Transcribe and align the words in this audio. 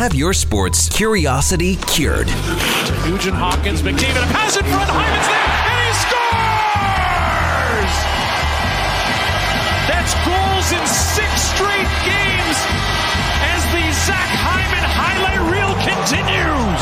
Have 0.00 0.14
your 0.14 0.32
sports 0.32 0.88
curiosity 0.88 1.76
cured. 1.76 2.28
Nugent 3.04 3.36
Hopkins, 3.36 3.82
McDavid, 3.84 4.16
a 4.16 4.32
pass 4.32 4.56
in 4.56 4.64
front, 4.64 4.88
Hyman's 4.88 5.28
there, 5.28 5.44
and 5.60 5.76
he 5.76 5.92
scores! 6.00 7.94
That's 9.92 10.16
goals 10.24 10.72
in 10.72 10.80
six 10.88 11.52
straight 11.52 11.92
games 12.08 12.56
as 13.44 13.60
the 13.76 13.84
Zach 14.08 14.30
Hyman 14.40 14.88
highlight 14.88 15.36
reel 15.52 15.76
continues. 15.84 16.80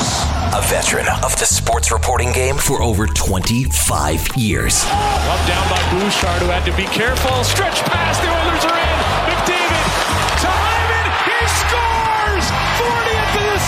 A 0.55 0.63
veteran 0.71 1.11
of 1.25 1.35
the 1.41 1.47
sports 1.47 1.91
reporting 1.91 2.31
game 2.31 2.55
for 2.55 2.81
over 2.81 3.09
25 3.09 4.37
years. 4.37 4.85
Up 4.87 5.43
down 5.51 5.67
by 5.67 5.83
Bouchard, 5.91 6.39
who 6.39 6.55
had 6.55 6.65
to 6.71 6.77
be 6.79 6.87
careful. 6.95 7.43
Stretch 7.43 7.83
pass, 7.83 8.23
the 8.23 8.31
Oilers 8.31 8.65
are 8.65 8.79
in. 8.79 9.28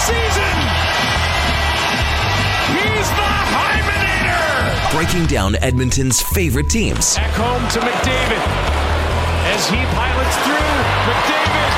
Season! 0.01 0.57
He's 2.73 3.09
the 3.11 3.31
Hymenator! 3.53 4.93
Breaking 4.97 5.27
down 5.27 5.57
Edmonton's 5.57 6.23
favorite 6.23 6.71
teams. 6.71 7.17
Back 7.17 7.35
home 7.35 7.69
to 7.69 7.81
McDavid. 7.81 8.41
As 9.53 9.69
he 9.69 9.77
pilots 9.77 10.37
through, 10.45 10.73
McDavid 11.05 11.73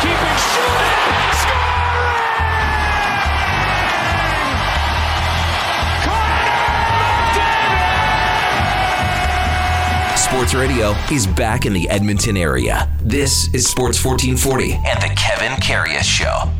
keeping 0.00 0.36
shooting, 0.50 1.02
Sports 10.16 10.54
Radio 10.54 10.94
is 11.12 11.26
back 11.26 11.66
in 11.66 11.74
the 11.74 11.86
Edmonton 11.90 12.38
area. 12.38 12.90
This 13.02 13.52
is 13.52 13.68
Sports 13.68 14.02
1440 14.02 14.72
and 14.88 15.02
the 15.02 15.14
Kevin 15.14 15.52
Karius 15.60 16.04
Show. 16.04 16.50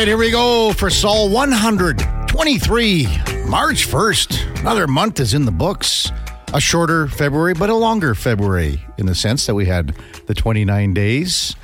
Right, 0.00 0.08
here 0.08 0.16
we 0.16 0.30
go 0.30 0.72
for 0.72 0.88
Sol 0.88 1.28
123, 1.28 3.04
March 3.46 3.86
1st. 3.86 4.60
Another 4.60 4.86
month 4.86 5.20
is 5.20 5.34
in 5.34 5.44
the 5.44 5.52
books. 5.52 6.10
A 6.54 6.60
shorter 6.60 7.06
February, 7.06 7.52
but 7.52 7.68
a 7.68 7.74
longer 7.74 8.14
February 8.14 8.82
in 8.96 9.04
the 9.04 9.14
sense 9.14 9.44
that 9.44 9.54
we 9.54 9.66
had 9.66 9.94
the 10.26 10.32
29 10.32 10.94
days. 10.94 11.54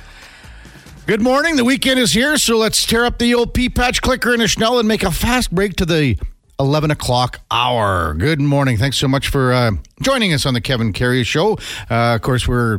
Good 1.07 1.19
morning. 1.19 1.55
The 1.55 1.63
weekend 1.63 1.99
is 1.99 2.13
here, 2.13 2.37
so 2.37 2.57
let's 2.57 2.85
tear 2.85 3.05
up 3.05 3.17
the 3.17 3.33
old 3.33 3.55
pea 3.55 3.69
patch 3.69 4.03
clicker 4.03 4.35
in 4.35 4.41
a 4.41 4.47
Schnell 4.47 4.77
and 4.77 4.87
make 4.87 5.01
a 5.01 5.09
fast 5.11 5.49
break 5.49 5.75
to 5.77 5.85
the 5.87 6.19
11 6.59 6.91
o'clock 6.91 7.39
hour. 7.51 8.13
Good 8.15 8.39
morning. 8.39 8.77
Thanks 8.77 8.97
so 8.97 9.07
much 9.07 9.27
for 9.27 9.53
uh, 9.53 9.71
joining 10.01 10.33
us 10.33 10.45
on 10.45 10.55
the 10.55 10.61
Kevin 10.61 10.91
Karius 10.91 11.25
Show. 11.25 11.53
Uh, 11.89 12.15
of 12.15 12.21
course, 12.21 12.47
we're 12.47 12.75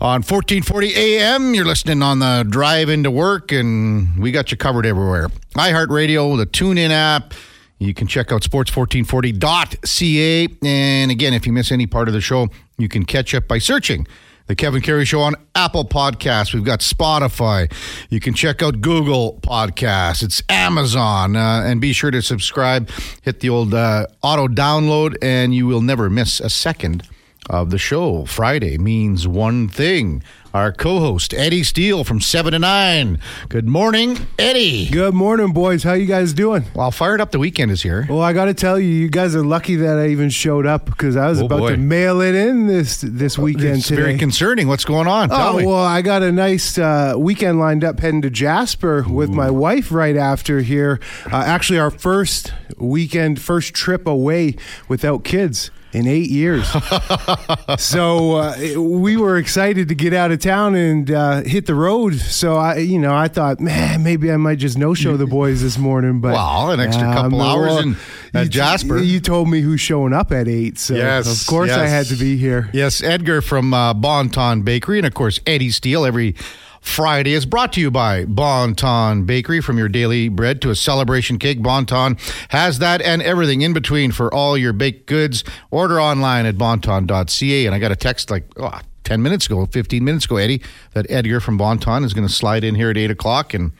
on 0.00 0.22
1440 0.22 0.94
AM. 0.94 1.54
You're 1.54 1.66
listening 1.66 2.02
on 2.02 2.20
the 2.20 2.46
drive 2.48 2.88
into 2.88 3.10
work, 3.10 3.52
and 3.52 4.18
we 4.18 4.32
got 4.32 4.50
you 4.50 4.56
covered 4.56 4.86
everywhere. 4.86 5.28
iHeartRadio, 5.54 6.38
the 6.38 6.46
TuneIn 6.46 6.90
app. 6.90 7.34
You 7.78 7.94
can 7.94 8.06
check 8.06 8.32
out 8.32 8.42
sports1440.ca. 8.42 10.48
And 10.62 11.10
again, 11.10 11.34
if 11.34 11.46
you 11.46 11.52
miss 11.52 11.70
any 11.70 11.86
part 11.86 12.08
of 12.08 12.14
the 12.14 12.20
show, 12.20 12.48
you 12.76 12.88
can 12.88 13.04
catch 13.04 13.34
up 13.34 13.46
by 13.46 13.58
searching 13.58 14.06
the 14.48 14.56
Kevin 14.56 14.80
Karius 14.80 15.06
Show 15.06 15.20
on 15.20 15.34
Apple 15.54 15.84
Podcasts. 15.84 16.52
We've 16.52 16.64
got 16.64 16.80
Spotify. 16.80 17.70
You 18.08 18.18
can 18.18 18.34
check 18.34 18.62
out 18.62 18.80
Google 18.80 19.38
Podcasts. 19.42 20.22
It's 20.22 20.42
Amazon. 20.48 21.36
Uh, 21.36 21.62
and 21.64 21.80
be 21.80 21.92
sure 21.92 22.10
to 22.10 22.22
subscribe. 22.22 22.90
Hit 23.22 23.40
the 23.40 23.50
old 23.50 23.74
uh, 23.74 24.06
auto 24.22 24.48
download, 24.48 25.16
and 25.22 25.54
you 25.54 25.66
will 25.66 25.82
never 25.82 26.08
miss 26.10 26.40
a 26.40 26.50
second 26.50 27.06
of 27.50 27.70
the 27.70 27.78
show. 27.78 28.24
Friday 28.24 28.78
means 28.78 29.28
one 29.28 29.68
thing. 29.68 30.22
Our 30.54 30.72
co 30.72 30.98
host, 31.00 31.34
Eddie 31.34 31.62
Steele 31.62 32.04
from 32.04 32.22
7 32.22 32.52
to 32.52 32.58
9. 32.58 33.20
Good 33.50 33.68
morning, 33.68 34.16
Eddie. 34.38 34.88
Good 34.88 35.12
morning, 35.12 35.52
boys. 35.52 35.82
How 35.82 35.92
you 35.92 36.06
guys 36.06 36.32
doing? 36.32 36.64
Well, 36.74 36.90
fired 36.90 37.20
up 37.20 37.32
the 37.32 37.38
weekend 37.38 37.70
is 37.70 37.82
here. 37.82 38.06
Well, 38.08 38.22
I 38.22 38.32
got 38.32 38.46
to 38.46 38.54
tell 38.54 38.78
you, 38.80 38.88
you 38.88 39.10
guys 39.10 39.36
are 39.36 39.44
lucky 39.44 39.76
that 39.76 39.98
I 39.98 40.08
even 40.08 40.30
showed 40.30 40.64
up 40.64 40.86
because 40.86 41.16
I 41.16 41.28
was 41.28 41.42
Oh, 41.42 41.44
about 41.46 41.58
boy. 41.60 41.70
to 41.72 41.76
mail 41.76 42.22
it 42.22 42.34
in 42.34 42.66
this 42.66 43.02
this 43.06 43.36
weekend 43.38 43.78
It's 43.78 43.88
today. 43.88 44.00
very 44.02 44.18
concerning. 44.18 44.68
What's 44.68 44.86
going 44.86 45.06
on? 45.06 45.28
Tell 45.28 45.54
Oh 45.54 45.58
me. 45.58 45.66
well, 45.66 45.84
I 45.84 46.00
got 46.00 46.22
a 46.22 46.32
nice 46.32 46.78
uh, 46.78 47.14
weekend 47.18 47.58
lined 47.60 47.84
up 47.84 48.00
heading 48.00 48.22
to 48.22 48.30
Jasper 48.30 49.04
with 49.06 49.28
my 49.28 49.50
wife 49.50 49.92
right 49.92 50.16
after 50.16 50.60
here. 50.60 50.98
Uh, 51.30 51.36
actually, 51.36 51.78
our 51.78 51.90
first 51.90 52.54
weekend, 52.78 53.38
first 53.38 53.74
trip 53.74 54.06
away 54.06 54.56
without 54.88 55.24
kids 55.24 55.70
in 55.92 56.06
eight 56.06 56.28
years. 56.30 56.68
so 57.78 58.36
uh, 58.36 58.54
we 58.76 59.16
were 59.16 59.36
excited 59.38 59.88
to 59.88 59.94
get 59.94 60.12
out 60.12 60.30
of 60.30 60.38
town 60.40 60.74
and 60.74 61.10
uh, 61.10 61.42
hit 61.42 61.66
the 61.66 61.74
road. 61.74 62.14
So 62.16 62.56
I, 62.56 62.76
you 62.78 62.98
know, 62.98 63.14
I 63.14 63.28
thought, 63.28 63.60
man, 63.60 64.02
maybe 64.02 64.30
I 64.30 64.36
might 64.36 64.58
just 64.58 64.76
no 64.78 64.94
show 64.94 65.16
the 65.16 65.26
boys 65.38 65.62
this 65.62 65.78
morning. 65.78 66.20
But 66.20 66.34
Well, 66.34 66.70
an 66.70 66.80
extra 66.80 67.04
couple 67.04 67.40
hours 67.40 67.84
in- 67.84 67.96
at 68.34 68.44
you- 68.44 68.48
Jasper. 68.50 68.98
You 68.98 69.20
told 69.20 69.48
me 69.48 69.60
who's 69.60 69.80
showing 69.80 70.12
up 70.12 70.32
at 70.32 70.48
eight, 70.48 70.78
so 70.78 70.94
Yes, 70.94 71.40
of 71.42 71.46
course 71.48 71.70
I 71.70 71.86
had 71.86 72.06
to 72.06 72.16
be 72.16 72.36
here. 72.36 72.68
Yes, 72.72 73.02
Edgar 73.02 73.40
from 73.40 73.72
uh, 73.72 73.94
Bon 73.94 74.28
Ton 74.28 74.62
Bakery, 74.62 74.98
and 74.98 75.06
of 75.06 75.14
course 75.14 75.40
Eddie 75.46 75.70
Steele. 75.70 76.04
Every 76.04 76.34
Friday 76.80 77.34
is 77.34 77.46
brought 77.46 77.72
to 77.74 77.80
you 77.80 77.90
by 77.90 78.24
Bon 78.24 78.74
Ton 78.74 79.24
Bakery. 79.24 79.60
From 79.60 79.78
your 79.78 79.88
daily 79.88 80.28
bread 80.28 80.62
to 80.62 80.70
a 80.70 80.74
celebration 80.74 81.38
cake, 81.38 81.62
Bon 81.62 81.86
Ton 81.86 82.16
has 82.50 82.78
that 82.78 83.02
and 83.02 83.22
everything 83.22 83.62
in 83.62 83.72
between 83.72 84.12
for 84.12 84.32
all 84.32 84.56
your 84.56 84.72
baked 84.72 85.06
goods. 85.06 85.44
Order 85.70 86.00
online 86.00 86.46
at 86.46 86.58
bonton.ca. 86.58 87.66
And 87.66 87.74
I 87.74 87.78
got 87.78 87.92
a 87.92 87.96
text 87.96 88.30
like 88.30 88.44
oh, 88.56 88.80
10 89.04 89.22
minutes 89.22 89.46
ago, 89.46 89.66
15 89.66 90.04
minutes 90.04 90.24
ago, 90.24 90.36
Eddie, 90.36 90.62
that 90.92 91.06
Edgar 91.08 91.40
from 91.40 91.56
Bon 91.56 91.78
Ton 91.78 92.04
is 92.04 92.12
going 92.12 92.26
to 92.26 92.32
slide 92.32 92.64
in 92.64 92.74
here 92.74 92.90
at 92.90 92.96
8 92.96 93.10
o'clock. 93.10 93.54
And 93.54 93.72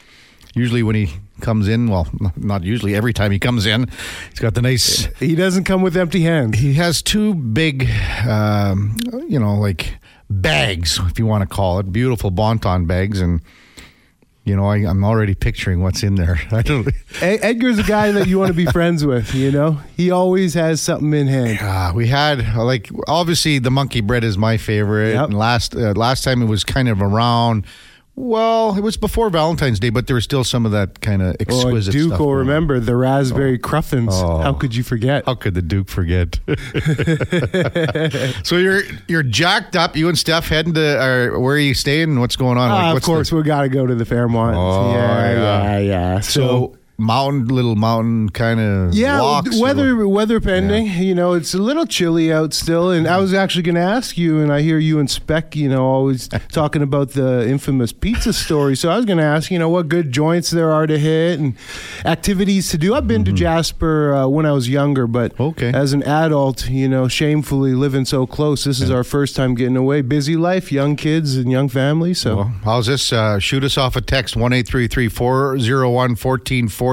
usually 0.54 0.82
when 0.82 0.97
he 0.97 1.12
comes 1.41 1.69
in, 1.69 1.88
well, 1.88 2.09
not 2.36 2.65
usually, 2.65 2.94
every 2.94 3.12
time 3.12 3.30
he 3.30 3.38
comes 3.38 3.66
in, 3.66 3.88
he's 4.30 4.41
got 4.41 4.54
the 4.54 4.62
nice 4.62 5.04
He 5.20 5.34
doesn't 5.34 5.65
come 5.65 5.82
with 5.82 5.97
empty 5.97 6.22
hands. 6.22 6.59
he 6.59 6.75
has 6.75 7.03
two 7.03 7.34
big, 7.34 7.88
um, 8.26 8.97
you 9.28 9.38
know, 9.38 9.54
like 9.54 9.98
bags, 10.31 10.99
if 11.05 11.19
you 11.19 11.27
want 11.27 11.49
to 11.49 11.55
call 11.55 11.78
it, 11.78 11.93
beautiful 11.93 12.31
Bon 12.31 12.59
Ton 12.59 12.87
bags, 12.87 13.21
and 13.21 13.41
you 14.49 14.56
know, 14.56 14.65
I, 14.65 14.77
I'm 14.77 15.05
already 15.05 15.34
picturing 15.34 15.83
what's 15.83 16.03
in 16.03 16.15
there. 16.15 16.41
I 16.50 16.62
don't. 16.62 16.89
Edgar's 17.21 17.78
a 17.78 17.83
guy 17.83 18.12
that 18.12 18.27
you 18.27 18.39
want 18.39 18.49
to 18.49 18.55
be 18.55 18.65
friends 18.66 19.05
with. 19.05 19.34
You 19.34 19.53
know, 19.53 19.81
he 19.94 20.11
always 20.11 20.55
has 20.55 20.81
something 20.81 21.12
in 21.12 21.27
hand. 21.27 21.94
We 21.94 22.06
had 22.06 22.56
like 22.56 22.91
obviously 23.06 23.59
the 23.59 23.71
monkey 23.71 24.00
bread 24.00 24.25
is 24.25 24.39
my 24.39 24.56
favorite. 24.56 25.12
Yep. 25.12 25.25
And 25.27 25.39
last 25.39 25.77
uh, 25.77 25.93
last 25.93 26.25
time 26.25 26.41
it 26.41 26.47
was 26.47 26.65
kind 26.65 26.89
of 26.89 27.03
around. 27.03 27.66
Well, 28.21 28.77
it 28.77 28.81
was 28.81 28.97
before 28.97 29.31
Valentine's 29.31 29.79
Day, 29.79 29.91
but 29.91 30.09
there 30.09 30.15
was 30.15 30.25
still 30.25 30.43
some 30.43 30.67
of 30.67 30.73
that 30.73 31.01
kind 31.01 31.23
of 31.23 31.34
Or 31.34 31.37
exquisite 31.41 31.93
Duke 31.93 32.09
stuff. 32.09 32.19
will 32.21 32.34
remember 32.34 32.81
the 32.81 32.97
raspberry 32.97 33.61
cruffins. 33.61 34.09
Oh. 34.11 34.39
How 34.39 34.53
could 34.53 34.75
you 34.75 34.83
forget? 34.83 35.25
How 35.25 35.37
could 35.37 35.55
the 35.55 35.62
Duke 35.62 35.89
forget? 35.89 36.41
so 38.45 38.57
you're 38.57 38.83
you're 39.07 39.23
jacked 39.23 39.77
up. 39.77 39.97
You 39.97 40.09
and 40.09 40.19
Steph 40.19 40.49
heading 40.49 40.75
to, 40.75 41.01
or 41.01 41.39
where 41.39 41.55
are 41.55 41.59
you 41.61 41.75
staying? 41.75 42.19
What's 42.19 42.37
going 42.37 42.59
on? 42.59 42.71
Like, 42.71 42.83
Ah, 42.84 42.89
of 42.89 42.95
what's 42.95 43.07
the- 43.07 43.12
course, 43.12 43.33
we 43.33 43.43
got 43.43 43.62
to 43.62 43.69
go 43.69 43.87
to 43.87 43.95
the 43.95 44.05
Fairmont. 44.05 44.57
Oh, 44.57 44.93
yeah, 44.93 45.33
yeah. 45.33 45.62
yeah, 45.62 45.78
yeah. 45.78 46.21
So 46.21 46.77
mountain, 47.00 47.47
little 47.47 47.76
mountain 47.76 48.28
kind 48.28 48.59
of 48.59 48.92
Yeah, 48.92 49.41
weather 49.60 50.06
weather 50.09 50.41
pending. 50.41 50.86
You 50.86 51.14
know, 51.14 51.32
it's 51.34 51.54
a 51.54 51.59
little 51.59 51.86
chilly 51.86 52.32
out 52.32 52.53
still, 52.53 52.91
and 52.91 53.06
I 53.06 53.19
was 53.19 53.32
actually 53.32 53.62
going 53.62 53.76
to 53.76 53.81
ask 53.81 54.19
you, 54.19 54.41
and 54.41 54.53
I 54.53 54.62
hear 54.62 54.78
you 54.78 54.98
and 54.98 55.09
Spec, 55.09 55.54
you 55.54 55.69
know, 55.69 55.84
always 55.86 56.28
talking 56.53 56.82
about 56.82 57.10
the 57.10 57.48
infamous 57.48 57.92
pizza 57.92 58.33
story. 58.33 58.77
So 58.77 58.91
I 58.91 58.97
was 58.97 59.04
going 59.04 59.18
to 59.18 59.24
ask, 59.24 59.50
you 59.50 59.59
know, 59.59 59.68
what 59.68 59.89
good 59.89 60.10
joints 60.12 60.50
there 60.50 60.72
are 60.72 60.86
to 60.86 60.98
hit 60.98 61.39
and 61.39 61.54
activities 62.04 62.71
to 62.71 62.78
do. 62.78 62.95
I've 62.95 63.06
been 63.06 63.24
to 63.24 63.33
Jasper 63.33 64.15
uh, 64.15 64.27
when 64.27 64.47
I 64.47 64.53
was 64.53 64.68
younger, 64.68 65.06
but 65.06 65.28
Mm-hmm. 65.39 65.42
Okay. 65.42 65.72
as 65.72 65.92
an 65.92 66.03
adult, 66.04 66.68
you 66.68 66.89
know, 66.89 67.06
shamefully 67.06 67.72
living 67.74 68.04
so 68.04 68.27
close, 68.27 68.65
this 68.65 68.80
is 68.80 68.91
our 68.91 69.04
first 69.04 69.36
time 69.36 69.54
getting 69.54 69.77
away. 69.77 70.01
Busy 70.01 70.36
life, 70.36 70.72
young 70.72 70.97
kids 70.97 71.36
and 71.36 71.51
young 71.51 71.68
families. 71.68 72.21
So. 72.21 72.36
Well, 72.36 72.53
how's 72.65 72.86
this? 72.86 73.12
Uh, 73.12 73.39
shoot 73.39 73.62
us 73.62 73.77
off 73.78 73.94
a 73.94 74.01
text 74.01 74.36
one 74.36 74.53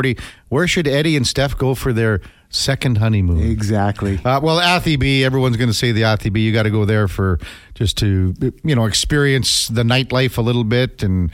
eight 0.04 0.18
three 0.20 0.24
three 0.24 0.24
four 0.24 0.24
zero 0.24 0.24
one 0.24 0.24
fourteen 0.24 0.24
forty. 0.24 0.50
Where 0.50 0.68
should 0.68 0.88
Eddie 0.88 1.16
and 1.18 1.28
Steph 1.28 1.58
go 1.58 1.76
for 1.76 1.94
their 1.94 2.22
second 2.50 2.98
honeymoon? 2.98 3.40
Exactly. 3.52 4.20
Uh, 4.24 4.40
well, 4.42 4.60
Atha-B, 4.60 5.24
everyone's 5.24 5.58
going 5.58 5.70
to 5.70 5.74
say 5.74 5.92
the 5.92 6.04
Atha-B. 6.06 6.40
You 6.40 6.54
got 6.54 6.64
to 6.64 6.70
go 6.70 6.86
there 6.86 7.08
for 7.08 7.40
just 7.74 7.98
to, 7.98 8.34
you 8.64 8.76
know, 8.76 8.86
experience 8.86 9.68
the 9.68 9.84
nightlife 9.84 10.38
a 10.38 10.42
little 10.42 10.64
bit. 10.64 11.04
And 11.04 11.32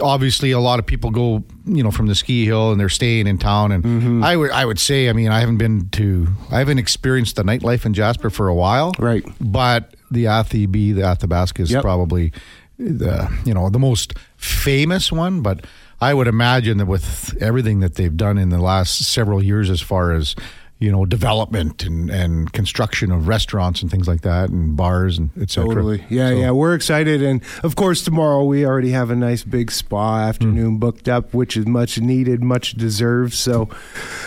obviously, 0.00 0.52
a 0.52 0.60
lot 0.60 0.78
of 0.78 0.86
people 0.86 1.10
go, 1.10 1.42
you 1.66 1.82
know, 1.82 1.90
from 1.90 2.06
the 2.06 2.14
ski 2.14 2.44
hill 2.44 2.70
and 2.70 2.78
they're 2.80 2.88
staying 2.88 3.26
in 3.26 3.38
town. 3.38 3.72
And 3.72 4.24
I 4.24 4.36
would, 4.36 4.50
I 4.52 4.64
would 4.64 4.78
say, 4.78 5.08
I 5.08 5.12
mean, 5.12 5.30
I 5.30 5.40
haven't 5.40 5.58
been 5.58 5.88
to, 5.90 6.28
I 6.52 6.58
haven't 6.58 6.78
experienced 6.78 7.36
the 7.36 7.42
nightlife 7.42 7.84
in 7.84 7.94
Jasper 7.94 8.30
for 8.30 8.48
a 8.48 8.54
while. 8.54 8.92
Right. 8.98 9.24
But 9.40 9.94
the 10.10 10.28
Atha-B, 10.28 10.92
the 10.92 11.02
Athabasca 11.02 11.62
is 11.62 11.70
Yep. 11.72 11.82
probably 11.82 12.32
the 12.76 13.30
you 13.44 13.54
know 13.54 13.70
the 13.70 13.78
most 13.78 14.14
famous 14.36 15.12
one, 15.12 15.42
but 15.42 15.64
I 16.04 16.12
would 16.12 16.28
imagine 16.28 16.76
that 16.76 16.86
with 16.86 17.34
everything 17.40 17.80
that 17.80 17.94
they've 17.94 18.14
done 18.14 18.36
in 18.36 18.50
the 18.50 18.58
last 18.58 19.06
several 19.06 19.42
years, 19.42 19.70
as 19.70 19.80
far 19.80 20.12
as 20.12 20.36
you 20.80 20.90
know, 20.90 21.06
development 21.06 21.84
and, 21.84 22.10
and 22.10 22.52
construction 22.52 23.12
of 23.12 23.28
restaurants 23.28 23.80
and 23.80 23.90
things 23.90 24.08
like 24.08 24.22
that, 24.22 24.50
and 24.50 24.76
bars 24.76 25.18
and 25.18 25.30
etc. 25.40 25.68
Totally. 25.68 26.04
Yeah, 26.10 26.30
so. 26.30 26.34
yeah. 26.34 26.50
We're 26.50 26.74
excited, 26.74 27.22
and 27.22 27.42
of 27.62 27.76
course, 27.76 28.02
tomorrow 28.02 28.44
we 28.44 28.66
already 28.66 28.90
have 28.90 29.10
a 29.10 29.16
nice 29.16 29.44
big 29.44 29.70
spa 29.70 30.18
afternoon 30.18 30.76
mm. 30.76 30.80
booked 30.80 31.08
up, 31.08 31.32
which 31.32 31.56
is 31.56 31.66
much 31.66 32.00
needed, 32.00 32.42
much 32.42 32.72
deserved. 32.72 33.34
So, 33.34 33.68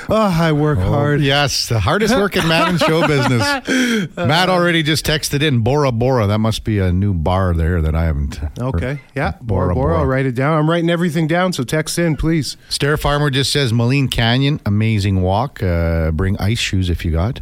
oh, 0.09 0.15
I 0.39 0.53
work 0.53 0.79
oh, 0.79 0.89
hard. 0.89 1.21
Yes, 1.21 1.67
the 1.67 1.79
hardest 1.79 2.15
working 2.15 2.47
man 2.47 2.69
in 2.69 2.77
show 2.77 3.05
business. 3.05 4.15
Matt 4.15 4.49
already 4.49 4.83
just 4.83 5.05
texted 5.05 5.43
in 5.43 5.59
Bora 5.59 5.91
Bora. 5.91 6.27
That 6.27 6.39
must 6.39 6.63
be 6.63 6.79
a 6.79 6.93
new 6.93 7.13
bar 7.13 7.53
there 7.53 7.81
that 7.81 7.93
I 7.93 8.05
haven't. 8.05 8.39
Okay. 8.57 9.01
Yeah. 9.15 9.33
Bora 9.41 9.73
Bora. 9.73 9.75
Bora. 9.75 9.97
I'll 9.99 10.05
write 10.05 10.25
it 10.25 10.33
down. 10.33 10.57
I'm 10.57 10.69
writing 10.69 10.89
everything 10.89 11.27
down, 11.27 11.51
so 11.51 11.63
text 11.63 11.99
in, 11.99 12.15
please. 12.15 12.55
Stair 12.69 12.95
Farmer 12.95 13.29
just 13.29 13.51
says 13.51 13.73
Maligne 13.73 14.09
Canyon, 14.09 14.61
amazing 14.65 15.21
walk. 15.21 15.61
Uh, 15.61 16.11
bring 16.11 16.36
ice 16.39 16.59
shoes 16.59 16.89
if 16.89 17.03
you 17.05 17.11
got. 17.11 17.41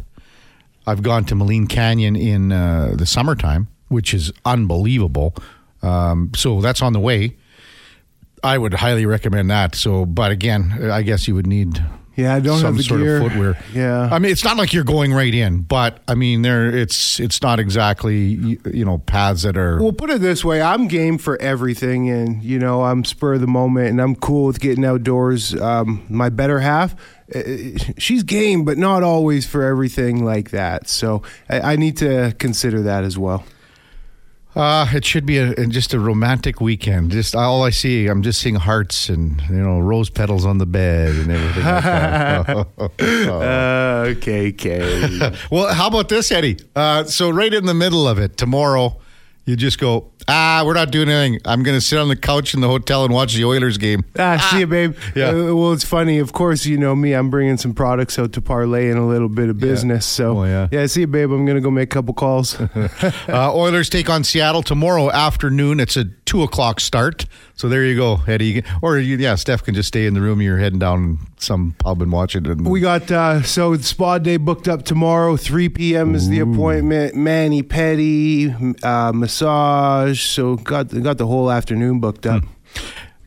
I've 0.86 1.02
gone 1.02 1.24
to 1.26 1.34
Maligne 1.34 1.68
Canyon 1.68 2.14
in 2.16 2.52
uh, 2.52 2.92
the 2.94 3.06
summertime, 3.06 3.68
which 3.88 4.14
is 4.14 4.32
unbelievable. 4.44 5.34
Um, 5.82 6.30
so 6.34 6.60
that's 6.60 6.82
on 6.82 6.92
the 6.92 7.00
way. 7.00 7.36
I 8.42 8.58
would 8.58 8.74
highly 8.74 9.06
recommend 9.06 9.50
that. 9.50 9.74
So, 9.74 10.06
but 10.06 10.30
again, 10.30 10.90
I 10.90 11.02
guess 11.02 11.26
you 11.26 11.34
would 11.34 11.46
need 11.46 11.82
yeah, 12.16 12.34
I 12.34 12.40
don't 12.40 12.58
some 12.58 12.68
have 12.68 12.76
the 12.78 12.82
sort 12.82 13.00
gear. 13.00 13.18
of 13.18 13.24
footwear. 13.24 13.58
Yeah, 13.74 14.08
I 14.10 14.18
mean, 14.18 14.32
it's 14.32 14.42
not 14.42 14.56
like 14.56 14.72
you're 14.72 14.84
going 14.84 15.12
right 15.12 15.34
in, 15.34 15.60
but 15.60 15.98
I 16.08 16.14
mean, 16.14 16.40
there 16.40 16.74
it's 16.74 17.20
it's 17.20 17.42
not 17.42 17.60
exactly 17.60 18.58
you 18.72 18.84
know 18.86 18.98
paths 18.98 19.42
that 19.42 19.58
are. 19.58 19.82
Well, 19.82 19.92
put 19.92 20.08
it 20.08 20.22
this 20.22 20.42
way: 20.42 20.62
I'm 20.62 20.88
game 20.88 21.18
for 21.18 21.40
everything, 21.42 22.08
and 22.08 22.42
you 22.42 22.58
know, 22.58 22.84
I'm 22.84 23.04
spur 23.04 23.34
of 23.34 23.42
the 23.42 23.46
moment, 23.46 23.88
and 23.88 24.00
I'm 24.00 24.16
cool 24.16 24.46
with 24.46 24.60
getting 24.60 24.84
outdoors. 24.84 25.54
Um, 25.60 26.06
my 26.08 26.30
better 26.30 26.60
half 26.60 26.96
she's 27.98 28.22
game, 28.22 28.64
but 28.64 28.78
not 28.78 29.02
always 29.02 29.46
for 29.46 29.62
everything 29.62 30.24
like 30.24 30.50
that. 30.50 30.88
So 30.88 31.22
I, 31.48 31.72
I 31.72 31.76
need 31.76 31.96
to 31.98 32.34
consider 32.38 32.82
that 32.82 33.04
as 33.04 33.18
well. 33.18 33.44
Uh, 34.56 34.86
it 34.94 35.04
should 35.04 35.26
be 35.26 35.36
a, 35.36 35.66
just 35.66 35.92
a 35.92 36.00
romantic 36.00 36.62
weekend. 36.62 37.10
Just 37.10 37.36
all 37.36 37.62
I 37.62 37.68
see, 37.68 38.06
I'm 38.06 38.22
just 38.22 38.40
seeing 38.40 38.54
hearts 38.54 39.10
and 39.10 39.38
you 39.50 39.56
know 39.56 39.78
rose 39.80 40.08
petals 40.08 40.46
on 40.46 40.56
the 40.56 40.64
bed 40.64 41.14
and 41.14 41.30
everything. 41.30 41.62
like 41.62 41.84
that. 41.84 42.48
uh, 43.28 44.04
okay, 44.16 44.48
okay. 44.48 45.36
well, 45.50 45.74
how 45.74 45.88
about 45.88 46.08
this, 46.08 46.32
Eddie? 46.32 46.56
Uh, 46.74 47.04
so 47.04 47.28
right 47.28 47.52
in 47.52 47.66
the 47.66 47.74
middle 47.74 48.08
of 48.08 48.18
it 48.18 48.38
tomorrow, 48.38 48.98
you 49.46 49.54
just 49.54 49.78
go, 49.78 50.10
ah, 50.26 50.62
we're 50.66 50.74
not 50.74 50.90
doing 50.90 51.08
anything. 51.08 51.40
I'm 51.44 51.62
going 51.62 51.76
to 51.76 51.80
sit 51.80 51.98
on 51.98 52.08
the 52.08 52.16
couch 52.16 52.52
in 52.52 52.60
the 52.60 52.66
hotel 52.66 53.04
and 53.04 53.14
watch 53.14 53.34
the 53.34 53.44
Oilers 53.44 53.78
game. 53.78 54.04
Ah, 54.18 54.36
ah. 54.38 54.48
see 54.50 54.60
you, 54.60 54.66
babe. 54.66 54.96
Yeah. 55.14 55.30
Uh, 55.30 55.54
well, 55.54 55.72
it's 55.72 55.84
funny. 55.84 56.18
Of 56.18 56.32
course, 56.32 56.66
you 56.66 56.76
know 56.76 56.94
me. 56.94 57.12
I'm 57.12 57.30
bringing 57.30 57.56
some 57.56 57.72
products 57.72 58.18
out 58.18 58.32
to 58.32 58.42
parlay 58.42 58.90
in 58.90 58.98
a 58.98 59.06
little 59.06 59.28
bit 59.28 59.48
of 59.48 59.58
business. 59.58 60.04
Yeah. 60.04 60.24
So, 60.24 60.38
oh, 60.38 60.44
yeah. 60.44 60.68
yeah, 60.70 60.86
see 60.86 61.02
you, 61.02 61.06
babe. 61.06 61.30
I'm 61.30 61.46
going 61.46 61.56
to 61.56 61.62
go 61.62 61.70
make 61.70 61.92
a 61.92 61.94
couple 61.94 62.12
calls. 62.12 62.60
uh, 63.28 63.54
Oilers 63.54 63.88
take 63.88 64.10
on 64.10 64.24
Seattle 64.24 64.62
tomorrow 64.62 65.10
afternoon. 65.10 65.80
It's 65.80 65.96
a 65.96 66.04
two 66.36 66.42
o'clock 66.42 66.80
start. 66.80 67.24
So 67.54 67.68
there 67.68 67.84
you 67.86 67.96
go, 67.96 68.20
Eddie. 68.26 68.62
Or 68.82 68.98
yeah, 68.98 69.36
Steph 69.36 69.64
can 69.64 69.74
just 69.74 69.88
stay 69.88 70.04
in 70.04 70.12
the 70.12 70.20
room. 70.20 70.42
You're 70.42 70.58
heading 70.58 70.78
down 70.78 71.18
some 71.38 71.74
pub 71.78 72.02
and 72.02 72.12
watch 72.12 72.36
it. 72.36 72.46
We 72.60 72.80
got 72.80 73.10
uh, 73.10 73.42
so 73.42 73.74
spa 73.78 74.18
day 74.18 74.36
booked 74.36 74.68
up 74.68 74.84
tomorrow. 74.84 75.38
3 75.38 75.70
p.m. 75.70 76.14
is 76.14 76.28
the 76.28 76.40
appointment. 76.40 77.14
Mani 77.14 77.62
pedi, 77.62 78.84
uh, 78.84 79.12
massage. 79.12 80.20
So 80.20 80.56
got 80.56 80.88
got 81.02 81.16
the 81.16 81.26
whole 81.26 81.50
afternoon 81.50 82.00
booked 82.00 82.26
up. 82.26 82.44
Hmm. 82.44 82.50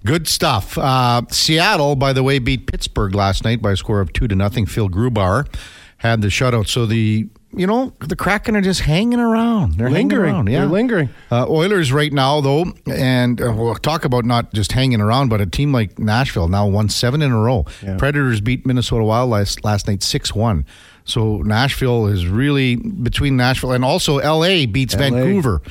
Good 0.05 0.27
stuff. 0.27 0.77
Uh, 0.77 1.23
Seattle, 1.29 1.95
by 1.95 2.13
the 2.13 2.23
way, 2.23 2.37
beat 2.39 2.67
Pittsburgh 2.67 3.15
last 3.15 3.43
night 3.43 3.61
by 3.61 3.71
a 3.71 3.75
score 3.75 3.99
of 4.01 4.13
two 4.13 4.27
to 4.27 4.35
nothing. 4.35 4.65
Phil 4.65 4.87
Grubauer 4.87 5.51
had 5.97 6.21
the 6.21 6.27
shutout. 6.27 6.67
So 6.67 6.85
the 6.85 7.27
you 7.51 7.65
know, 7.65 7.93
the 7.99 8.15
Kraken 8.15 8.55
are 8.55 8.61
just 8.61 8.81
hanging 8.81 9.19
around. 9.19 9.75
They're 9.75 9.89
lingering. 9.89 10.33
Around, 10.35 10.47
yeah. 10.47 10.59
They're 10.59 10.69
lingering. 10.69 11.09
Uh, 11.31 11.47
Oilers 11.49 11.91
right 11.91 12.13
now, 12.13 12.41
though, 12.41 12.65
and 12.87 13.41
uh, 13.41 13.51
we'll 13.51 13.75
talk 13.75 14.05
about 14.05 14.23
not 14.23 14.53
just 14.53 14.71
hanging 14.71 15.01
around, 15.01 15.29
but 15.29 15.41
a 15.41 15.45
team 15.45 15.73
like 15.73 15.97
Nashville 15.97 16.47
now 16.47 16.67
won 16.67 16.89
seven 16.89 17.21
in 17.21 17.31
a 17.31 17.39
row. 17.39 17.65
Yeah. 17.81 17.97
Predators 17.97 18.39
beat 18.39 18.65
Minnesota 18.65 19.03
Wild 19.03 19.31
last, 19.31 19.63
last 19.63 19.87
night 19.87 20.03
6 20.03 20.35
1. 20.35 20.65
So 21.05 21.37
Nashville 21.37 22.05
is 22.07 22.27
really 22.27 22.75
between 22.75 23.35
Nashville 23.35 23.71
and 23.71 23.83
also 23.83 24.17
LA 24.17 24.65
beats 24.67 24.93
LA. 24.93 25.09
Vancouver. 25.09 25.61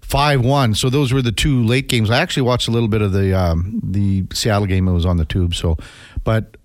5 0.00 0.40
1. 0.44 0.74
So 0.74 0.88
those 0.88 1.12
were 1.12 1.20
the 1.20 1.32
two 1.32 1.64
late 1.64 1.88
games. 1.88 2.10
I 2.10 2.18
actually 2.20 2.44
watched 2.44 2.68
a 2.68 2.70
little 2.70 2.88
bit 2.88 3.02
of 3.02 3.12
the 3.12 3.36
um, 3.38 3.80
the 3.82 4.24
Seattle 4.32 4.66
game. 4.66 4.88
It 4.88 4.92
was 4.92 5.04
on 5.04 5.16
the 5.16 5.24
tube. 5.24 5.54
So, 5.54 5.76
but 6.24 6.55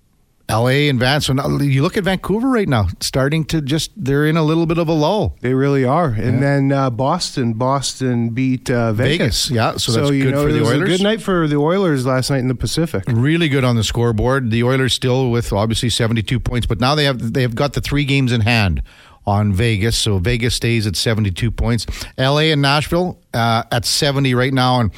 LA 0.52 0.90
and 0.90 1.00
Van. 1.00 1.22
So 1.22 1.34
now 1.34 1.48
you 1.60 1.82
look 1.82 1.98
at 1.98 2.04
Vancouver 2.04 2.50
right 2.50 2.68
now, 2.68 2.88
starting 3.00 3.46
to 3.46 3.62
just 3.62 3.92
they're 3.96 4.26
in 4.26 4.38
a 4.38 4.44
little 4.44 4.66
bit 4.66 4.78
of 4.78 4.88
a 4.88 4.94
lull. 4.94 5.38
They 5.42 5.54
really 5.54 5.86
are. 5.86 6.10
And 6.10 6.36
yeah. 6.36 6.40
then 6.40 6.72
uh, 6.72 6.90
Boston, 6.90 7.54
Boston 7.54 8.30
beat 8.30 8.70
uh, 8.70 8.94
Vegas. 8.94 9.48
Vegas. 9.48 9.52
Yeah, 9.52 9.72
so, 9.74 9.92
so 9.92 10.02
that's 10.02 10.12
you 10.12 10.24
good 10.26 10.36
know, 10.36 10.46
for 10.46 10.52
the 10.52 10.64
Oilers. 10.64 10.90
good 10.90 11.04
night 11.04 11.22
for 11.22 11.48
the 11.48 11.58
Oilers 11.58 12.06
last 12.06 12.30
night 12.30 12.40
in 12.40 12.48
the 12.48 12.56
Pacific. 12.56 13.04
Really 13.08 13.50
good 13.50 13.64
on 13.64 13.76
the 13.76 13.84
scoreboard. 13.84 14.52
The 14.52 14.64
Oilers 14.64 14.94
still 14.94 15.32
with 15.32 15.54
obviously 15.54 15.90
seventy 15.90 16.22
two 16.22 16.40
points, 16.40 16.68
but 16.68 16.80
now 16.80 16.96
they 16.96 17.06
have 17.06 17.34
they 17.34 17.42
have 17.42 17.56
got 17.56 17.74
the 17.74 17.82
three 17.82 18.06
games 18.06 18.32
in 18.32 18.42
hand 18.42 18.82
on 19.26 19.54
Vegas. 19.54 19.98
So 19.98 20.18
Vegas 20.18 20.56
stays 20.56 20.88
at 20.88 20.96
seventy 20.96 21.32
two 21.32 21.52
points. 21.52 21.86
LA 22.18 22.52
and 22.52 22.62
Nashville 22.62 23.20
uh, 23.34 23.64
at 23.72 23.86
seventy 23.86 24.34
right 24.34 24.54
now, 24.54 24.80
and 24.80 24.92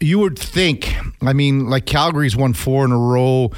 you 0.00 0.18
would 0.18 0.38
think. 0.38 0.94
I 1.22 1.32
mean, 1.32 1.68
like 1.68 1.86
Calgary's 1.86 2.36
won 2.36 2.54
four 2.54 2.84
in 2.84 2.92
a 2.92 2.98
row 2.98 3.50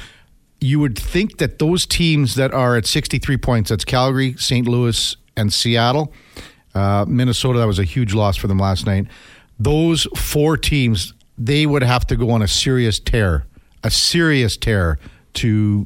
you 0.63 0.79
would 0.79 0.97
think 0.97 1.39
that 1.39 1.59
those 1.59 1.85
teams 1.85 2.35
that 2.35 2.53
are 2.53 2.77
at 2.77 2.85
63 2.85 3.35
points, 3.37 3.69
that's 3.69 3.83
Calgary, 3.83 4.33
St. 4.37 4.65
Louis, 4.65 5.17
and 5.35 5.51
Seattle, 5.51 6.13
uh, 6.73 7.05
Minnesota, 7.07 7.59
that 7.59 7.67
was 7.67 7.79
a 7.79 7.83
huge 7.83 8.13
loss 8.13 8.37
for 8.37 8.47
them 8.47 8.59
last 8.59 8.85
night. 8.85 9.07
Those 9.59 10.07
four 10.15 10.55
teams, 10.57 11.13
they 11.37 11.65
would 11.65 11.83
have 11.83 12.07
to 12.07 12.15
go 12.15 12.31
on 12.31 12.41
a 12.41 12.47
serious 12.47 12.97
tear, 12.97 13.45
a 13.83 13.91
serious 13.91 14.55
tear 14.55 14.99
to 15.33 15.85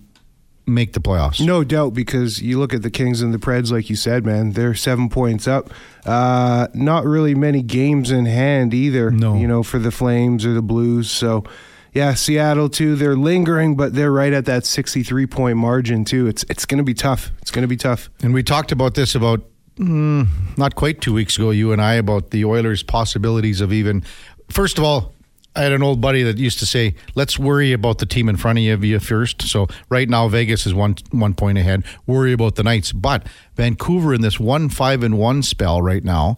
make 0.68 0.94
the 0.94 1.00
playoffs. 1.00 1.44
No 1.44 1.64
doubt, 1.64 1.96
because 1.96 2.42
you 2.42 2.60
look 2.60 2.74
at 2.74 2.84
the 2.84 2.92
Kings 2.92 3.22
and 3.22 3.34
the 3.34 3.40
Preds, 3.40 3.72
like 3.72 3.90
you 3.90 3.96
said, 3.96 4.26
man, 4.26 4.52
they're 4.52 4.76
seven 4.76 5.10
points 5.10 5.48
up. 5.48 5.72
Uh, 6.06 6.68
not 6.76 7.04
really 7.04 7.34
many 7.34 7.64
games 7.64 8.12
in 8.12 8.26
hand 8.26 8.76
either. 8.76 9.10
No, 9.10 9.36
you 9.36 9.48
know, 9.48 9.64
for 9.64 9.80
the 9.80 9.92
Flames 9.92 10.46
or 10.46 10.54
the 10.54 10.62
Blues. 10.62 11.10
So 11.10 11.46
yeah, 11.98 12.14
Seattle 12.14 12.70
too. 12.70 12.96
They're 12.96 13.16
lingering, 13.16 13.76
but 13.76 13.96
they're 13.96 14.12
right 14.12 14.32
at 14.32 14.46
that 14.46 14.68
63 14.68 15.26
point 15.26 15.58
margin 15.58 16.06
too. 16.06 16.28
It's 16.28 16.44
it's 16.44 16.64
going 16.64 16.78
to 16.78 16.84
be 16.84 16.94
tough. 16.94 17.32
It's 17.42 17.50
going 17.50 17.64
to 17.64 17.68
be 17.68 17.76
tough. 17.76 18.12
And 18.22 18.36
we 18.36 18.44
talked 18.44 18.72
about 18.72 18.94
this 18.94 19.16
about 19.16 19.42
mm, 19.78 20.28
not 20.58 20.76
quite 20.76 21.02
two 21.02 21.12
weeks 21.12 21.38
ago, 21.38 21.50
you 21.50 21.72
and 21.72 21.82
I, 21.82 21.96
about 21.96 22.30
the 22.30 22.46
Oilers' 22.46 22.84
possibilities 22.84 23.62
of 23.62 23.74
even. 23.74 24.04
First 24.48 24.78
of 24.78 24.84
all, 24.84 25.16
I 25.56 25.64
had 25.64 25.72
an 25.72 25.82
old 25.82 26.00
buddy 26.00 26.22
that 26.22 26.38
used 26.38 26.60
to 26.60 26.68
say, 26.68 26.94
"Let's 27.16 27.40
worry 27.40 27.74
about 27.74 27.98
the 27.98 28.06
team 28.06 28.30
in 28.30 28.38
front 28.38 28.60
of 28.60 28.84
you 28.84 29.00
first. 29.00 29.42
So 29.42 29.66
right 29.90 30.08
now, 30.08 30.28
Vegas 30.28 30.68
is 30.68 30.76
one 30.76 30.98
one 31.10 31.34
point 31.34 31.58
ahead. 31.58 31.84
Worry 32.06 32.32
about 32.32 32.56
the 32.56 32.64
Knights, 32.64 32.92
but 32.92 33.26
Vancouver 33.56 34.14
in 34.14 34.22
this 34.22 34.40
one 34.40 34.70
five 34.70 35.02
and 35.02 35.18
one 35.18 35.42
spell 35.42 35.82
right 35.82 36.04
now, 36.04 36.38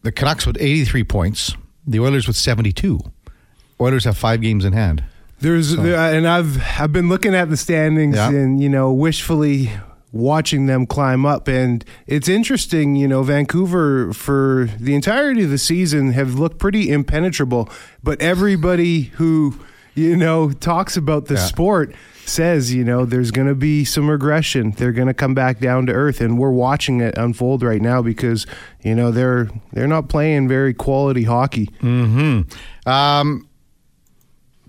the 0.00 0.12
Canucks 0.12 0.46
with 0.46 0.56
eighty 0.56 0.86
three 0.86 1.04
points, 1.04 1.54
the 1.86 2.00
Oilers 2.00 2.26
with 2.26 2.36
seventy 2.36 2.72
two. 2.72 3.00
Oilers 3.82 4.04
have 4.04 4.16
five 4.16 4.40
games 4.40 4.64
in 4.64 4.72
hand. 4.72 5.04
There's 5.40 5.74
so. 5.74 5.82
and 5.82 6.26
I've 6.26 6.62
I've 6.78 6.92
been 6.92 7.08
looking 7.08 7.34
at 7.34 7.50
the 7.50 7.56
standings 7.56 8.16
yeah. 8.16 8.30
and 8.30 8.60
you 8.62 8.68
know 8.68 8.92
wishfully 8.92 9.70
watching 10.12 10.66
them 10.66 10.86
climb 10.86 11.24
up 11.24 11.48
and 11.48 11.84
it's 12.06 12.28
interesting 12.28 12.94
you 12.94 13.08
know 13.08 13.22
Vancouver 13.22 14.12
for 14.12 14.68
the 14.78 14.94
entirety 14.94 15.42
of 15.42 15.50
the 15.50 15.58
season 15.58 16.12
have 16.12 16.34
looked 16.34 16.58
pretty 16.58 16.90
impenetrable 16.90 17.68
but 18.02 18.20
everybody 18.20 19.04
who 19.14 19.58
you 19.94 20.14
know 20.14 20.52
talks 20.52 20.98
about 20.98 21.26
the 21.26 21.34
yeah. 21.34 21.40
sport 21.40 21.94
says 22.26 22.74
you 22.74 22.84
know 22.84 23.06
there's 23.06 23.30
going 23.30 23.48
to 23.48 23.54
be 23.54 23.86
some 23.86 24.08
regression 24.08 24.72
they're 24.72 24.92
going 24.92 25.08
to 25.08 25.14
come 25.14 25.34
back 25.34 25.58
down 25.58 25.86
to 25.86 25.92
earth 25.92 26.20
and 26.20 26.38
we're 26.38 26.50
watching 26.50 27.00
it 27.00 27.16
unfold 27.16 27.62
right 27.62 27.80
now 27.80 28.02
because 28.02 28.46
you 28.82 28.94
know 28.94 29.10
they're 29.10 29.48
they're 29.72 29.88
not 29.88 30.10
playing 30.10 30.46
very 30.46 30.74
quality 30.74 31.24
hockey 31.24 31.68
mhm 31.80 32.46
um 32.86 33.48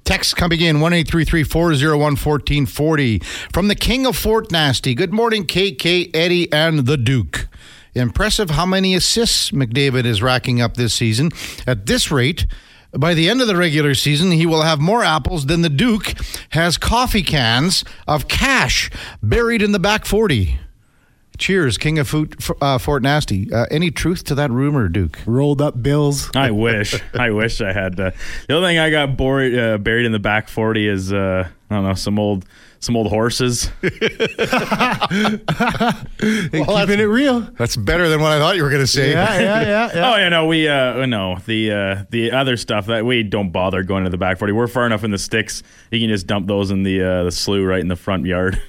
Text 0.03 0.35
coming 0.35 0.59
in 0.59 0.81
1 0.81 1.05
401 1.05 1.99
1440 1.99 3.19
from 3.53 3.69
the 3.69 3.75
King 3.75 4.05
of 4.05 4.17
Fort 4.17 4.51
Nasty. 4.51 4.93
Good 4.95 5.13
morning, 5.13 5.45
KK, 5.45 6.13
Eddie, 6.13 6.51
and 6.51 6.85
the 6.85 6.97
Duke. 6.97 7.47
Impressive 7.95 8.49
how 8.49 8.65
many 8.65 8.95
assists 8.95 9.51
McDavid 9.51 10.03
is 10.03 10.21
racking 10.21 10.59
up 10.59 10.75
this 10.75 10.93
season. 10.93 11.31
At 11.65 11.85
this 11.85 12.11
rate, 12.11 12.45
by 12.91 13.13
the 13.13 13.29
end 13.29 13.39
of 13.41 13.47
the 13.47 13.55
regular 13.55 13.95
season, 13.95 14.31
he 14.31 14.45
will 14.45 14.63
have 14.63 14.81
more 14.81 15.03
apples 15.03 15.45
than 15.45 15.61
the 15.61 15.69
Duke 15.69 16.13
has 16.49 16.77
coffee 16.77 17.23
cans 17.23 17.85
of 18.05 18.27
cash 18.27 18.91
buried 19.21 19.61
in 19.61 19.71
the 19.71 19.79
back 19.79 20.05
40. 20.05 20.59
Cheers, 21.37 21.77
King 21.77 21.99
of 21.99 22.07
Foot, 22.07 22.35
uh, 22.61 22.77
Fort 22.77 23.01
Nasty. 23.03 23.51
Uh, 23.51 23.65
any 23.71 23.89
truth 23.91 24.23
to 24.25 24.35
that 24.35 24.51
rumor, 24.51 24.87
Duke? 24.87 25.19
Rolled 25.25 25.61
up 25.61 25.81
bills. 25.81 26.29
I 26.35 26.51
wish. 26.51 26.95
I 27.13 27.31
wish 27.31 27.59
I 27.59 27.73
had. 27.73 27.99
Uh, 27.99 28.11
the 28.47 28.55
only 28.55 28.69
thing 28.69 28.79
I 28.79 28.89
got 28.91 29.17
buried, 29.17 29.57
uh, 29.57 29.77
buried 29.79 30.05
in 30.05 30.11
the 30.11 30.19
back 30.19 30.47
forty 30.47 30.87
is 30.87 31.11
uh, 31.11 31.47
I 31.69 31.75
don't 31.75 31.83
know 31.85 31.95
some 31.95 32.19
old 32.19 32.45
some 32.79 32.95
old 32.95 33.07
horses. 33.07 33.71
keeping 33.81 33.99
it 36.99 37.09
real. 37.09 37.41
That's 37.41 37.75
better 37.75 38.09
than 38.09 38.21
what 38.21 38.31
I 38.31 38.39
thought 38.39 38.55
you 38.55 38.63
were 38.63 38.69
going 38.69 38.81
to 38.83 38.87
say. 38.87 39.11
Yeah, 39.11 39.39
yeah, 39.39 39.61
yeah. 39.61 39.91
yeah. 39.93 40.09
Oh 40.13 40.17
yeah, 40.17 40.29
no, 40.29 40.45
we 40.45 40.67
uh 40.67 41.05
no 41.05 41.37
the 41.45 41.71
uh 41.71 42.05
the 42.09 42.31
other 42.31 42.57
stuff 42.57 42.87
that 42.87 43.05
we 43.05 43.23
don't 43.23 43.51
bother 43.51 43.83
going 43.83 44.03
to 44.03 44.09
the 44.09 44.17
back 44.17 44.37
forty. 44.37 44.53
We're 44.53 44.67
far 44.67 44.85
enough 44.85 45.03
in 45.03 45.11
the 45.11 45.17
sticks. 45.17 45.63
You 45.91 45.99
can 45.99 46.09
just 46.09 46.27
dump 46.27 46.47
those 46.47 46.71
in 46.71 46.83
the 46.83 47.01
uh, 47.01 47.23
the 47.23 47.31
slough 47.31 47.65
right 47.65 47.79
in 47.81 47.87
the 47.87 47.95
front 47.95 48.25
yard. 48.25 48.61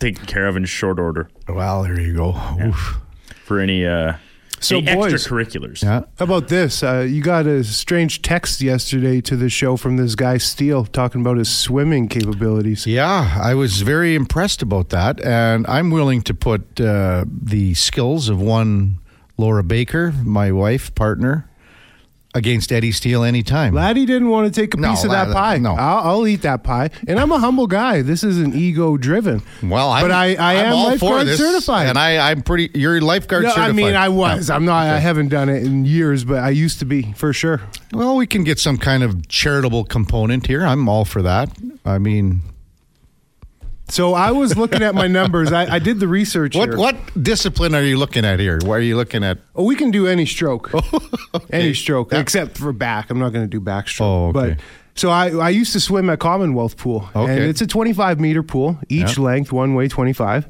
Taken 0.00 0.26
care 0.26 0.46
of 0.46 0.56
in 0.56 0.64
short 0.64 0.98
order 0.98 1.28
Well, 1.48 1.82
there 1.84 1.98
you 2.00 2.14
go. 2.14 2.36
Oof. 2.62 2.98
for 3.44 3.60
any 3.60 3.86
uh 3.86 4.14
So, 4.60 4.78
any 4.78 4.94
boys- 4.94 5.12
extracurriculars. 5.12 5.82
Yeah. 5.82 6.00
How 6.18 6.24
about 6.24 6.48
this? 6.48 6.82
Uh, 6.82 7.06
you 7.08 7.22
got 7.22 7.46
a 7.46 7.62
strange 7.64 8.22
text 8.22 8.60
yesterday 8.62 9.20
to 9.20 9.36
the 9.36 9.48
show 9.50 9.76
from 9.76 9.96
this 9.98 10.14
guy 10.14 10.38
Steele 10.38 10.84
talking 10.86 11.20
about 11.20 11.36
his 11.36 11.48
swimming 11.50 12.08
capabilities. 12.08 12.86
Yeah, 12.86 13.38
I 13.42 13.54
was 13.54 13.82
very 13.82 14.14
impressed 14.14 14.62
about 14.62 14.88
that, 14.88 15.20
and 15.22 15.66
I'm 15.66 15.90
willing 15.90 16.22
to 16.22 16.34
put 16.34 16.80
uh, 16.80 17.24
the 17.28 17.74
skills 17.74 18.28
of 18.30 18.40
one 18.40 18.98
Laura 19.36 19.62
Baker, 19.62 20.12
my 20.24 20.50
wife, 20.52 20.94
partner, 20.94 21.46
against 22.34 22.72
Eddie 22.72 22.92
Steele 22.92 23.22
anytime. 23.22 23.74
Laddie 23.74 24.06
didn't 24.06 24.28
want 24.28 24.52
to 24.52 24.60
take 24.60 24.74
a 24.74 24.76
No, 24.76 24.90
piece 24.90 25.04
of 25.04 25.10
that 25.10 25.32
pie. 25.32 25.58
no. 25.58 25.74
I'll, 25.74 25.98
I'll 26.18 26.26
eat 26.26 26.42
that 26.42 26.64
pie, 26.64 26.90
and 27.06 27.18
I'm 27.20 27.30
a 27.32 27.38
humble 27.38 27.66
guy. 27.66 28.02
This 28.02 28.24
isn't 28.24 28.54
ego 28.54 28.96
driven. 28.96 29.42
Well, 29.62 29.90
I'm, 29.90 30.02
but 30.02 30.10
I, 30.10 30.34
I 30.34 30.54
am 30.54 30.72
all 30.74 30.84
for 30.84 30.90
lifeguard 30.90 31.26
this, 31.28 31.38
certified. 31.38 31.88
and 31.88 31.98
I, 31.98 32.30
I'm 32.30 32.42
pretty. 32.42 32.70
You're 32.78 33.00
lifeguard 33.00 33.44
no, 33.44 33.50
certified. 33.50 33.68
I 33.70 33.72
mean, 33.72 33.94
I 33.94 34.08
was. 34.08 34.50
I'm 34.50 34.64
not. 34.64 34.86
I 34.86 34.98
haven't 34.98 35.28
done 35.28 35.48
it 35.48 35.62
in 35.62 35.84
years, 35.84 36.24
but 36.24 36.38
I 36.38 36.50
used 36.50 36.78
to 36.80 36.84
be 36.84 37.12
for 37.12 37.32
sure. 37.32 37.60
Well, 37.92 38.16
we 38.16 38.26
can 38.26 38.42
get 38.44 38.58
some 38.58 38.76
kind 38.78 39.02
of 39.02 39.28
charitable 39.28 39.84
component 39.84 40.46
here. 40.46 40.64
I'm 40.64 40.88
all 40.88 41.04
for 41.04 41.22
that. 41.22 41.50
I 41.84 41.98
mean, 41.98 42.40
So 43.88 44.14
I 44.14 44.30
was 44.30 44.56
looking 44.56 44.82
at 44.82 44.94
my 44.94 45.06
numbers. 45.06 45.52
I, 45.52 45.74
I 45.74 45.78
did 45.78 46.00
the 46.00 46.08
research. 46.08 46.56
what 46.56 46.70
here. 46.70 46.78
what 46.78 46.96
discipline 47.22 47.74
are 47.74 47.82
you 47.82 47.98
looking 47.98 48.24
at 48.24 48.40
here? 48.40 48.58
What 48.64 48.74
are 48.76 48.80
you 48.82 48.96
looking 48.96 49.22
at? 49.22 49.38
Oh, 49.54 49.64
we 49.64 49.76
can 49.76 49.90
do 49.90 50.06
any 50.06 50.24
stroke, 50.26 50.70
any 51.50 51.74
stroke, 51.74 52.12
Yeah. 52.12 52.20
except 52.20 52.56
for 52.56 52.72
back. 52.72 53.10
I'm 53.10 53.18
not 53.18 53.32
going 53.32 53.44
to 53.44 53.50
do 53.50 53.60
backstroke. 53.60 54.00
Oh, 54.00 54.26
okay. 54.38 54.54
But 54.54 54.60
so 54.94 55.10
I, 55.10 55.30
I 55.32 55.48
used 55.50 55.72
to 55.74 55.80
swim 55.80 56.08
at 56.08 56.18
Commonwealth 56.18 56.76
Pool, 56.76 57.08
Okay. 57.14 57.32
and 57.32 57.42
it's 57.44 57.60
a 57.60 57.66
25 57.66 58.20
meter 58.20 58.42
pool, 58.42 58.78
each 58.88 59.18
Yeah. 59.18 59.24
length 59.24 59.52
one 59.52 59.74
way 59.74 59.86
25. 59.88 60.48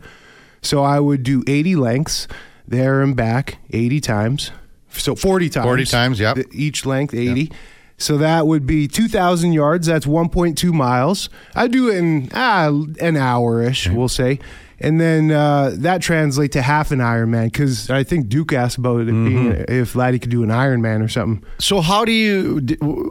So 0.62 0.82
I 0.82 1.00
would 1.00 1.22
do 1.22 1.42
80 1.46 1.76
lengths 1.76 2.28
there 2.68 3.02
and 3.02 3.16
back 3.16 3.58
80 3.70 4.00
times. 4.00 4.52
So 4.90 5.16
40 5.16 5.48
times. 5.50 5.64
40 5.64 5.84
times, 5.86 6.20
yeah. 6.20 6.34
Each 6.52 6.86
length 6.86 7.12
80. 7.14 7.50
So 7.96 8.18
that 8.18 8.46
would 8.46 8.66
be 8.66 8.88
2,000 8.88 9.52
yards. 9.52 9.86
That's 9.86 10.06
1.2 10.06 10.72
miles. 10.72 11.28
I 11.54 11.68
do 11.68 11.88
it 11.88 11.96
in 11.98 12.28
ah, 12.34 12.68
an 13.00 13.16
hour 13.16 13.62
ish, 13.62 13.88
we'll 13.88 14.08
say. 14.08 14.40
And 14.80 15.00
then 15.00 15.30
uh, 15.30 15.70
that 15.76 16.02
translates 16.02 16.52
to 16.54 16.60
half 16.62 16.90
an 16.90 16.98
Ironman 16.98 17.44
because 17.44 17.88
I 17.90 18.02
think 18.02 18.28
Duke 18.28 18.52
asked 18.52 18.76
about 18.76 19.02
it 19.02 19.06
Mm-hmm. 19.06 19.72
if 19.72 19.94
Laddie 19.94 20.18
could 20.18 20.30
do 20.30 20.42
an 20.42 20.48
Ironman 20.50 21.02
or 21.02 21.08
something. 21.08 21.46
So 21.58 21.80
how 21.80 22.04
do 22.04 22.10
you? 22.10 22.60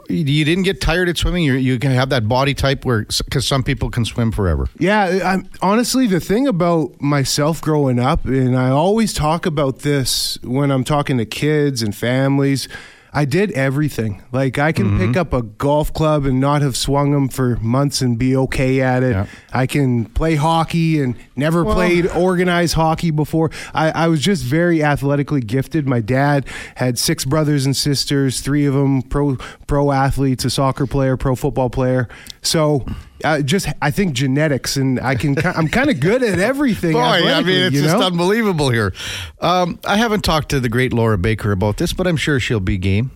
You 0.08 0.44
didn't 0.44 0.64
get 0.64 0.80
tired 0.82 1.08
at 1.08 1.16
swimming. 1.16 1.42
You 1.42 1.54
you 1.54 1.78
can 1.78 1.90
have 1.90 2.10
that 2.10 2.28
body 2.28 2.52
type 2.52 2.84
where 2.84 3.06
because 3.24 3.48
some 3.48 3.62
people 3.62 3.88
can 3.90 4.04
swim 4.04 4.30
forever. 4.30 4.68
Yeah, 4.78 5.20
I'm, 5.24 5.48
honestly, 5.62 6.06
the 6.06 6.20
thing 6.20 6.46
about 6.46 7.00
myself 7.00 7.62
growing 7.62 7.98
up, 7.98 8.26
and 8.26 8.56
I 8.56 8.68
always 8.68 9.14
talk 9.14 9.46
about 9.46 9.78
this 9.80 10.38
when 10.42 10.70
I'm 10.70 10.84
talking 10.84 11.16
to 11.18 11.24
kids 11.24 11.82
and 11.82 11.96
families. 11.96 12.68
I 13.16 13.24
did 13.24 13.52
everything. 13.52 14.22
Like 14.32 14.58
I 14.58 14.72
can 14.72 14.84
Mm-hmm. 14.84 15.06
pick 15.06 15.16
up 15.16 15.32
a 15.32 15.42
golf 15.42 15.92
club 15.94 16.26
and 16.26 16.40
not 16.40 16.60
have 16.62 16.76
swung 16.76 17.12
them 17.12 17.28
for 17.28 17.56
months 17.56 18.00
and 18.02 18.18
be 18.18 18.36
okay 18.36 18.80
at 18.80 19.02
it. 19.02 19.12
Yeah. 19.12 19.26
I 19.52 19.66
can 19.66 20.04
play 20.06 20.34
hockey 20.34 21.00
and 21.00 21.14
never 21.36 21.64
played 21.64 22.06
organized 22.08 22.74
hockey 22.74 23.10
before. 23.12 23.50
I, 23.72 23.90
I 23.92 24.08
was 24.08 24.20
just 24.20 24.42
very 24.42 24.82
athletically 24.82 25.40
gifted. 25.40 25.86
My 25.86 26.00
dad 26.00 26.46
had 26.74 26.98
six 26.98 27.24
brothers 27.24 27.64
and 27.64 27.76
sisters, 27.76 28.40
three 28.40 28.66
of 28.66 28.74
them 28.74 29.00
pro 29.02 29.36
pro 29.68 29.92
athletes, 29.92 30.44
a 30.44 30.50
soccer 30.50 30.86
player, 30.86 31.16
pro 31.16 31.34
football 31.36 31.70
player. 31.70 32.08
So. 32.42 32.84
Uh, 33.24 33.40
just, 33.42 33.66
I 33.82 33.90
think 33.90 34.12
genetics, 34.14 34.76
and 34.76 35.00
I 35.00 35.14
can. 35.14 35.34
I'm 35.44 35.68
kind 35.68 35.90
of 35.90 35.98
good 36.00 36.22
at 36.22 36.38
everything. 36.38 36.92
Boy, 36.94 37.00
I 37.00 37.42
mean, 37.42 37.62
it's 37.62 37.74
you 37.76 37.82
just 37.82 37.96
unbelievable 37.96 38.70
here. 38.70 38.92
Um, 39.40 39.78
I 39.86 39.96
haven't 39.96 40.22
talked 40.22 40.50
to 40.50 40.60
the 40.60 40.68
great 40.68 40.92
Laura 40.92 41.16
Baker 41.18 41.50
about 41.52 41.78
this, 41.78 41.92
but 41.92 42.06
I'm 42.06 42.16
sure 42.18 42.38
she'll 42.38 42.60
be 42.60 42.76
game. 42.78 43.10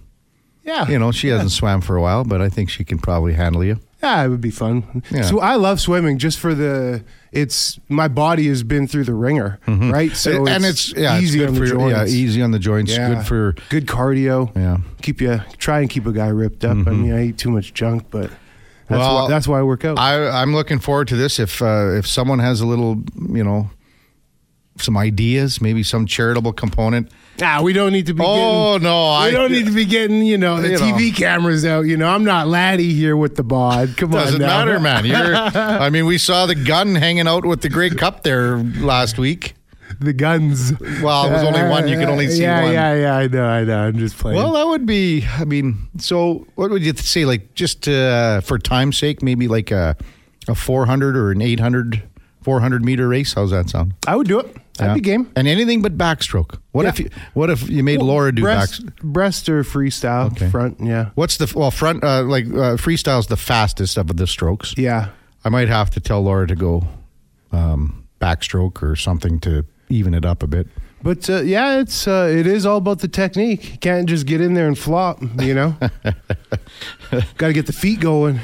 yeah, 0.64 0.88
You 0.88 0.98
know, 0.98 1.12
she 1.12 1.28
hasn't 1.28 1.52
swam 1.52 1.80
for 1.80 1.96
a 1.96 2.02
while, 2.02 2.24
but 2.24 2.40
I 2.40 2.48
think 2.48 2.70
she 2.70 2.84
can 2.84 2.98
probably 2.98 3.34
handle 3.34 3.62
you. 3.64 3.78
Yeah, 4.02 4.24
it 4.24 4.28
would 4.28 4.40
be 4.40 4.50
fun. 4.52 5.02
Yeah. 5.10 5.22
So 5.22 5.40
I 5.40 5.56
love 5.56 5.80
swimming 5.80 6.18
just 6.18 6.38
for 6.38 6.54
the. 6.54 7.04
It's 7.32 7.78
my 7.88 8.06
body 8.08 8.46
has 8.48 8.62
been 8.62 8.86
through 8.86 9.04
the 9.04 9.12
ringer, 9.14 9.58
right? 9.66 10.12
So 10.12 10.46
and 10.46 10.64
it's 10.64 10.94
yeah, 10.96 11.18
easy 11.20 11.40
it's 11.42 11.48
on 11.48 11.54
the 11.54 11.66
your- 11.66 11.76
joints. 11.76 12.12
yeah, 12.12 12.16
easy 12.18 12.40
on 12.42 12.52
the 12.52 12.58
joints. 12.60 12.92
Yeah. 12.96 13.14
Good 13.16 13.26
for 13.26 13.54
good 13.68 13.86
cardio. 13.86 14.54
yeah. 14.56 14.78
keep 15.02 15.20
you 15.20 15.40
try 15.58 15.80
and 15.80 15.90
keep 15.90 16.06
a 16.06 16.12
guy 16.12 16.28
ripped 16.28 16.64
up. 16.64 16.76
I 16.86 16.92
mean, 16.92 17.12
I 17.12 17.26
eat 17.26 17.38
too 17.38 17.50
much 17.50 17.74
junk, 17.74 18.04
but 18.10 18.30
that's 18.88 18.98
Well, 19.00 19.24
why, 19.24 19.28
that's 19.28 19.46
why 19.48 19.58
I 19.58 19.62
work 19.62 19.84
out. 19.84 19.98
I, 19.98 20.28
I'm 20.42 20.54
looking 20.54 20.78
forward 20.78 21.08
to 21.08 21.16
this. 21.16 21.38
If 21.38 21.60
uh, 21.62 21.92
if 21.98 22.06
someone 22.06 22.38
has 22.38 22.60
a 22.60 22.66
little, 22.66 23.02
you 23.32 23.44
know, 23.44 23.70
some 24.78 24.96
ideas, 24.96 25.60
maybe 25.60 25.82
some 25.82 26.06
charitable 26.06 26.52
component. 26.52 27.10
ah, 27.42 27.60
we 27.62 27.72
don't 27.72 27.92
need 27.92 28.06
to 28.06 28.14
be. 28.14 28.22
Oh 28.24 28.74
getting, 28.74 28.84
no, 28.84 28.94
we 29.20 29.28
I 29.28 29.30
don't 29.32 29.50
need 29.52 29.66
to 29.66 29.72
be 29.72 29.84
getting 29.84 30.22
you 30.22 30.38
know 30.38 30.60
the 30.62 30.70
You 30.70 30.78
know. 30.78 30.84
TV 30.84 31.14
cameras 31.14 31.64
out. 31.64 31.82
You 31.82 31.96
know, 31.96 32.08
I'm 32.08 32.24
not 32.24 32.46
laddie 32.48 32.94
here 32.94 33.16
with 33.16 33.34
the 33.36 33.42
bod. 33.44 33.96
Come 33.96 34.14
on, 34.14 34.24
Doesn't 34.24 34.40
now. 34.40 34.46
matter, 34.64 34.78
man. 34.80 35.04
You're, 35.04 35.34
I 35.36 35.90
mean, 35.90 36.06
we 36.06 36.16
saw 36.18 36.46
the 36.46 36.54
gun 36.54 36.94
hanging 36.94 37.26
out 37.28 37.44
with 37.44 37.62
the 37.62 37.68
Grey 37.68 37.90
Cup 37.90 38.22
there 38.22 38.56
last 38.58 39.18
week. 39.18 39.54
The 40.04 40.12
guns. 40.12 40.72
Well, 41.02 41.26
it 41.26 41.32
was 41.32 41.42
only 41.42 41.62
one. 41.68 41.88
You 41.88 41.98
could 41.98 42.08
only 42.08 42.28
see 42.30 42.42
yeah, 42.42 42.62
one. 42.62 42.72
Yeah, 42.72 42.94
yeah, 42.94 43.16
I 43.16 43.26
know, 43.26 43.44
I 43.44 43.64
know. 43.64 43.78
I'm 43.88 43.98
just 43.98 44.16
playing. 44.16 44.36
Well, 44.38 44.52
that 44.52 44.66
would 44.66 44.86
be. 44.86 45.24
I 45.26 45.44
mean, 45.44 45.88
so 45.98 46.46
what 46.54 46.70
would 46.70 46.82
you 46.84 46.92
say? 46.94 47.24
Like, 47.24 47.54
just 47.54 47.88
uh, 47.88 48.40
for 48.42 48.58
time's 48.58 48.96
sake, 48.96 49.22
maybe 49.22 49.48
like 49.48 49.70
a 49.72 49.96
a 50.46 50.54
400 50.54 51.16
or 51.16 51.32
an 51.32 51.42
800, 51.42 52.02
400 52.42 52.84
meter 52.84 53.08
race. 53.08 53.34
How's 53.34 53.50
that 53.50 53.68
sound? 53.70 53.94
I 54.06 54.14
would 54.14 54.28
do 54.28 54.38
it. 54.38 54.46
I'd 54.80 54.86
Yeah. 54.86 54.94
be 54.94 55.00
game. 55.00 55.32
And 55.34 55.48
anything 55.48 55.82
but 55.82 55.98
backstroke. 55.98 56.58
What 56.70 56.84
Yeah. 56.84 56.88
if 56.90 57.00
you? 57.00 57.10
What 57.34 57.50
if 57.50 57.68
you 57.68 57.82
made 57.82 58.00
Laura 58.00 58.32
do 58.32 58.42
breast, 58.42 58.86
back? 58.86 58.96
breast 59.02 59.48
or 59.48 59.64
freestyle 59.64 60.26
Okay. 60.30 60.48
front. 60.48 60.78
Yeah, 60.80 61.10
What's 61.16 61.36
the 61.38 61.52
well 61.58 61.72
front? 61.72 62.04
Uh, 62.04 62.22
like 62.22 62.46
uh, 62.46 62.76
freestyle's 62.78 63.26
the 63.26 63.36
fastest 63.36 63.98
of 63.98 64.16
the 64.16 64.26
strokes. 64.28 64.74
yeah. 64.78 65.08
I 65.44 65.48
might 65.48 65.68
have 65.68 65.90
to 65.90 66.00
tell 66.00 66.22
Laura 66.22 66.46
to 66.46 66.54
go 66.54 66.86
um, 67.52 68.04
backstroke 68.20 68.80
or 68.82 68.94
something 68.96 69.40
to 69.40 69.64
even 69.88 70.14
it 70.14 70.24
up 70.24 70.42
a 70.42 70.46
bit. 70.46 70.66
But 71.02 71.30
uh, 71.30 71.42
yeah, 71.42 71.78
it's 71.78 72.08
uh, 72.08 72.28
it 72.30 72.46
is 72.46 72.66
all 72.66 72.78
about 72.78 72.98
the 72.98 73.08
technique. 73.08 73.72
You 73.72 73.78
can't 73.78 74.08
just 74.08 74.26
get 74.26 74.40
in 74.40 74.54
there 74.54 74.66
and 74.66 74.76
flop. 74.76 75.22
You 75.40 75.54
know, 75.54 75.76
got 77.36 77.46
to 77.48 77.52
get 77.52 77.66
the 77.66 77.72
feet 77.72 78.00
going. 78.00 78.40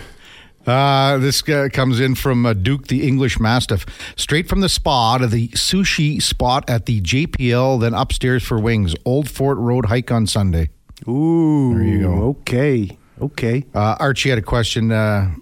Uh, 0.66 1.18
this 1.18 1.42
guy 1.42 1.68
comes 1.68 2.00
in 2.00 2.14
from 2.14 2.46
uh, 2.46 2.54
Duke, 2.54 2.86
the 2.86 3.06
English 3.06 3.38
Mastiff, 3.38 3.84
straight 4.16 4.48
from 4.48 4.60
the 4.60 4.68
spa 4.68 5.18
to 5.18 5.26
the 5.26 5.48
sushi 5.48 6.22
spot 6.22 6.70
at 6.70 6.86
the 6.86 7.02
JPL, 7.02 7.80
then 7.80 7.92
upstairs 7.92 8.42
for 8.42 8.58
wings. 8.58 8.94
Old 9.04 9.28
Fort 9.28 9.58
Road 9.58 9.86
hike 9.86 10.10
on 10.10 10.26
Sunday. 10.26 10.70
Ooh, 11.06 11.74
There 11.74 11.84
you 11.84 12.00
go. 12.00 12.12
Okay, 12.40 12.96
okay. 13.20 13.66
Uh, 13.74 13.96
Archie 14.00 14.30
had 14.30 14.38
a 14.38 14.42
question. 14.42 14.90
Uh, 14.90 15.34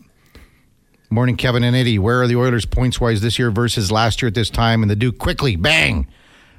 morning, 1.13 1.37
Kevin 1.37 1.63
and 1.65 1.77
Eddie. 1.77 1.99
Where 1.99 2.23
are 2.23 2.27
the 2.27 2.37
Oilers 2.37 2.65
points 2.65 3.01
wise 3.01 3.21
this 3.21 3.39
year 3.39 3.51
versus 3.51 3.93
last 3.93 4.23
year 4.23 4.29
at 4.29 4.35
this 4.35 4.51
time? 4.51 4.83
And 4.83 4.91
the 4.91 4.97
Duke 4.97 5.19
quickly, 5.19 5.57
bang, 5.57 6.07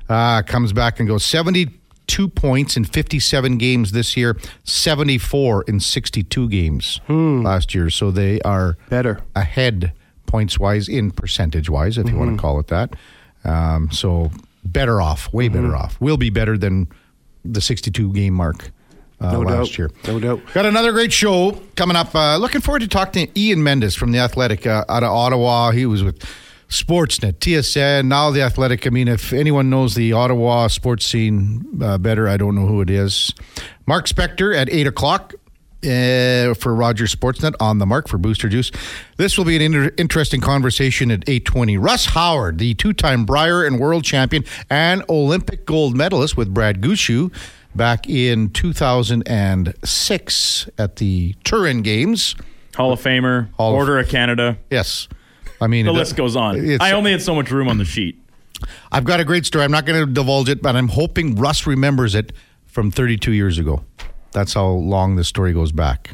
uh, 0.10 0.42
comes 0.44 0.74
back 0.74 1.00
and 1.00 1.08
goes 1.08 1.26
72 1.26 2.28
points 2.30 2.78
in 2.78 2.86
57 2.86 3.58
games 3.58 3.92
this 3.92 4.16
year, 4.16 4.38
74 4.64 5.64
in 5.64 5.80
62 5.80 6.50
games 6.50 7.02
last 7.10 7.74
year. 7.74 7.90
So 7.90 8.12
they 8.12 8.42
are 8.42 8.78
Better. 8.90 9.22
ahead 9.36 9.94
points 10.26 10.60
wise 10.60 10.88
in 10.90 11.12
percentage 11.12 11.70
wise, 11.70 11.98
if 11.98 12.08
you 12.10 12.16
want 12.18 12.36
to 12.36 12.42
call 12.42 12.60
it 12.60 12.68
that. 12.68 12.96
Um, 13.44 13.92
so 13.92 14.32
better 14.64 15.02
off, 15.02 15.32
way 15.34 15.48
better 15.48 15.76
off. 15.76 16.00
Will 16.02 16.18
be 16.18 16.30
better 16.30 16.58
than 16.58 16.88
the 17.46 17.60
62 17.62 18.14
game 18.14 18.34
mark 18.34 18.72
uh, 19.24 19.32
No 19.32 19.40
last 19.42 19.70
doubt. 19.72 19.78
year. 19.78 19.92
No 20.08 20.20
doubt. 20.20 20.42
Got 20.54 20.66
another 20.66 20.92
great 20.92 21.14
show 21.14 21.60
coming 21.76 21.96
up. 21.96 22.14
Uh, 22.14 22.38
looking 22.38 22.62
forward 22.62 22.80
to 22.82 22.88
talking 22.88 23.28
to 23.28 23.40
Ian 23.40 23.64
Mendes 23.64 23.96
from 23.96 24.12
the 24.12 24.20
Athletic 24.20 24.68
uh, 24.68 24.86
out 24.90 25.04
of 25.04 25.10
Ottawa. 25.12 25.72
He 25.72 25.86
was 25.86 26.04
with 26.04 26.20
Sportsnet, 26.70 27.34
TSN, 27.34 28.06
now 28.06 28.32
the 28.32 28.42
Athletic. 28.42 28.88
I 28.88 28.90
mean, 28.90 29.08
if 29.08 29.32
anyone 29.32 29.70
knows 29.70 29.94
the 29.96 30.14
Ottawa 30.14 30.68
sports 30.68 31.06
scene 31.06 31.64
uh, 31.82 31.98
better, 32.00 32.28
I 32.28 32.38
don't 32.38 32.56
know 32.56 32.66
who 32.66 32.82
it 32.82 32.90
is. 32.90 33.32
Mark 33.86 34.08
Spector 34.08 34.56
at 34.56 34.70
8 34.72 34.88
o'clock. 34.88 35.34
uh, 35.84 36.54
for 36.54 36.74
Rogers 36.74 37.14
Sportsnet 37.14 37.56
on 37.60 37.78
the 37.80 37.86
mark 37.86 38.08
for 38.08 38.18
Booster 38.18 38.48
Juice. 38.48 38.72
This 39.18 39.38
will 39.38 39.44
be 39.44 39.58
an 39.58 39.62
inter- 39.62 39.92
interesting 39.98 40.40
conversation 40.40 41.12
at 41.12 41.26
8:20. 41.28 41.78
Russ 41.78 42.06
Howard, 42.06 42.58
the 42.58 42.74
two-time 42.74 43.26
Brier 43.26 43.66
and 43.66 43.80
world 43.82 44.06
champion 44.06 44.46
and 44.70 45.04
Olympic 45.10 45.66
gold 45.66 45.98
medalist 45.98 46.38
with 46.38 46.54
Brad 46.54 46.80
Gushue 46.82 47.34
back 47.76 48.10
in 48.10 48.50
2006 48.50 50.70
at 50.78 50.96
the 50.98 51.36
Turin 51.44 51.82
Games. 51.82 52.36
Hall 52.76 52.92
of 52.94 53.02
Famer, 53.02 53.52
Hall 53.54 53.72
of- 53.72 53.76
Order 53.76 54.00
of 54.00 54.10
Canada. 54.10 54.58
Yes. 54.70 55.08
I 55.62 55.68
mean, 55.68 55.86
The 55.86 55.92
it- 55.92 55.96
list 55.96 56.16
goes 56.16 56.36
on. 56.36 56.80
I 56.82 56.92
only 56.92 57.12
had 57.12 57.22
so 57.22 57.36
much 57.36 57.52
room 57.52 57.68
on 57.68 57.78
the 57.78 57.86
sheet. 57.86 58.20
I've 58.92 59.04
got 59.04 59.20
a 59.20 59.26
great 59.26 59.46
story. 59.46 59.64
I'm 59.66 59.72
not 59.72 59.86
going 59.86 60.06
to 60.06 60.12
divulge 60.12 60.50
it, 60.50 60.62
but 60.62 60.76
I'm 60.76 60.88
hoping 60.90 61.36
Russ 61.36 61.68
remembers 61.68 62.16
it 62.16 62.32
from 62.66 62.92
32 62.92 63.32
years 63.34 63.58
ago. 63.58 63.84
That's 64.32 64.54
how 64.54 64.68
long 64.68 65.16
this 65.16 65.28
story 65.28 65.54
goes 65.54 65.72
back. 65.72 66.12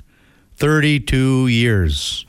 32 0.58 1.48
years. 1.48 2.25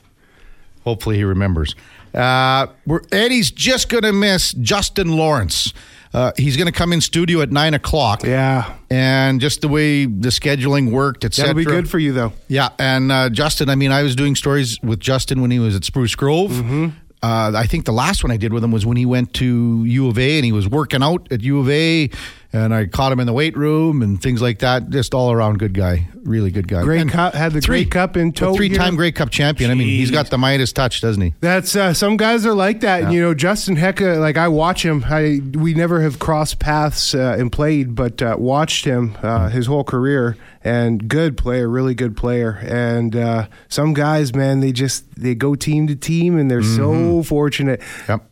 Hopefully 0.83 1.17
he 1.17 1.23
remembers. 1.23 1.75
Uh, 2.13 2.67
we're, 2.85 3.01
Eddie's 3.11 3.51
just 3.51 3.89
going 3.89 4.03
to 4.03 4.13
miss 4.13 4.53
Justin 4.53 5.15
Lawrence. 5.17 5.73
Uh, 6.13 6.31
he's 6.35 6.57
going 6.57 6.67
to 6.67 6.73
come 6.73 6.91
in 6.91 6.99
studio 6.99 7.41
at 7.41 7.51
9 7.51 7.73
o'clock. 7.73 8.23
Yeah. 8.23 8.75
And 8.89 9.39
just 9.39 9.61
the 9.61 9.67
way 9.67 10.05
the 10.05 10.29
scheduling 10.29 10.91
worked, 10.91 11.23
etc. 11.23 11.47
That'll 11.47 11.59
be 11.59 11.65
good 11.65 11.89
for 11.89 11.99
you, 11.99 12.11
though. 12.11 12.33
Yeah, 12.49 12.69
and 12.77 13.11
uh, 13.11 13.29
Justin. 13.29 13.69
I 13.69 13.75
mean, 13.75 13.91
I 13.91 14.03
was 14.03 14.15
doing 14.15 14.35
stories 14.35 14.81
with 14.81 14.99
Justin 14.99 15.41
when 15.41 15.51
he 15.51 15.59
was 15.59 15.75
at 15.75 15.85
Spruce 15.85 16.15
Grove. 16.15 16.51
Mm-hmm. 16.51 16.89
Uh, 17.23 17.51
I 17.55 17.67
think 17.67 17.85
the 17.85 17.93
last 17.93 18.23
one 18.23 18.31
I 18.31 18.37
did 18.37 18.51
with 18.51 18.63
him 18.63 18.71
was 18.71 18.85
when 18.85 18.97
he 18.97 19.05
went 19.05 19.33
to 19.35 19.85
U 19.85 20.07
of 20.07 20.17
A 20.17 20.37
and 20.37 20.45
he 20.45 20.51
was 20.51 20.67
working 20.67 21.03
out 21.03 21.31
at 21.31 21.41
U 21.41 21.59
of 21.59 21.69
A, 21.69 22.09
and 22.53 22.73
I 22.73 22.85
caught 22.85 23.11
him 23.11 23.19
in 23.19 23.27
the 23.27 23.33
weight 23.33 23.55
room 23.55 24.01
and 24.01 24.21
things 24.21 24.41
like 24.41 24.59
that. 24.59 24.89
Just 24.89 25.13
all 25.13 25.31
around 25.31 25.59
good 25.59 25.73
guy, 25.73 26.07
really 26.23 26.51
good 26.51 26.67
guy. 26.67 26.83
Great 26.83 27.09
Cup- 27.09 27.33
had 27.33 27.53
the 27.53 27.61
three, 27.61 27.83
Grey 27.83 27.89
Cup 27.89 28.17
in 28.17 28.31
tow. 28.33 28.53
Three 28.55 28.69
time. 28.69 28.95
Grey 28.95 29.11
Cup 29.11 29.29
champion. 29.29 29.71
I 29.71 29.75
mean, 29.75 29.87
he's 29.87 30.11
got 30.11 30.29
the 30.29 30.37
Midas 30.37 30.71
touch, 30.73 31.01
doesn't 31.01 31.21
he? 31.21 31.33
That's 31.39 31.75
uh, 31.75 31.93
some 31.93 32.17
guys 32.17 32.45
are 32.45 32.53
like 32.53 32.81
that. 32.81 33.03
And, 33.03 33.13
you 33.13 33.21
know, 33.21 33.33
Justin 33.33 33.75
Hecka, 33.77 34.19
like 34.19 34.37
I 34.37 34.47
watch 34.47 34.83
him. 34.83 35.03
I 35.07 35.41
we 35.53 35.73
never 35.73 36.01
have 36.01 36.19
crossed 36.19 36.59
paths 36.59 37.15
uh, 37.15 37.35
and 37.37 37.51
played, 37.51 37.95
but 37.95 38.21
uh, 38.21 38.35
watched 38.37 38.85
him 38.85 39.17
uh, 39.21 39.49
his 39.49 39.67
whole 39.67 39.83
career. 39.83 40.37
And 40.63 41.07
good 41.07 41.37
player, 41.37 41.67
really 41.67 41.95
good 41.95 42.15
player. 42.15 42.59
And 42.61 43.15
uh, 43.15 43.47
some 43.67 43.95
guys, 43.95 44.35
man, 44.35 44.59
they 44.59 44.71
just 44.71 45.05
they 45.15 45.33
go 45.33 45.55
team 45.55 45.87
to 45.87 45.95
team, 45.95 46.37
and 46.37 46.51
they're 46.51 46.61
so 46.61 47.23
fortunate. 47.23 47.81
Yep. 48.07 48.30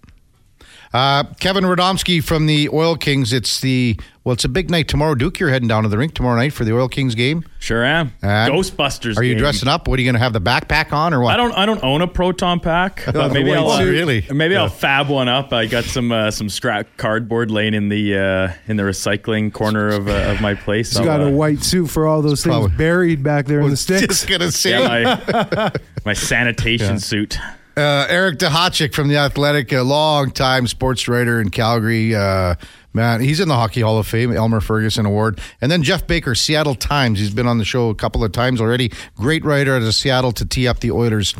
Uh, 0.91 1.23
Kevin 1.39 1.65
Radomski 1.65 2.23
from 2.23 2.47
the 2.47 2.67
Oil 2.69 2.95
Kings. 2.97 3.31
It's 3.31 3.59
the 3.61 3.99
well, 4.23 4.33
it's 4.33 4.43
a 4.43 4.49
big 4.49 4.71
night 4.71 4.87
tomorrow. 4.87 5.13
Duke, 5.13 5.39
you're 5.39 5.49
heading 5.49 5.67
down 5.67 5.83
to 5.83 5.89
the 5.89 5.97
rink 5.97 6.13
tomorrow 6.15 6.35
night 6.35 6.51
for 6.51 6.63
the 6.65 6.75
Oil 6.75 6.87
Kings 6.89 7.13
game. 7.13 7.43
Sure 7.59 7.83
am. 7.83 8.11
And 8.23 8.51
Ghostbusters. 8.53 9.15
Are 9.17 9.23
you 9.23 9.33
game. 9.33 9.39
dressing 9.39 9.69
up? 9.69 9.87
What 9.87 9.99
are 9.99 10.01
you 10.01 10.07
going 10.07 10.15
to 10.15 10.19
have 10.19 10.33
the 10.33 10.41
backpack 10.41 10.91
on 10.91 11.13
or 11.13 11.21
what? 11.21 11.33
I 11.33 11.37
don't. 11.37 11.51
I 11.53 11.65
don't 11.67 11.83
own 11.83 12.01
a 12.01 12.07
proton 12.07 12.59
pack. 12.59 13.03
But 13.19 13.33
maybe 13.33 13.53
I'll 13.53 13.69
uh. 13.69 13.83
Really? 13.83 14.25
Maybe 14.31 14.55
Yeah. 14.55 14.63
I'll 14.63 14.69
fab 14.69 15.09
one 15.09 15.27
up. 15.27 15.53
I 15.53 15.67
got 15.67 15.83
some 15.83 16.11
uh, 16.11 16.31
some 16.31 16.49
scrap 16.49 16.87
cardboard 16.97 17.51
laying 17.51 17.73
in 17.75 17.89
the 17.89 18.17
uh, 18.17 18.53
in 18.67 18.77
the 18.77 18.83
recycling 18.83 19.53
corner 19.53 19.89
of 19.89 20.07
uh, 20.07 20.31
of 20.31 20.41
my 20.41 20.55
place. 20.55 20.89
He's 20.89 20.99
I'll, 20.99 21.05
got 21.05 21.21
uh, 21.21 21.25
a 21.25 21.31
white 21.31 21.63
suit 21.63 21.87
for 21.89 22.07
all 22.07 22.21
those 22.23 22.43
things 22.43 22.55
probably- 22.55 22.77
buried 22.77 23.21
back 23.23 23.45
there 23.45 23.59
in 23.61 23.69
the 23.69 23.77
sticks. 23.77 24.07
Just 24.07 24.27
gonna 24.27 24.51
say. 24.51 24.71
yeah, 24.71 25.19
my 25.53 25.71
my 26.05 26.13
sanitation 26.13 26.99
suit. 26.99 27.37
Uh, 27.77 28.05
Eric 28.09 28.39
Duhatschek 28.39 28.93
from 28.93 29.07
the 29.07 29.17
Athletic, 29.17 29.71
a 29.71 29.81
long 29.83 30.31
time 30.31 30.67
sports 30.67 31.07
writer 31.07 31.39
in 31.39 31.49
Calgary. 31.49 32.13
Uh, 32.13 32.55
man, 32.93 33.21
he's 33.21 33.39
in 33.39 33.47
the 33.47 33.55
Hockey 33.55 33.81
Hall 33.81 33.97
of 33.97 34.05
Fame, 34.07 34.33
Elmer 34.33 34.59
Ferguson 34.59 35.05
Award. 35.05 35.39
And 35.61 35.71
then 35.71 35.83
Geoff 35.83 36.05
Baker, 36.05 36.35
Seattle 36.35 36.75
Times. 36.75 37.19
He's 37.19 37.33
been 37.33 37.47
on 37.47 37.57
the 37.57 37.63
show 37.65 37.89
a 37.89 37.95
couple 37.95 38.23
of 38.23 38.31
times 38.33 38.59
already. 38.59 38.91
Great 39.15 39.45
writer 39.45 39.75
out 39.75 39.81
of 39.81 39.95
Seattle 39.95 40.33
to 40.33 40.45
tee 40.45 40.67
up 40.67 40.79
the 40.79 40.91
Oilers 40.91 41.35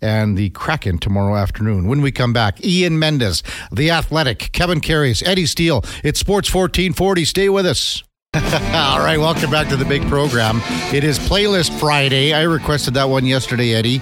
and 0.00 0.36
the 0.36 0.50
Kraken 0.50 0.98
tomorrow 0.98 1.36
afternoon. 1.36 1.86
When 1.86 2.00
we 2.00 2.10
come 2.10 2.32
back, 2.32 2.64
Ian 2.64 2.98
Mendes, 2.98 3.42
The 3.70 3.90
Athletic, 3.90 4.50
Kevin 4.52 4.80
Karius, 4.80 5.22
Eddie 5.26 5.46
Steele. 5.46 5.84
It's 6.02 6.18
Sports 6.18 6.52
1440. 6.52 7.24
Stay 7.24 7.48
with 7.48 7.66
us. 7.66 8.02
All 8.34 8.98
right, 8.98 9.18
welcome 9.18 9.50
back 9.50 9.68
to 9.68 9.76
the 9.76 9.84
big 9.84 10.02
program. 10.08 10.62
It 10.92 11.04
is 11.04 11.18
Playlist 11.18 11.78
Friday. 11.78 12.32
I 12.32 12.44
requested 12.44 12.94
that 12.94 13.10
one 13.10 13.26
yesterday, 13.26 13.74
Eddie. 13.74 14.00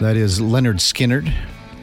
That 0.00 0.16
is 0.16 0.40
Lynyrd 0.40 0.76
Skynyrd, 0.76 1.30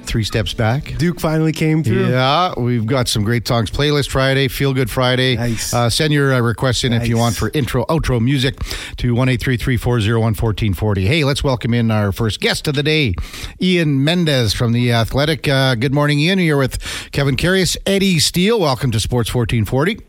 Three 0.05 0.23
Steps 0.23 0.51
Back. 0.51 0.95
Duke 0.97 1.19
finally 1.19 1.51
came 1.51 1.84
through. 1.84 2.08
Yeah, 2.10 2.51
we've 2.58 2.88
got 2.88 3.08
some 3.08 3.23
great 3.23 3.47
songs. 3.47 3.69
Playlist 3.69 4.10
Friday, 4.10 4.47
Feel 4.47 4.73
Good 4.73 4.89
Friday. 4.89 5.36
Nice. 5.36 5.71
Uh, 5.71 5.88
send 5.91 6.12
your 6.12 6.34
uh, 6.34 6.39
requests 6.39 6.84
in 6.84 6.93
if 6.93 7.08
you 7.08 7.13
Nice. 7.15 7.21
want 7.21 7.36
for 7.36 7.51
intro, 7.53 7.86
outro 7.86 8.19
music 8.19 8.56
to 8.97 9.13
1 9.13 9.27
1440 9.27 11.06
Hey, 11.06 11.23
let's 11.23 11.43
welcome 11.43 11.75
in 11.75 11.91
our 11.91 12.12
first 12.12 12.39
guest 12.39 12.67
of 12.67 12.73
the 12.73 12.82
day, 12.82 13.13
Ian 13.62 14.03
Mendes 14.03 14.51
from 14.53 14.71
The 14.73 14.91
Athletic. 14.93 15.47
Uh, 15.47 15.75
good 15.75 15.93
morning, 15.93 16.19
Ian. 16.19 16.39
You're 16.39 16.58
with 16.58 16.80
Kevin 17.12 17.36
Karius, 17.36 17.77
Eddie 17.86 18.17
Steele. 18.17 18.60
Welcome 18.60 18.89
to 18.91 18.99
Sports 18.99 19.32
1440. 19.34 20.07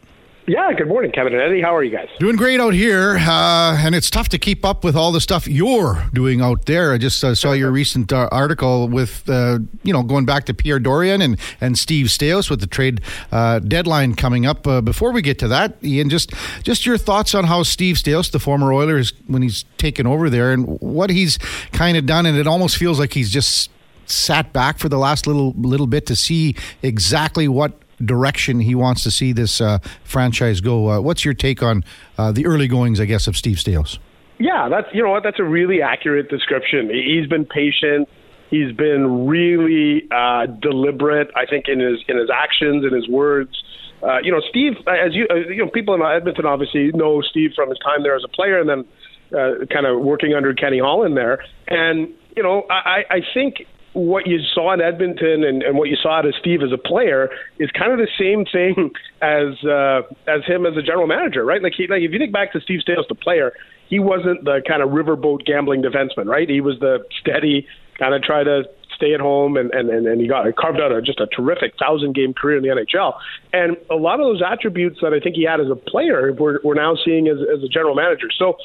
Yeah, 0.48 0.72
good 0.72 0.88
morning, 0.88 1.12
Kevin 1.12 1.34
and 1.34 1.42
Eddie. 1.42 1.60
How 1.60 1.76
are 1.76 1.84
you 1.84 1.94
guys? 1.94 2.08
Doing 2.20 2.36
great 2.36 2.58
out 2.58 2.72
here, 2.72 3.18
uh, 3.18 3.76
and 3.76 3.94
it's 3.94 4.08
tough 4.08 4.30
to 4.30 4.38
keep 4.38 4.64
up 4.64 4.82
with 4.82 4.96
all 4.96 5.12
the 5.12 5.20
stuff 5.20 5.46
you're 5.46 6.06
doing 6.14 6.40
out 6.40 6.64
there. 6.64 6.94
I 6.94 6.96
just 6.96 7.22
uh, 7.22 7.34
saw 7.34 7.52
your 7.52 7.70
recent 7.70 8.14
uh, 8.14 8.30
article 8.32 8.88
with, 8.88 9.28
uh, 9.28 9.58
you 9.82 9.92
know, 9.92 10.02
going 10.02 10.24
back 10.24 10.46
to 10.46 10.54
Pierre 10.54 10.80
Dorion 10.80 11.20
and, 11.20 11.38
and 11.60 11.78
Steve 11.78 12.06
Staios 12.06 12.48
with 12.48 12.60
the 12.60 12.66
trade 12.66 13.02
uh, 13.30 13.58
deadline 13.58 14.14
coming 14.14 14.46
up. 14.46 14.66
Uh, 14.66 14.80
before 14.80 15.12
we 15.12 15.20
get 15.20 15.38
to 15.40 15.48
that, 15.48 15.76
Ian, 15.84 16.08
just 16.08 16.32
just 16.62 16.86
your 16.86 16.96
thoughts 16.96 17.34
on 17.34 17.44
how 17.44 17.62
Steve 17.62 17.96
Staios, 17.96 18.30
the 18.30 18.38
former 18.38 18.72
Oilers, 18.72 19.12
when 19.26 19.42
he's 19.42 19.66
taken 19.76 20.06
over 20.06 20.30
there, 20.30 20.54
and 20.54 20.80
what 20.80 21.10
he's 21.10 21.36
kind 21.72 21.98
of 21.98 22.06
done, 22.06 22.24
and 22.24 22.38
it 22.38 22.46
almost 22.46 22.78
feels 22.78 22.98
like 22.98 23.12
he's 23.12 23.30
just 23.30 23.70
sat 24.06 24.54
back 24.54 24.78
for 24.78 24.88
the 24.88 24.96
last 24.96 25.26
little 25.26 25.52
little 25.58 25.86
bit 25.86 26.06
to 26.06 26.16
see 26.16 26.56
exactly 26.82 27.48
what 27.48 27.82
direction 28.04 28.60
he 28.60 28.74
wants 28.74 29.02
to 29.04 29.10
see 29.10 29.32
this 29.32 29.60
uh, 29.60 29.78
franchise 30.04 30.60
go. 30.60 30.90
Uh, 30.90 31.00
what's 31.00 31.24
your 31.24 31.34
take 31.34 31.62
on 31.62 31.84
uh, 32.16 32.32
the 32.32 32.46
early 32.46 32.68
goings, 32.68 33.00
I 33.00 33.04
guess, 33.04 33.26
of 33.26 33.36
Steve 33.36 33.56
Staios? 33.56 33.98
Yeah, 34.38 34.68
that's 34.68 34.86
you 34.92 35.02
know 35.02 35.10
what 35.10 35.24
that's 35.24 35.40
a 35.40 35.44
really 35.44 35.82
accurate 35.82 36.28
description. 36.28 36.90
He's 36.90 37.26
been 37.26 37.44
patient. 37.44 38.08
He's 38.50 38.72
been 38.72 39.26
really 39.26 40.08
uh, 40.10 40.46
deliberate. 40.46 41.30
I 41.34 41.44
think 41.44 41.66
in 41.68 41.80
his 41.80 41.98
in 42.08 42.16
his 42.16 42.30
actions 42.30 42.84
and 42.84 42.92
his 42.92 43.08
words. 43.08 43.62
Uh, 44.00 44.18
you 44.22 44.30
know, 44.30 44.40
Steve, 44.48 44.74
as 44.86 45.12
you 45.12 45.26
uh, 45.28 45.34
you 45.34 45.64
know, 45.64 45.70
people 45.70 45.94
in 45.94 46.02
Edmonton 46.02 46.46
obviously 46.46 46.92
know 46.92 47.20
Steve 47.20 47.52
from 47.56 47.68
his 47.68 47.78
time 47.80 48.04
there 48.04 48.14
as 48.14 48.22
a 48.24 48.28
player, 48.28 48.60
and 48.60 48.68
then 48.68 48.84
uh, 49.32 49.66
kind 49.66 49.86
of 49.86 50.00
working 50.00 50.34
under 50.34 50.54
Kenny 50.54 50.78
Holland 50.78 51.16
there. 51.16 51.44
And 51.66 52.08
you 52.36 52.42
know, 52.44 52.64
I, 52.70 53.04
I 53.10 53.20
think 53.34 53.66
what 53.98 54.28
you 54.28 54.38
saw 54.54 54.72
in 54.72 54.80
Edmonton 54.80 55.42
and, 55.42 55.62
and 55.62 55.76
what 55.76 55.88
you 55.88 55.96
saw 55.96 56.18
out 56.18 56.26
of 56.26 56.34
Steve 56.38 56.62
as 56.62 56.72
a 56.72 56.78
player 56.78 57.28
is 57.58 57.68
kind 57.72 57.90
of 57.90 57.98
the 57.98 58.08
same 58.18 58.46
thing 58.46 58.92
as 59.22 59.58
uh, 59.66 60.02
as 60.30 60.44
him 60.46 60.64
as 60.66 60.76
a 60.76 60.82
general 60.82 61.06
manager, 61.06 61.44
right? 61.44 61.62
Like, 61.62 61.74
he, 61.76 61.86
like 61.88 62.02
if 62.02 62.12
you 62.12 62.18
think 62.18 62.32
back 62.32 62.52
to 62.52 62.60
Steve 62.60 62.80
Staios, 62.86 63.08
the 63.08 63.16
player, 63.16 63.52
he 63.88 63.98
wasn't 63.98 64.44
the 64.44 64.62
kind 64.66 64.82
of 64.82 64.90
riverboat 64.90 65.44
gambling 65.44 65.82
defenseman, 65.82 66.26
right? 66.26 66.48
He 66.48 66.60
was 66.60 66.78
the 66.78 67.04
steady 67.20 67.66
kind 67.98 68.14
of 68.14 68.22
try 68.22 68.44
to 68.44 68.62
stay 68.94 69.14
at 69.14 69.20
home 69.20 69.56
and 69.56 69.72
and, 69.72 69.90
and, 69.90 70.06
and 70.06 70.20
he 70.20 70.28
got 70.28 70.44
carved 70.56 70.80
out 70.80 70.92
a, 70.92 71.02
just 71.02 71.18
a 71.18 71.26
terrific 71.26 71.74
thousand 71.78 72.14
game 72.14 72.32
career 72.32 72.56
in 72.58 72.62
the 72.62 72.68
NHL. 72.68 73.14
And 73.52 73.76
a 73.90 73.96
lot 73.96 74.20
of 74.20 74.26
those 74.26 74.42
attributes 74.46 74.98
that 75.02 75.12
I 75.12 75.18
think 75.18 75.34
he 75.34 75.44
had 75.44 75.60
as 75.60 75.70
a 75.70 75.76
player, 75.76 76.32
we're, 76.32 76.60
we're 76.62 76.74
now 76.74 76.94
seeing 77.04 77.26
as, 77.26 77.38
as 77.52 77.64
a 77.64 77.68
general 77.68 77.96
manager. 77.96 78.28
So 78.38 78.58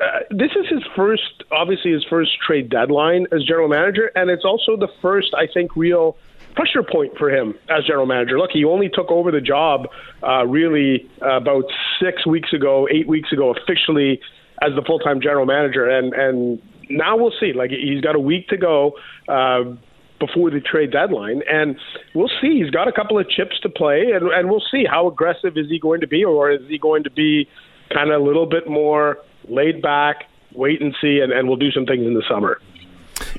uh, 0.00 0.20
this 0.30 0.50
is 0.52 0.66
his 0.68 0.82
first, 0.96 1.44
obviously 1.52 1.92
his 1.92 2.04
first 2.04 2.32
trade 2.44 2.68
deadline 2.68 3.26
as 3.32 3.44
general 3.44 3.68
manager, 3.68 4.10
and 4.14 4.30
it's 4.30 4.44
also 4.44 4.76
the 4.76 4.88
first, 5.00 5.34
I 5.34 5.46
think, 5.52 5.76
real 5.76 6.16
pressure 6.54 6.82
point 6.82 7.16
for 7.18 7.30
him 7.30 7.54
as 7.68 7.84
general 7.84 8.06
manager. 8.06 8.38
Look, 8.38 8.50
he 8.52 8.64
only 8.64 8.88
took 8.88 9.10
over 9.10 9.30
the 9.30 9.40
job 9.40 9.88
uh, 10.22 10.46
really 10.46 11.08
uh, 11.22 11.36
about 11.36 11.64
six 12.00 12.26
weeks 12.26 12.52
ago, 12.52 12.88
eight 12.90 13.08
weeks 13.08 13.32
ago, 13.32 13.54
officially 13.54 14.20
as 14.62 14.70
the 14.76 14.82
full-time 14.82 15.20
general 15.20 15.46
manager, 15.46 15.88
and 15.88 16.12
and 16.14 16.62
now 16.88 17.16
we'll 17.16 17.34
see. 17.40 17.52
Like 17.52 17.70
he's 17.70 18.00
got 18.00 18.14
a 18.14 18.20
week 18.20 18.48
to 18.48 18.56
go. 18.56 18.92
Uh, 19.28 19.76
before 20.20 20.48
the 20.48 20.60
trade 20.60 20.92
deadline, 20.92 21.42
and 21.50 21.76
we'll 22.14 22.30
see. 22.40 22.62
He's 22.62 22.70
got 22.70 22.86
a 22.86 22.92
couple 22.92 23.18
of 23.18 23.28
chips 23.28 23.58
to 23.60 23.68
play, 23.68 24.12
and, 24.14 24.28
and 24.28 24.48
we'll 24.48 24.62
see 24.70 24.84
how 24.88 25.08
aggressive 25.08 25.58
is 25.58 25.68
he 25.68 25.78
going 25.78 26.00
to 26.00 26.06
be, 26.06 26.24
or 26.24 26.52
is 26.52 26.62
he 26.68 26.78
going 26.78 27.02
to 27.02 27.10
be 27.10 27.48
kind 27.92 28.10
of 28.10 28.22
a 28.22 28.24
little 28.24 28.46
bit 28.46 28.68
more 28.68 29.18
laid 29.48 29.82
back, 29.82 30.28
wait 30.52 30.80
and 30.80 30.94
see, 31.00 31.20
and, 31.20 31.32
and 31.32 31.48
we'll 31.48 31.56
do 31.56 31.70
some 31.70 31.86
things 31.86 32.06
in 32.06 32.14
the 32.14 32.24
summer. 32.28 32.60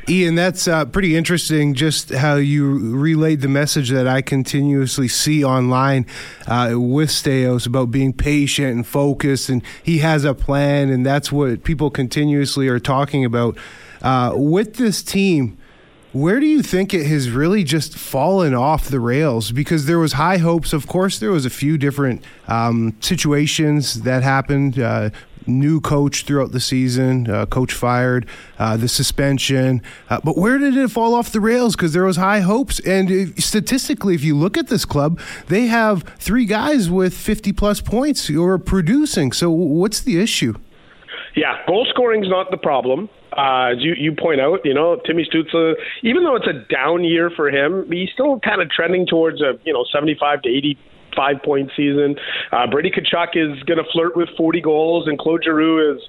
Ian, 0.07 0.35
that's 0.35 0.67
uh, 0.67 0.85
pretty 0.85 1.15
interesting. 1.15 1.73
Just 1.73 2.11
how 2.11 2.35
you 2.35 2.95
relayed 2.95 3.41
the 3.41 3.47
message 3.47 3.89
that 3.89 4.07
I 4.07 4.21
continuously 4.21 5.07
see 5.07 5.43
online 5.43 6.05
uh, 6.47 6.73
with 6.75 7.09
Staios 7.09 7.65
about 7.65 7.91
being 7.91 8.13
patient 8.13 8.75
and 8.75 8.85
focused, 8.85 9.49
and 9.49 9.63
he 9.83 9.99
has 9.99 10.23
a 10.23 10.33
plan, 10.33 10.89
and 10.89 11.05
that's 11.05 11.31
what 11.31 11.63
people 11.63 11.89
continuously 11.89 12.67
are 12.67 12.79
talking 12.79 13.25
about. 13.25 13.57
Uh, 14.01 14.33
with 14.35 14.75
this 14.75 15.01
team, 15.01 15.57
where 16.13 16.39
do 16.39 16.45
you 16.45 16.61
think 16.61 16.93
it 16.93 17.07
has 17.07 17.29
really 17.29 17.63
just 17.63 17.97
fallen 17.97 18.53
off 18.53 18.87
the 18.87 18.99
rails? 18.99 19.51
Because 19.51 19.85
there 19.85 19.99
was 19.99 20.13
high 20.13 20.37
hopes. 20.37 20.71
Of 20.71 20.87
course, 20.87 21.19
there 21.19 21.31
was 21.31 21.45
a 21.45 21.49
few 21.49 21.77
different 21.77 22.23
um, 22.47 22.95
situations 23.01 24.03
that 24.03 24.23
happened. 24.23 24.79
Uh, 24.79 25.09
new 25.47 25.81
coach 25.81 26.25
throughout 26.25 26.51
the 26.51 26.59
season, 26.59 27.29
uh, 27.29 27.45
coach 27.45 27.73
fired, 27.73 28.27
uh, 28.59 28.77
the 28.77 28.87
suspension. 28.87 29.81
Uh, 30.09 30.19
but 30.23 30.37
where 30.37 30.57
did 30.57 30.75
it 30.75 30.89
fall 30.89 31.13
off 31.13 31.31
the 31.31 31.39
rails? 31.39 31.75
Because 31.75 31.93
there 31.93 32.03
was 32.03 32.17
high 32.17 32.41
hopes, 32.41 32.79
and 32.79 33.11
if, 33.11 33.43
statistically, 33.43 34.15
if 34.15 34.23
you 34.23 34.35
look 34.35 34.57
at 34.57 34.67
this 34.67 34.85
club, 34.85 35.19
they 35.47 35.67
have 35.67 36.03
three 36.17 36.45
guys 36.45 36.89
with 36.89 37.13
50 37.13 37.53
plus 37.53 37.81
points 37.81 38.27
who 38.27 38.43
are 38.45 38.57
producing. 38.57 39.31
So 39.31 39.49
what's 39.49 40.01
the 40.01 40.19
issue? 40.19 40.55
Yeah, 41.35 41.57
goal 41.67 41.85
scoring 41.89 42.23
is 42.23 42.29
not 42.29 42.49
the 42.49 42.57
problem. 42.57 43.09
Uh, 43.35 43.73
as 43.73 43.83
you, 43.83 43.93
you 43.97 44.13
point 44.13 44.39
out, 44.39 44.61
you 44.63 44.73
know, 44.73 44.97
Timmy 45.05 45.27
Stützle, 45.29 45.73
even 46.03 46.23
though 46.23 46.37
it's 46.37 46.47
a 46.47 46.65
down 46.73 47.03
year 47.03 47.29
for 47.29 47.49
him, 47.49 47.91
he's 47.91 48.09
still 48.13 48.39
kind 48.39 48.61
of 48.61 48.69
trending 48.69 49.05
towards 49.05 49.41
a, 49.41 49.59
you 49.65 49.73
know, 49.73 49.83
75 49.91 50.43
to 50.43 50.49
85 51.15 51.43
point 51.43 51.71
season. 51.75 52.15
Uh, 52.51 52.67
Brady 52.67 52.91
Tkachuk 52.91 53.35
is 53.35 53.61
going 53.63 53.77
to 53.77 53.85
flirt 53.91 54.15
with 54.15 54.29
40 54.37 54.61
goals, 54.61 55.07
and 55.07 55.17
Claude 55.17 55.43
Giroux 55.43 55.95
is 55.95 56.01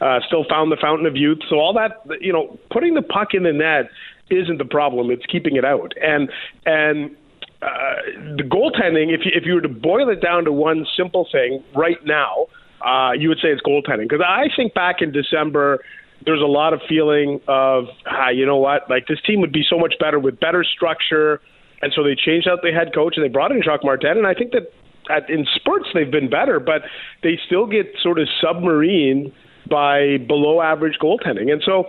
uh, 0.00 0.20
still 0.26 0.44
found 0.48 0.72
the 0.72 0.76
fountain 0.80 1.06
of 1.06 1.16
youth. 1.16 1.38
So 1.48 1.56
all 1.56 1.72
that, 1.74 2.02
you 2.20 2.32
know, 2.32 2.58
putting 2.70 2.94
the 2.94 3.02
puck 3.02 3.28
in 3.32 3.42
the 3.42 3.52
net 3.52 3.90
isn't 4.30 4.58
the 4.58 4.64
problem. 4.64 5.10
It's 5.10 5.26
keeping 5.26 5.56
it 5.56 5.64
out. 5.64 5.92
And, 6.00 6.30
and, 6.66 7.16
uh, 7.62 8.36
the 8.36 8.42
goaltending, 8.42 9.14
if 9.14 9.24
you, 9.24 9.32
if 9.34 9.46
you 9.46 9.54
were 9.54 9.60
to 9.62 9.68
boil 9.68 10.10
it 10.10 10.20
down 10.20 10.44
to 10.44 10.52
one 10.52 10.86
simple 10.96 11.26
thing 11.32 11.64
right 11.74 12.04
now, 12.04 12.46
uh, 12.84 13.12
you 13.12 13.28
would 13.28 13.38
say 13.38 13.48
it's 13.48 13.62
goaltending. 13.62 14.08
Because 14.08 14.24
I 14.26 14.48
think 14.54 14.74
back 14.74 14.96
in 15.00 15.12
December, 15.12 15.80
there's 16.26 16.42
a 16.42 16.46
lot 16.46 16.74
of 16.74 16.80
feeling 16.88 17.40
of, 17.48 17.84
ah, 18.06 18.28
you 18.28 18.44
know 18.44 18.58
what, 18.58 18.90
like 18.90 19.06
this 19.06 19.18
team 19.26 19.40
would 19.40 19.52
be 19.52 19.64
so 19.68 19.78
much 19.78 19.94
better 19.98 20.18
with 20.18 20.38
better 20.40 20.64
structure. 20.64 21.40
And 21.82 21.92
so 21.94 22.02
they 22.02 22.14
changed 22.14 22.48
out 22.48 22.60
the 22.62 22.72
head 22.72 22.94
coach 22.94 23.14
and 23.16 23.24
they 23.24 23.28
brought 23.28 23.52
in 23.52 23.62
Jacques 23.62 23.84
Martin. 23.84 24.18
And 24.18 24.26
I 24.26 24.34
think 24.34 24.52
that 24.52 24.72
at, 25.10 25.28
in 25.28 25.46
spurts 25.54 25.86
they've 25.92 26.10
been 26.10 26.30
better, 26.30 26.60
but 26.60 26.82
they 27.22 27.38
still 27.46 27.66
get 27.66 27.86
sort 28.02 28.18
of 28.18 28.28
submarine 28.40 29.32
by 29.68 30.18
below 30.26 30.60
average 30.60 30.98
goaltending. 31.00 31.50
And 31.52 31.62
so 31.64 31.84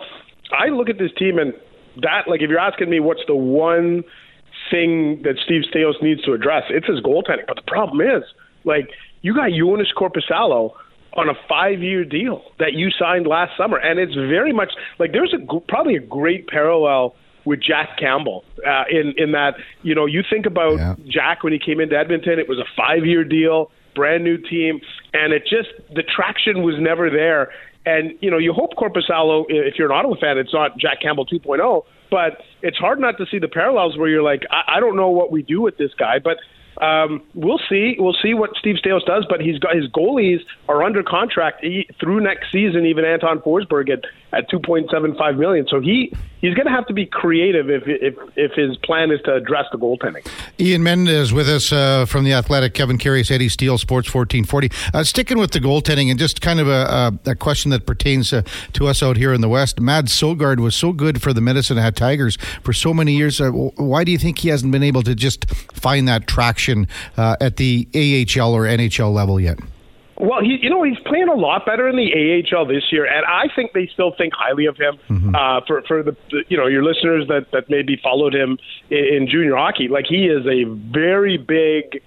I 0.52 0.68
look 0.68 0.90
at 0.90 0.98
this 0.98 1.12
team 1.18 1.38
and 1.38 1.54
that, 2.02 2.28
like, 2.28 2.42
if 2.42 2.50
you're 2.50 2.60
asking 2.60 2.90
me 2.90 3.00
what's 3.00 3.24
the 3.28 3.36
one 3.36 4.04
thing 4.70 5.22
that 5.24 5.36
Steve 5.44 5.64
Staios 5.74 6.02
needs 6.02 6.22
to 6.24 6.34
address, 6.34 6.64
it's 6.70 6.88
his 6.88 7.00
goaltending. 7.00 7.48
But 7.48 7.56
the 7.56 7.68
problem 7.68 8.02
is, 8.02 8.24
like, 8.64 8.90
you 9.22 9.34
got 9.34 9.52
Joonas 9.52 9.94
Korpisalo 9.96 10.72
on 11.14 11.30
a 11.30 11.34
five-year 11.48 12.04
deal 12.04 12.44
that 12.60 12.74
you 12.74 12.90
signed 12.92 13.28
last 13.28 13.56
summer, 13.58 13.78
and 13.78 14.00
it's 14.00 14.14
very 14.14 14.52
much 14.52 14.72
like 15.00 15.14
there's 15.14 15.34
a 15.34 15.60
probably 15.70 15.96
a 15.96 16.02
great 16.02 16.48
parallel 16.48 17.16
with 17.46 17.62
Jack 17.62 17.98
Campbell 17.98 18.44
uh, 18.68 18.84
in 18.90 19.14
in 19.18 19.32
that 19.32 19.56
you 19.84 19.96
know 19.96 20.06
you 20.06 20.24
think 20.30 20.46
about 20.46 20.78
yeah. 20.78 20.96
Jack 21.08 21.44
when 21.44 21.54
he 21.54 21.60
came 21.60 21.80
into 21.80 21.98
Edmonton, 21.98 22.40
it 22.40 22.50
was 22.50 22.60
a 22.60 22.66
five-year 22.76 23.24
deal, 23.24 23.72
brand 23.96 24.24
new 24.24 24.38
team, 24.38 24.82
and 25.14 25.34
it 25.34 25.44
just 25.44 25.70
the 25.94 26.04
traction 26.04 26.64
was 26.64 26.76
never 26.80 27.10
there. 27.10 27.52
And 27.86 28.18
you 28.22 28.32
know 28.32 28.38
you 28.38 28.52
hope 28.52 28.74
Korpisalo, 28.74 29.46
if 29.48 29.76
you're 29.78 29.92
an 29.92 29.98
Ottawa 29.98 30.16
fan, 30.20 30.38
it's 30.38 30.54
not 30.54 30.78
Jack 30.78 31.02
Campbell 31.02 31.26
2.0, 31.26 31.84
but 32.10 32.42
it's 32.62 32.78
hard 32.78 33.00
not 33.00 33.18
to 33.20 33.26
see 33.28 33.40
the 33.40 33.48
parallels 33.48 33.98
where 33.98 34.10
you're 34.10 34.24
like, 34.24 34.42
I, 34.50 34.78
I 34.78 34.80
don't 34.80 34.96
know 34.96 35.10
what 35.10 35.32
we 35.32 35.44
do 35.44 35.62
with 35.62 35.78
this 35.78 35.94
guy, 35.98 36.18
but 36.18 36.38
um, 36.82 37.24
we'll 37.34 37.62
see. 37.70 37.96
We'll 37.98 38.16
see 38.22 38.34
what 38.34 38.52
Steve 38.60 38.76
Staios 38.84 39.06
does, 39.06 39.26
but 39.30 39.40
he's 39.40 39.60
got 39.60 39.76
his 39.76 39.88
goalies 39.88 40.40
are 40.68 40.84
under 40.84 41.04
contract 41.04 41.66
through 42.00 42.22
next 42.22 42.52
season. 42.52 42.86
Even 42.86 43.06
Anton 43.06 43.40
Forsberg 43.40 43.90
at 43.90 44.04
at 44.34 44.50
two 44.50 44.60
point 44.60 44.90
seven 44.92 45.16
five 45.16 45.38
million. 45.38 45.68
So 45.70 45.80
he 45.80 46.14
he's 46.46 46.54
going 46.54 46.68
to 46.68 46.72
have 46.72 46.86
to 46.88 46.94
be 46.94 47.06
creative 47.06 47.70
if 47.70 47.84
if 47.88 48.16
if 48.36 48.52
his 48.54 48.78
plan 48.78 49.12
is 49.12 49.20
to 49.26 49.34
address 49.34 49.66
the 49.72 49.78
goaltending. 49.78 50.26
Ian 50.60 50.84
Mendes 50.84 51.34
with 51.34 51.50
us 51.50 51.72
uh, 51.72 52.06
from 52.06 52.24
the 52.24 52.34
Athletic. 52.34 52.74
Kevin 52.74 52.98
Karius, 52.98 53.32
Eddie 53.32 53.50
Steele, 53.50 53.78
Sports 53.78 54.08
fourteen 54.08 54.44
forty. 54.44 54.70
Uh, 54.94 55.04
sticking 55.04 55.38
with 55.38 55.52
the 55.52 55.60
goaltending 55.60 56.10
and 56.10 56.20
just 56.20 56.42
kind 56.42 56.60
of 56.60 56.68
a, 56.68 57.18
a, 57.26 57.32
a 57.32 57.36
question 57.36 57.72
that 57.72 57.86
pertains 57.86 58.32
uh, 58.32 58.44
to 58.74 58.88
us 58.88 59.02
out 59.02 59.18
here 59.18 59.34
in 59.34 59.42
the 59.42 59.50
West. 59.50 59.80
Mads 59.80 60.12
Sogaard 60.12 60.60
was 60.60 60.76
so 60.76 60.94
good 60.94 61.22
for 61.22 61.34
the 61.34 61.42
Medicine 61.42 61.78
Hat 61.78 61.96
Tigers 61.96 62.38
for 62.62 62.74
so 62.74 62.94
many 62.94 63.16
years. 63.16 63.42
Uh, 63.42 63.50
why 63.52 64.04
do 64.04 64.12
you 64.12 64.18
think 64.18 64.40
he 64.40 64.50
hasn't 64.50 64.72
been 64.72 64.84
able 64.84 65.04
to 65.04 65.16
just 65.16 65.50
find 65.50 66.08
that 66.08 66.28
traction 66.28 66.88
uh, 67.18 67.36
at 67.42 67.58
the 67.58 67.88
AHL 67.94 68.54
or 68.54 68.64
NHL 68.64 69.14
level 69.14 69.40
yet? 69.40 69.60
Well, 70.18 70.42
he, 70.42 70.58
you 70.62 70.70
know, 70.70 70.84
he's 70.84 71.00
playing 71.06 71.28
a 71.28 71.34
lot 71.34 71.66
better 71.66 71.90
in 71.90 71.98
the 71.98 72.44
AHL 72.56 72.66
this 72.66 72.84
year, 72.92 73.06
and 73.06 73.26
I 73.26 73.54
think 73.54 73.74
they 73.74 73.90
still 73.92 74.14
think 74.18 74.34
highly 74.34 74.66
of 74.66 74.78
him. 74.78 74.98
Mm-hmm. 75.10 75.36
Uh, 75.36 75.62
for 75.68 75.82
for 75.82 76.04
the, 76.04 76.16
you 76.48 76.58
know 76.58 76.68
your 76.68 76.84
listeners 76.84 77.28
that 77.28 77.52
that 77.52 77.70
maybe 77.70 78.00
followed 78.02 78.34
him 78.34 78.58
in, 78.90 78.98
in 78.98 79.28
junior 79.28 79.58
hockey, 79.58 79.90
like 79.90 80.06
he 80.08 80.28
is 80.28 80.46
a 80.46 80.64
very 80.64 81.38
big, 81.38 82.02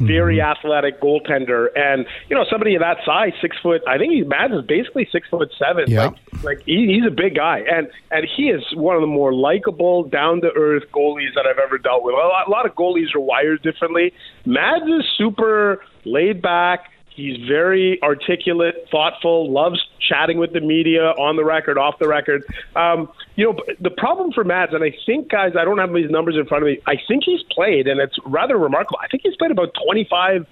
very 0.00 0.38
mm-hmm. 0.38 0.50
athletic 0.50 1.00
goaltender, 1.00 1.68
and 1.76 2.06
you 2.28 2.34
know 2.34 2.44
somebody 2.50 2.74
of 2.74 2.80
that 2.80 2.96
size, 3.06 3.32
six 3.40 3.56
foot. 3.62 3.82
I 3.86 3.98
think 3.98 4.14
he's 4.14 4.26
Mads 4.26 4.52
is 4.52 4.64
basically 4.66 5.06
six 5.12 5.28
foot 5.28 5.52
seven. 5.56 5.84
Yeah. 5.86 6.06
Like, 6.06 6.42
like 6.42 6.62
he, 6.66 6.88
he's 6.92 7.06
a 7.06 7.14
big 7.14 7.36
guy, 7.36 7.62
and 7.70 7.88
and 8.10 8.26
he 8.36 8.50
is 8.50 8.64
one 8.74 8.96
of 8.96 9.00
the 9.00 9.06
more 9.06 9.32
likable, 9.32 10.02
down 10.02 10.40
to 10.40 10.50
earth 10.56 10.90
goalies 10.92 11.34
that 11.36 11.46
I've 11.46 11.60
ever 11.64 11.78
dealt 11.78 12.02
with. 12.02 12.16
A 12.16 12.18
lot, 12.18 12.48
a 12.48 12.50
lot 12.50 12.66
of 12.66 12.74
goalies 12.74 13.14
are 13.14 13.20
wired 13.20 13.62
differently. 13.62 14.12
Mads 14.44 14.86
is 14.86 15.04
super 15.16 15.84
laid 16.04 16.42
back 16.42 16.90
He's 17.14 17.36
very 17.46 18.02
articulate, 18.02 18.88
thoughtful, 18.90 19.50
loves 19.50 19.80
chatting 20.00 20.38
with 20.38 20.52
the 20.52 20.60
media 20.60 21.10
on 21.12 21.36
the 21.36 21.44
record, 21.44 21.78
off 21.78 21.98
the 22.00 22.08
record. 22.08 22.42
Um, 22.74 23.08
you 23.36 23.44
know, 23.44 23.60
the 23.80 23.90
problem 23.90 24.32
for 24.32 24.42
Mads, 24.42 24.74
and 24.74 24.82
I 24.82 24.92
think, 25.06 25.30
guys, 25.30 25.52
I 25.58 25.64
don't 25.64 25.78
have 25.78 25.94
these 25.94 26.10
numbers 26.10 26.36
in 26.36 26.44
front 26.46 26.64
of 26.64 26.66
me. 26.66 26.80
I 26.86 26.96
think 27.06 27.22
he's 27.24 27.42
played, 27.50 27.86
and 27.86 28.00
it's 28.00 28.16
rather 28.26 28.58
remarkable. 28.58 28.98
I 29.00 29.06
think 29.06 29.22
he's 29.24 29.36
played 29.36 29.52
about 29.52 29.72
25 29.86 30.46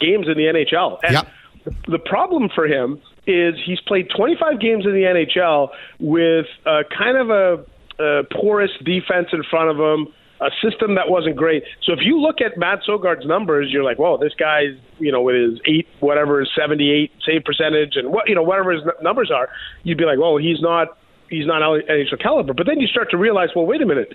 games 0.00 0.26
in 0.26 0.34
the 0.34 0.44
NHL. 0.44 0.98
And 1.04 1.12
yep. 1.12 1.28
the 1.86 2.00
problem 2.00 2.48
for 2.52 2.66
him 2.66 3.00
is 3.26 3.54
he's 3.64 3.80
played 3.80 4.08
25 4.16 4.60
games 4.60 4.86
in 4.86 4.92
the 4.92 5.02
NHL 5.02 5.68
with 6.00 6.46
a 6.66 6.82
kind 6.96 7.16
of 7.16 7.30
a, 7.30 8.02
a 8.02 8.24
porous 8.24 8.72
defense 8.84 9.28
in 9.32 9.44
front 9.44 9.70
of 9.70 9.76
him 9.76 10.12
a 10.40 10.50
system 10.62 10.94
that 10.94 11.08
wasn't 11.08 11.36
great. 11.36 11.64
So 11.82 11.92
if 11.92 12.00
you 12.02 12.20
look 12.20 12.40
at 12.40 12.56
Mads 12.56 12.82
Sogaard's 12.86 13.26
numbers, 13.26 13.68
you're 13.70 13.84
like, 13.84 13.98
whoa, 13.98 14.18
this 14.18 14.34
guy's, 14.38 14.76
you 14.98 15.10
know, 15.10 15.22
with 15.22 15.34
his 15.34 15.60
eight, 15.66 15.88
whatever, 16.00 16.46
78 16.56 17.10
save 17.26 17.44
percentage 17.44 17.96
and 17.96 18.12
what, 18.12 18.28
you 18.28 18.34
know, 18.34 18.42
whatever 18.42 18.72
his 18.72 18.82
numbers 19.02 19.30
are, 19.34 19.48
you'd 19.82 19.98
be 19.98 20.04
like, 20.04 20.18
well, 20.18 20.36
he's 20.36 20.60
not, 20.60 20.96
he's 21.28 21.46
not 21.46 21.62
NHL 21.62 22.20
caliber. 22.22 22.54
But 22.54 22.66
then 22.66 22.80
you 22.80 22.86
start 22.86 23.10
to 23.10 23.16
realize, 23.16 23.48
well, 23.54 23.66
wait 23.66 23.82
a 23.82 23.86
minute. 23.86 24.14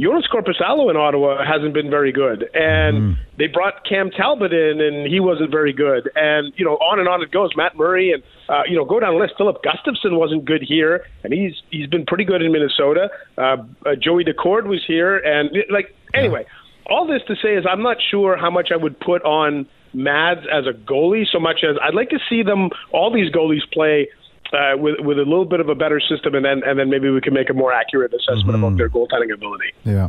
Joonas 0.00 0.24
Korpisalo 0.32 0.90
in 0.90 0.96
Ottawa 0.96 1.44
hasn't 1.44 1.74
been 1.74 1.90
very 1.90 2.12
good, 2.12 2.48
and 2.54 2.96
mm. 2.96 3.16
they 3.38 3.46
brought 3.46 3.86
Cam 3.86 4.10
Talbot 4.10 4.52
in, 4.52 4.80
and 4.80 5.06
he 5.06 5.20
wasn't 5.20 5.50
very 5.50 5.72
good, 5.72 6.10
and 6.14 6.52
you 6.56 6.64
know 6.64 6.76
on 6.76 6.98
and 6.98 7.08
on 7.08 7.22
it 7.22 7.30
goes. 7.30 7.50
Matt 7.56 7.76
Murray, 7.76 8.12
and 8.12 8.22
uh, 8.48 8.62
you 8.66 8.76
know 8.76 8.84
go 8.84 9.00
down 9.00 9.14
the 9.14 9.20
list. 9.20 9.34
Filip 9.36 9.58
Gustavsson 9.62 10.18
wasn't 10.18 10.44
good 10.44 10.62
here, 10.66 11.04
and 11.24 11.32
he's 11.32 11.54
he's 11.70 11.86
been 11.86 12.06
pretty 12.06 12.24
good 12.24 12.42
in 12.42 12.52
Minnesota. 12.52 13.10
Uh, 13.36 13.42
uh, 13.84 13.94
Joey 14.00 14.24
Daccord 14.24 14.64
was 14.64 14.82
here, 14.86 15.18
and 15.18 15.50
like 15.70 15.94
anyway, 16.14 16.46
yeah. 16.46 16.92
all 16.94 17.06
this 17.06 17.22
to 17.28 17.34
say 17.42 17.54
is 17.56 17.66
I'm 17.70 17.82
not 17.82 17.98
sure 18.10 18.36
how 18.36 18.50
much 18.50 18.70
I 18.72 18.76
would 18.76 18.98
put 18.98 19.22
on 19.24 19.66
Mads 19.94 20.46
as 20.50 20.64
a 20.66 20.72
goalie 20.72 21.24
so 21.30 21.38
much 21.38 21.64
as 21.68 21.76
I'd 21.82 21.94
like 21.94 22.08
to 22.10 22.18
see 22.30 22.42
them 22.42 22.70
all 22.92 23.12
these 23.12 23.30
goalies 23.30 23.70
play 23.72 24.08
uh, 24.52 24.76
with 24.76 25.00
with 25.00 25.18
a 25.18 25.24
little 25.24 25.44
bit 25.44 25.60
of 25.60 25.68
a 25.68 25.74
better 25.74 26.00
system, 26.00 26.34
and 26.34 26.44
then 26.44 26.62
and 26.64 26.78
then 26.78 26.90
maybe 26.90 27.10
we 27.10 27.20
can 27.20 27.34
make 27.34 27.50
a 27.50 27.54
more 27.54 27.72
accurate 27.72 28.12
assessment 28.12 28.56
mm-hmm. 28.56 28.64
about 28.64 28.76
their 28.76 28.88
goaltending 28.88 29.32
ability. 29.32 29.72
Yeah. 29.84 30.08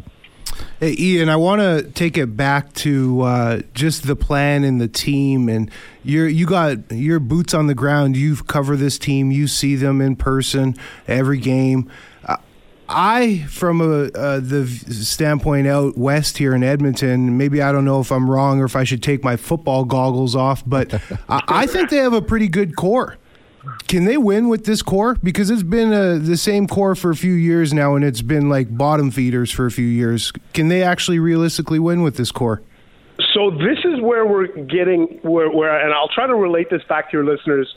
Hey, 0.79 0.95
Ian, 0.99 1.29
I 1.29 1.35
want 1.35 1.61
to 1.61 1.89
take 1.91 2.17
it 2.17 2.35
back 2.35 2.73
to 2.73 3.21
uh, 3.21 3.61
just 3.73 4.05
the 4.05 4.15
plan 4.15 4.63
and 4.63 4.81
the 4.81 4.87
team, 4.87 5.49
and 5.49 5.71
you 6.03 6.23
you 6.23 6.45
got 6.45 6.91
your 6.91 7.19
boots 7.19 7.53
on 7.53 7.67
the 7.67 7.75
ground. 7.75 8.17
You 8.17 8.35
cover 8.35 8.75
this 8.75 8.97
team. 8.97 9.31
You 9.31 9.47
see 9.47 9.75
them 9.75 10.01
in 10.01 10.15
person 10.15 10.75
every 11.07 11.37
game. 11.37 11.89
Uh, 12.25 12.37
I, 12.89 13.45
from 13.49 13.81
a, 13.81 14.11
uh, 14.11 14.39
the 14.41 14.67
standpoint 14.67 15.67
out 15.67 15.97
west 15.97 16.37
here 16.37 16.53
in 16.53 16.63
Edmonton, 16.63 17.37
maybe 17.37 17.61
I 17.61 17.71
don't 17.71 17.85
know 17.85 18.01
if 18.01 18.11
I'm 18.11 18.29
wrong 18.29 18.59
or 18.59 18.65
if 18.65 18.75
I 18.75 18.83
should 18.83 19.01
take 19.01 19.23
my 19.23 19.37
football 19.37 19.85
goggles 19.85 20.35
off, 20.35 20.63
but 20.65 20.93
I, 21.29 21.41
I 21.47 21.65
think 21.65 21.89
they 21.89 21.97
have 21.97 22.13
a 22.13 22.21
pretty 22.21 22.49
good 22.49 22.75
core. 22.75 23.17
Can 23.87 24.05
they 24.05 24.17
win 24.17 24.49
with 24.49 24.65
this 24.65 24.81
core? 24.81 25.15
Because 25.23 25.49
it's 25.49 25.63
been 25.63 25.93
uh, 25.93 26.19
the 26.21 26.37
same 26.37 26.67
core 26.67 26.95
for 26.95 27.11
a 27.11 27.15
few 27.15 27.33
years 27.33 27.73
now, 27.73 27.95
and 27.95 28.03
it's 28.03 28.21
been 28.21 28.49
like 28.49 28.75
bottom 28.75 29.11
feeders 29.11 29.51
for 29.51 29.65
a 29.65 29.71
few 29.71 29.85
years. 29.85 30.31
Can 30.53 30.67
they 30.67 30.83
actually 30.83 31.19
realistically 31.19 31.79
win 31.79 32.01
with 32.01 32.17
this 32.17 32.31
core? 32.31 32.61
So 33.33 33.51
this 33.51 33.79
is 33.85 34.01
where 34.01 34.25
we're 34.25 34.47
getting 34.47 35.19
where, 35.21 35.49
where 35.49 35.83
and 35.83 35.93
I'll 35.93 36.07
try 36.07 36.27
to 36.27 36.35
relate 36.35 36.69
this 36.69 36.83
back 36.83 37.11
to 37.11 37.17
your 37.17 37.25
listeners. 37.25 37.73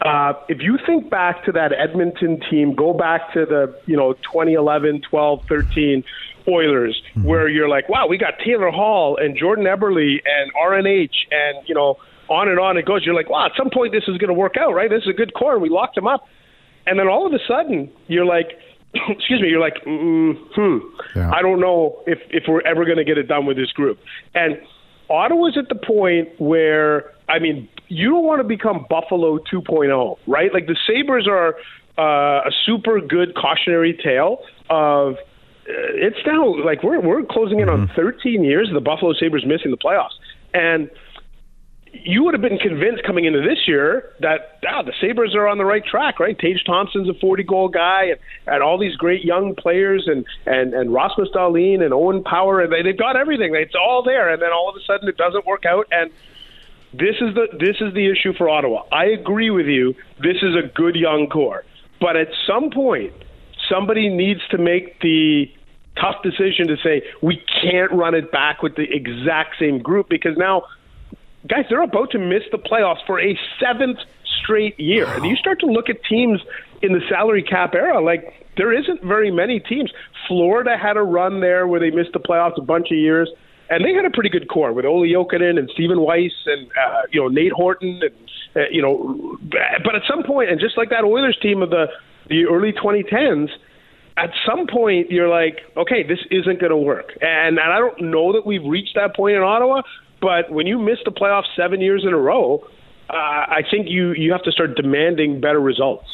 Uh, 0.00 0.34
if 0.48 0.60
you 0.60 0.78
think 0.86 1.10
back 1.10 1.44
to 1.44 1.52
that 1.52 1.72
Edmonton 1.72 2.40
team, 2.50 2.74
go 2.74 2.92
back 2.92 3.32
to 3.32 3.46
the 3.46 3.78
you 3.86 3.96
know 3.96 4.12
2011, 4.14 5.02
12, 5.02 5.44
13 5.48 6.04
Oilers, 6.48 7.02
mm-hmm. 7.10 7.26
where 7.26 7.48
you're 7.48 7.68
like, 7.68 7.88
wow, 7.88 8.06
we 8.06 8.18
got 8.18 8.34
Taylor 8.44 8.70
Hall 8.70 9.16
and 9.16 9.36
Jordan 9.36 9.64
Eberle 9.64 10.20
and 10.24 10.52
RNH 10.54 11.14
and 11.30 11.68
you 11.68 11.74
know 11.74 11.98
on 12.28 12.48
and 12.48 12.58
on 12.58 12.76
it 12.76 12.84
goes. 12.84 13.04
You're 13.04 13.14
like, 13.14 13.30
wow, 13.30 13.46
at 13.46 13.52
some 13.56 13.70
point 13.72 13.92
this 13.92 14.04
is 14.08 14.18
going 14.18 14.28
to 14.28 14.34
work 14.34 14.56
out, 14.56 14.72
right? 14.72 14.90
This 14.90 15.02
is 15.02 15.08
a 15.08 15.12
good 15.12 15.34
core. 15.34 15.58
We 15.58 15.68
locked 15.68 15.96
him 15.96 16.06
up, 16.06 16.26
and 16.86 16.98
then 16.98 17.08
all 17.08 17.26
of 17.26 17.32
a 17.32 17.38
sudden 17.46 17.90
you're 18.06 18.26
like, 18.26 18.58
excuse 19.08 19.40
me, 19.40 19.48
you're 19.48 19.60
like, 19.60 19.84
mm, 19.86 20.36
hmm, 20.54 20.78
yeah. 21.16 21.30
I 21.32 21.42
don't 21.42 21.60
know 21.60 22.02
if 22.06 22.18
if 22.30 22.44
we're 22.48 22.62
ever 22.62 22.84
going 22.84 22.98
to 22.98 23.04
get 23.04 23.18
it 23.18 23.24
done 23.24 23.46
with 23.46 23.56
this 23.56 23.72
group. 23.72 23.98
And 24.34 24.58
Ottawa's 25.08 25.56
at 25.56 25.68
the 25.68 25.74
point 25.74 26.28
where, 26.38 27.12
I 27.28 27.38
mean, 27.38 27.68
you 27.88 28.10
don't 28.10 28.24
want 28.24 28.40
to 28.40 28.48
become 28.48 28.86
Buffalo 28.90 29.38
2.0, 29.38 30.18
right? 30.26 30.52
Like 30.52 30.66
the 30.66 30.76
Sabres 30.86 31.28
are 31.28 31.54
uh, 31.98 32.48
a 32.48 32.50
super 32.64 33.00
good 33.00 33.34
cautionary 33.34 33.98
tale 34.02 34.42
of 34.68 35.14
uh, 35.14 35.92
it's 35.94 36.18
now 36.26 36.54
like 36.64 36.82
we're 36.82 37.00
we're 37.00 37.24
closing 37.24 37.60
in 37.60 37.68
on 37.68 37.90
13 37.96 38.44
years 38.44 38.68
of 38.68 38.74
the 38.74 38.80
Buffalo 38.80 39.12
Sabres 39.14 39.44
missing 39.46 39.70
the 39.70 39.76
playoffs, 39.76 40.14
and 40.54 40.90
you 42.04 42.24
would 42.24 42.34
have 42.34 42.42
been 42.42 42.58
convinced 42.58 43.02
coming 43.04 43.24
into 43.24 43.40
this 43.40 43.66
year 43.66 44.12
that 44.20 44.58
ah, 44.68 44.82
the 44.82 44.92
Sabres 45.00 45.34
are 45.34 45.46
on 45.46 45.58
the 45.58 45.64
right 45.64 45.84
track, 45.84 46.20
right? 46.20 46.38
Tage 46.38 46.62
Thompson's 46.64 47.08
a 47.08 47.14
40 47.14 47.42
goal 47.44 47.68
guy, 47.68 48.04
and, 48.04 48.18
and 48.46 48.62
all 48.62 48.78
these 48.78 48.96
great 48.96 49.24
young 49.24 49.54
players, 49.54 50.04
and 50.06 50.24
and 50.46 50.74
and 50.74 50.92
Rasmus 50.92 51.28
Dahlin 51.34 51.82
and 51.82 51.92
Owen 51.92 52.22
Power, 52.22 52.60
and 52.60 52.72
they, 52.72 52.82
they've 52.82 52.98
got 52.98 53.16
everything. 53.16 53.54
It's 53.54 53.74
all 53.74 54.02
there, 54.02 54.32
and 54.32 54.40
then 54.40 54.50
all 54.52 54.68
of 54.68 54.76
a 54.76 54.84
sudden 54.84 55.08
it 55.08 55.16
doesn't 55.16 55.46
work 55.46 55.64
out, 55.66 55.86
and 55.90 56.10
this 56.92 57.16
is 57.20 57.34
the 57.34 57.46
this 57.58 57.76
is 57.80 57.94
the 57.94 58.10
issue 58.10 58.32
for 58.36 58.48
Ottawa. 58.48 58.84
I 58.92 59.06
agree 59.06 59.50
with 59.50 59.66
you. 59.66 59.94
This 60.18 60.36
is 60.42 60.54
a 60.54 60.68
good 60.74 60.96
young 60.96 61.28
core, 61.28 61.64
but 62.00 62.16
at 62.16 62.28
some 62.46 62.70
point, 62.70 63.12
somebody 63.68 64.08
needs 64.08 64.40
to 64.50 64.58
make 64.58 65.00
the 65.00 65.46
tough 66.00 66.22
decision 66.22 66.68
to 66.68 66.76
say 66.82 67.02
we 67.22 67.42
can't 67.62 67.90
run 67.92 68.14
it 68.14 68.30
back 68.30 68.62
with 68.62 68.76
the 68.76 68.84
exact 68.84 69.56
same 69.58 69.78
group 69.78 70.08
because 70.08 70.36
now 70.36 70.62
guys, 71.48 71.64
they're 71.68 71.82
about 71.82 72.10
to 72.12 72.18
miss 72.18 72.42
the 72.50 72.58
playoffs 72.58 73.04
for 73.06 73.20
a 73.20 73.38
seventh 73.60 73.98
straight 74.42 74.78
year. 74.78 75.06
And 75.06 75.24
you 75.24 75.36
start 75.36 75.60
to 75.60 75.66
look 75.66 75.88
at 75.88 76.02
teams 76.04 76.40
in 76.82 76.92
the 76.92 77.00
salary 77.08 77.42
cap 77.42 77.74
era, 77.74 78.00
like 78.00 78.46
there 78.56 78.72
isn't 78.72 79.02
very 79.02 79.30
many 79.30 79.60
teams. 79.60 79.90
Florida 80.28 80.76
had 80.80 80.96
a 80.96 81.02
run 81.02 81.40
there 81.40 81.66
where 81.66 81.80
they 81.80 81.90
missed 81.90 82.12
the 82.12 82.20
playoffs 82.20 82.58
a 82.58 82.62
bunch 82.62 82.90
of 82.90 82.96
years, 82.96 83.30
and 83.70 83.84
they 83.84 83.92
had 83.92 84.04
a 84.04 84.10
pretty 84.10 84.28
good 84.28 84.48
core 84.48 84.72
with 84.72 84.84
Olli 84.84 85.10
Jokinen 85.10 85.58
and 85.58 85.70
Stephen 85.74 86.00
Weiss 86.00 86.32
and 86.46 86.68
uh, 86.68 87.02
you 87.10 87.20
know 87.20 87.28
Nate 87.28 87.52
Horton 87.52 88.00
and 88.02 88.30
uh, 88.56 88.68
you 88.70 88.82
know. 88.82 89.38
But 89.84 89.94
at 89.94 90.02
some 90.08 90.22
point, 90.22 90.50
and 90.50 90.60
just 90.60 90.76
like 90.76 90.90
that 90.90 91.04
Oilers 91.04 91.38
team 91.40 91.62
of 91.62 91.70
the 91.70 91.86
the 92.28 92.46
early 92.46 92.72
2010s. 92.72 93.48
At 94.18 94.30
some 94.46 94.66
point, 94.66 95.10
you're 95.10 95.28
like, 95.28 95.60
okay, 95.76 96.02
this 96.02 96.20
isn't 96.30 96.58
going 96.58 96.70
to 96.70 96.76
work, 96.76 97.12
and, 97.20 97.58
and 97.58 97.70
I 97.70 97.78
don't 97.78 98.00
know 98.10 98.32
that 98.32 98.46
we've 98.46 98.64
reached 98.64 98.94
that 98.94 99.14
point 99.14 99.36
in 99.36 99.42
Ottawa. 99.42 99.82
But 100.20 100.50
when 100.50 100.66
you 100.66 100.78
miss 100.78 100.98
the 101.04 101.10
playoffs 101.10 101.54
seven 101.56 101.80
years 101.80 102.04
in 102.04 102.12
a 102.12 102.18
row, 102.18 102.64
uh, 103.08 103.12
I 103.12 103.62
think 103.70 103.88
you 103.88 104.12
you 104.12 104.32
have 104.32 104.42
to 104.42 104.52
start 104.52 104.76
demanding 104.76 105.40
better 105.40 105.60
results. 105.60 106.12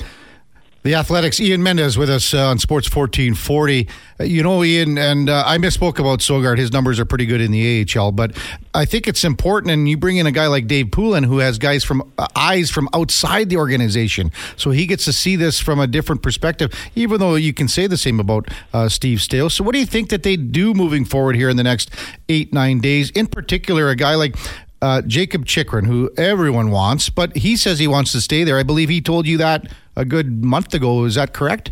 The 0.82 0.96
Athletics, 0.96 1.38
Ian 1.38 1.62
Mendes 1.62 1.96
with 1.96 2.10
us 2.10 2.34
uh, 2.34 2.48
on 2.48 2.58
Sports 2.58 2.92
1440. 2.92 3.88
Uh, 4.18 4.24
you 4.24 4.42
know, 4.42 4.64
Ian, 4.64 4.98
and 4.98 5.30
uh, 5.30 5.44
I 5.46 5.56
misspoke 5.58 6.00
about 6.00 6.18
Sogaard. 6.18 6.58
His 6.58 6.72
numbers 6.72 6.98
are 6.98 7.04
pretty 7.04 7.24
good 7.24 7.40
in 7.40 7.52
the 7.52 7.86
AHL, 7.96 8.10
but 8.10 8.36
I 8.74 8.84
think 8.84 9.06
it's 9.06 9.22
important. 9.22 9.70
And 9.70 9.88
you 9.88 9.96
bring 9.96 10.16
in 10.16 10.26
a 10.26 10.32
guy 10.32 10.48
like 10.48 10.66
Dave 10.66 10.90
Poulin, 10.90 11.22
who 11.22 11.38
has 11.38 11.56
guys 11.56 11.84
from 11.84 12.12
uh, 12.18 12.26
eyes 12.34 12.68
from 12.68 12.88
outside 12.94 13.48
the 13.48 13.58
organization, 13.58 14.32
so 14.56 14.72
he 14.72 14.86
gets 14.86 15.04
to 15.04 15.12
see 15.12 15.36
this 15.36 15.60
from 15.60 15.78
a 15.78 15.86
different 15.86 16.20
perspective. 16.20 16.72
Even 16.96 17.20
though 17.20 17.36
you 17.36 17.54
can 17.54 17.68
say 17.68 17.86
the 17.86 17.96
same 17.96 18.18
about 18.18 18.48
uh, 18.72 18.88
Steve 18.88 19.18
Staios. 19.18 19.52
So, 19.52 19.62
what 19.62 19.74
do 19.74 19.78
you 19.78 19.86
think 19.86 20.08
that 20.08 20.24
they 20.24 20.34
do 20.34 20.74
moving 20.74 21.04
forward 21.04 21.36
here 21.36 21.48
in 21.48 21.56
the 21.56 21.62
next 21.62 21.90
eight 22.28 22.52
nine 22.52 22.80
days? 22.80 23.10
In 23.10 23.28
particular, 23.28 23.88
a 23.88 23.94
guy 23.94 24.16
like 24.16 24.36
uh, 24.82 25.00
Jakob 25.02 25.46
Chychrun, 25.46 25.84
who 25.84 26.10
everyone 26.18 26.70
wants, 26.70 27.08
but 27.08 27.34
he 27.36 27.56
says 27.56 27.78
he 27.78 27.86
wants 27.86 28.12
to 28.12 28.20
stay 28.20 28.42
there. 28.44 28.58
I 28.58 28.64
believe 28.64 28.88
he 28.88 29.00
told 29.00 29.26
you 29.26 29.38
that 29.38 29.68
a 29.96 30.04
good 30.04 30.44
month 30.44 30.74
ago. 30.74 31.04
Is 31.04 31.14
that 31.14 31.32
correct? 31.32 31.70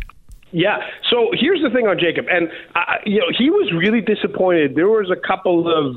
Yeah. 0.51 0.79
So 1.09 1.29
here's 1.33 1.61
the 1.61 1.69
thing 1.69 1.87
on 1.87 1.99
Jakob, 1.99 2.25
and 2.29 2.49
uh, 2.73 2.95
you 3.05 3.19
know 3.19 3.27
he 3.37 3.49
was 3.49 3.71
really 3.73 4.01
disappointed. 4.01 4.75
There 4.75 4.87
was 4.87 5.11
a 5.11 5.27
couple 5.27 5.67
of 5.67 5.95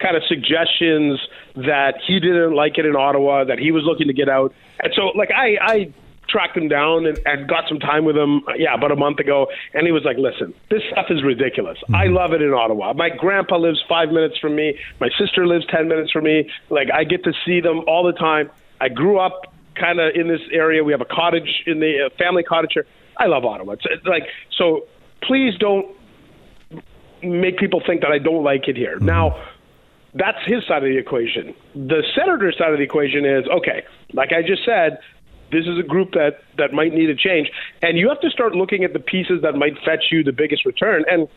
kind 0.00 0.16
of 0.16 0.22
suggestions 0.28 1.20
that 1.56 1.94
he 2.06 2.20
didn't 2.20 2.54
like 2.54 2.78
it 2.78 2.86
in 2.86 2.94
Ottawa, 2.94 3.44
that 3.44 3.58
he 3.58 3.72
was 3.72 3.84
looking 3.84 4.08
to 4.08 4.12
get 4.12 4.28
out, 4.28 4.52
and 4.80 4.92
so 4.94 5.06
like 5.16 5.30
I 5.30 5.56
I 5.60 5.92
tracked 6.28 6.56
him 6.56 6.68
down 6.68 7.06
and, 7.06 7.18
and 7.24 7.48
got 7.48 7.64
some 7.68 7.78
time 7.78 8.04
with 8.04 8.16
him, 8.16 8.42
yeah, 8.56 8.74
about 8.74 8.92
a 8.92 8.96
month 8.96 9.18
ago. 9.18 9.48
And 9.74 9.86
he 9.86 9.92
was 9.92 10.04
like, 10.04 10.16
listen, 10.18 10.54
this 10.70 10.82
stuff 10.90 11.06
is 11.10 11.22
ridiculous. 11.22 11.78
Mm-hmm. 11.78 11.94
I 11.94 12.04
love 12.06 12.32
it 12.32 12.42
in 12.42 12.52
Ottawa. 12.52 12.92
My 12.92 13.10
grandpa 13.10 13.56
lives 13.56 13.82
five 13.88 14.10
minutes 14.10 14.38
from 14.38 14.54
me. 14.54 14.78
My 15.00 15.08
sister 15.18 15.46
lives 15.46 15.66
10 15.70 15.88
minutes 15.88 16.12
from 16.12 16.24
me. 16.24 16.50
Like, 16.70 16.88
I 16.92 17.04
get 17.04 17.24
to 17.24 17.32
see 17.46 17.60
them 17.60 17.82
all 17.86 18.04
the 18.04 18.12
time. 18.12 18.50
I 18.80 18.88
grew 18.88 19.18
up 19.18 19.52
kind 19.74 20.00
of 20.00 20.14
in 20.14 20.28
this 20.28 20.40
area. 20.52 20.84
We 20.84 20.92
have 20.92 21.00
a 21.00 21.06
cottage 21.06 21.62
in 21.66 21.80
the 21.80 22.06
uh, 22.06 22.16
family 22.18 22.42
cottage 22.42 22.72
here. 22.74 22.86
I 23.16 23.26
love 23.26 23.44
Ottawa. 23.44 23.72
It's, 23.72 23.86
it's 23.90 24.06
like, 24.06 24.24
so 24.56 24.86
please 25.22 25.54
don't 25.58 25.96
make 27.22 27.58
people 27.58 27.82
think 27.84 28.02
that 28.02 28.10
I 28.10 28.18
don't 28.18 28.44
like 28.44 28.68
it 28.68 28.76
here. 28.76 28.96
Mm-hmm. 28.96 29.06
Now, 29.06 29.44
that's 30.14 30.38
his 30.46 30.64
side 30.66 30.82
of 30.82 30.88
the 30.88 30.98
equation. 30.98 31.54
The 31.74 32.02
senator's 32.14 32.56
side 32.56 32.72
of 32.72 32.78
the 32.78 32.84
equation 32.84 33.24
is 33.24 33.46
okay, 33.46 33.84
like 34.12 34.32
I 34.32 34.42
just 34.42 34.64
said, 34.64 34.98
this 35.50 35.66
is 35.66 35.78
a 35.78 35.82
group 35.82 36.12
that 36.12 36.42
that 36.56 36.72
might 36.72 36.92
need 36.92 37.10
a 37.10 37.14
change, 37.14 37.50
and 37.82 37.98
you 37.98 38.08
have 38.08 38.20
to 38.20 38.30
start 38.30 38.54
looking 38.54 38.84
at 38.84 38.92
the 38.92 38.98
pieces 39.00 39.42
that 39.42 39.54
might 39.54 39.74
fetch 39.84 40.06
you 40.10 40.22
the 40.22 40.32
biggest 40.32 40.64
return. 40.64 41.04
And 41.10 41.28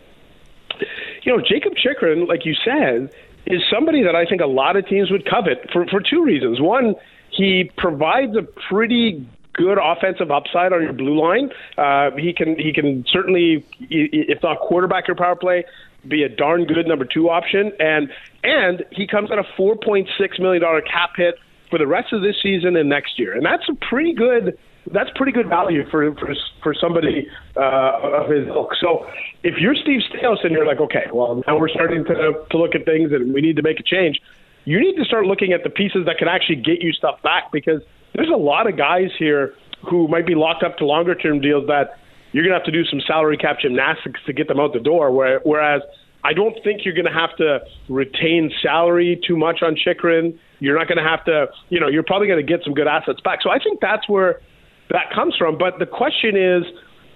you 1.24 1.36
know, 1.36 1.42
Jakob 1.42 1.74
Chychrun, 1.76 2.28
like 2.28 2.46
you 2.46 2.56
said, 2.66 3.14
is 3.46 3.62
somebody 3.72 4.04
that 4.04 4.16
I 4.16 4.26
think 4.26 4.42
a 4.42 4.48
lot 4.48 4.76
of 4.76 4.88
teams 4.88 5.12
would 5.12 5.30
covet 5.30 5.70
for 5.72 5.86
for 5.88 6.02
two 6.02 6.24
reasons. 6.24 6.60
One, 6.60 6.96
he 7.30 7.72
provides 7.78 8.36
a 8.36 8.44
pretty 8.70 9.28
good 9.54 9.78
offensive 9.82 10.32
upside 10.32 10.74
on 10.74 10.82
your 10.82 10.94
blue 10.94 11.20
line. 11.20 11.52
Uh, 11.78 12.12
he 12.18 12.34
can 12.34 12.58
he 12.58 12.74
can 12.74 13.06
certainly, 13.12 13.66
if 13.80 14.42
not 14.44 14.60
quarterback 14.60 15.08
your 15.08 15.16
power 15.16 15.36
play, 15.36 15.66
be 16.08 16.24
a 16.24 16.30
darn 16.30 16.66
good 16.66 16.88
number 16.88 17.06
two 17.06 17.30
option. 17.30 17.72
And 17.80 18.10
and 18.44 18.86
he 18.92 19.08
comes 19.08 19.32
at 19.32 19.38
a 19.38 19.44
four 19.58 19.76
point 19.76 20.10
six 20.20 20.40
million 20.40 20.62
dollar 20.62 20.82
cap 20.82 21.12
hit 21.16 21.36
for 21.72 21.80
the 21.80 21.88
rest 21.88 22.14
of 22.14 22.22
this 22.22 22.36
season 22.44 22.76
and 22.76 22.90
next 22.90 23.18
year, 23.18 23.34
and 23.34 23.44
that's 23.44 23.64
a 23.70 23.74
pretty 23.90 24.14
good 24.14 24.58
that's 24.94 25.10
pretty 25.16 25.32
good 25.32 25.48
value 25.48 25.84
for 25.90 26.14
for, 26.16 26.36
for 26.62 26.74
somebody 26.74 27.28
uh, 27.56 28.22
of 28.22 28.30
his 28.30 28.48
ilk. 28.48 28.72
So 28.80 29.08
if 29.44 29.56
you're 29.60 29.76
Steve 29.76 30.02
Staios 30.12 30.44
and 30.44 30.52
you're 30.52 30.66
like, 30.66 30.80
okay, 30.80 31.06
well 31.12 31.42
now 31.48 31.58
we're 31.58 31.70
starting 31.70 32.04
to 32.06 32.46
to 32.52 32.58
look 32.58 32.76
at 32.76 32.86
things 32.86 33.12
and 33.12 33.34
we 33.34 33.42
need 33.42 33.56
to 33.56 33.64
make 33.64 33.80
a 33.80 33.84
change, 33.84 34.20
you 34.66 34.80
need 34.80 34.96
to 34.98 35.06
start 35.06 35.26
looking 35.26 35.54
at 35.54 35.64
the 35.64 35.70
pieces 35.70 36.06
that 36.06 36.18
can 36.20 36.28
actually 36.28 36.58
get 36.58 36.82
you 36.82 36.92
stuff 36.92 37.22
back 37.24 37.52
because 37.52 37.82
there's 38.14 38.30
a 38.30 38.38
lot 38.38 38.68
of 38.68 38.78
guys 38.78 39.10
here 39.18 39.56
who 39.90 40.08
might 40.08 40.28
be 40.28 40.36
locked 40.36 40.64
up 40.64 40.78
to 40.78 40.86
longer 40.86 41.16
term 41.16 41.40
deals 41.40 41.66
that 41.68 41.98
you're 42.32 42.46
to 42.46 42.54
have 42.54 42.64
to 42.64 42.72
do 42.72 42.86
some 42.86 43.02
salary 43.06 43.38
cap 43.38 43.58
gymnastics 43.62 44.20
to 44.26 44.34
get 44.34 44.48
them 44.48 44.60
out 44.60 44.74
the 44.74 44.80
door. 44.80 45.12
Where, 45.12 45.40
whereas 45.44 45.82
I 46.24 46.34
don't 46.34 46.56
think 46.64 46.86
you're 46.86 46.94
going 46.94 47.06
to 47.06 47.14
have 47.14 47.36
to 47.38 47.60
retain 47.90 48.52
salary 48.62 49.20
too 49.26 49.38
much 49.38 49.62
on 49.62 49.76
Chychrun. 49.76 50.38
You're 50.60 50.78
not 50.78 50.88
going 50.88 50.98
to 50.98 51.10
have 51.10 51.26
to, 51.26 51.48
you 51.70 51.80
know, 51.80 51.88
you're 51.88 52.04
probably 52.04 52.28
going 52.28 52.46
to 52.46 52.50
get 52.50 52.64
some 52.64 52.74
good 52.74 52.88
assets 52.88 53.20
back. 53.22 53.40
So 53.42 53.50
I 53.50 53.58
think 53.60 53.80
that's 53.82 54.08
where 54.08 54.42
that 54.90 55.12
comes 55.14 55.36
from. 55.36 55.58
But 55.58 55.80
the 55.80 55.86
question 55.86 56.36
is, 56.36 56.64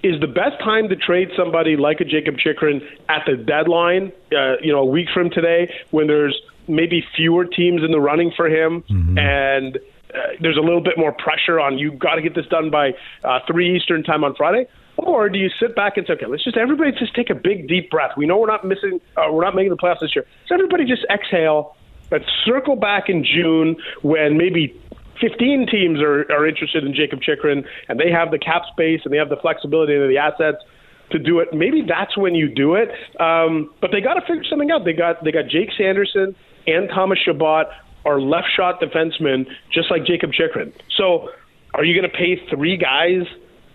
is 0.03 0.19
the 0.21 0.27
best 0.27 0.59
time 0.59 0.89
to 0.89 0.95
trade 0.95 1.29
somebody 1.35 1.77
like 1.77 1.99
a 1.99 2.05
Jakob 2.05 2.35
Chychrun 2.37 2.81
at 3.09 3.23
the 3.25 3.35
deadline, 3.37 4.11
uh, 4.31 4.57
you 4.61 4.71
know, 4.71 4.79
a 4.79 4.85
week 4.85 5.07
from 5.13 5.29
today, 5.29 5.71
when 5.91 6.07
there's 6.07 6.39
maybe 6.67 7.03
fewer 7.15 7.45
teams 7.45 7.83
in 7.83 7.91
the 7.91 7.99
running 7.99 8.31
for 8.35 8.47
him 8.47 8.83
mm-hmm. 8.89 9.17
and 9.17 9.77
uh, 9.77 10.19
there's 10.41 10.57
a 10.57 10.61
little 10.61 10.81
bit 10.81 10.97
more 10.97 11.11
pressure 11.11 11.59
on 11.59 11.77
You've 11.77 11.99
got 11.99 12.15
to 12.15 12.21
get 12.21 12.35
this 12.35 12.45
done 12.47 12.69
by 12.69 12.91
uh, 13.23 13.39
3 13.47 13.75
Eastern 13.75 14.03
time 14.03 14.23
on 14.23 14.35
Friday? 14.35 14.67
Or 14.97 15.29
do 15.29 15.37
you 15.37 15.49
sit 15.59 15.75
back 15.75 15.97
and 15.97 16.07
say, 16.07 16.13
okay, 16.13 16.25
let's 16.25 16.43
just 16.43 16.57
everybody 16.57 16.91
just 16.91 17.13
take 17.15 17.29
a 17.29 17.35
big 17.35 17.67
deep 17.67 17.89
breath. 17.89 18.11
We 18.15 18.25
know 18.25 18.37
we're 18.37 18.47
not 18.47 18.65
missing, 18.65 19.01
uh, 19.17 19.31
we're 19.31 19.43
not 19.43 19.55
making 19.55 19.71
the 19.71 19.77
playoffs 19.77 19.99
this 20.01 20.15
year. 20.15 20.25
So 20.47 20.55
everybody 20.55 20.85
just 20.85 21.05
exhale. 21.09 21.75
Let's 22.11 22.25
circle 22.45 22.75
back 22.75 23.09
in 23.09 23.25
June 23.25 23.75
when 24.03 24.37
maybe 24.37 24.79
15 25.19 25.67
teams 25.67 25.99
are, 26.01 26.31
are 26.31 26.47
interested 26.47 26.83
in 26.83 26.93
Jakob 26.93 27.21
Chychrun 27.21 27.65
and 27.89 27.99
they 27.99 28.11
have 28.11 28.31
the 28.31 28.39
cap 28.39 28.63
space 28.71 29.01
and 29.03 29.13
they 29.13 29.17
have 29.17 29.29
the 29.29 29.37
flexibility 29.37 29.95
and 29.95 30.09
the 30.09 30.17
assets 30.17 30.63
to 31.11 31.19
do 31.19 31.39
it. 31.39 31.49
Maybe 31.53 31.81
that's 31.87 32.17
when 32.17 32.35
you 32.35 32.47
do 32.47 32.75
it. 32.75 32.89
Um, 33.19 33.71
but 33.81 33.91
they 33.91 34.01
got 34.01 34.15
to 34.15 34.21
figure 34.21 34.43
something 34.49 34.71
out. 34.71 34.85
They 34.85 34.93
got 34.93 35.23
they 35.23 35.31
got 35.31 35.47
Jake 35.47 35.69
Sanderson 35.77 36.35
and 36.67 36.89
Thomas 36.89 37.19
Chabot 37.23 37.65
are 38.05 38.19
left 38.19 38.47
shot 38.55 38.79
defensemen, 38.79 39.47
just 39.71 39.89
like 39.89 40.05
Jakob 40.05 40.31
Chychrun. 40.31 40.73
So 40.95 41.29
are 41.73 41.83
you 41.83 41.99
going 41.99 42.09
to 42.09 42.17
pay 42.17 42.41
three 42.49 42.77
guys 42.77 43.25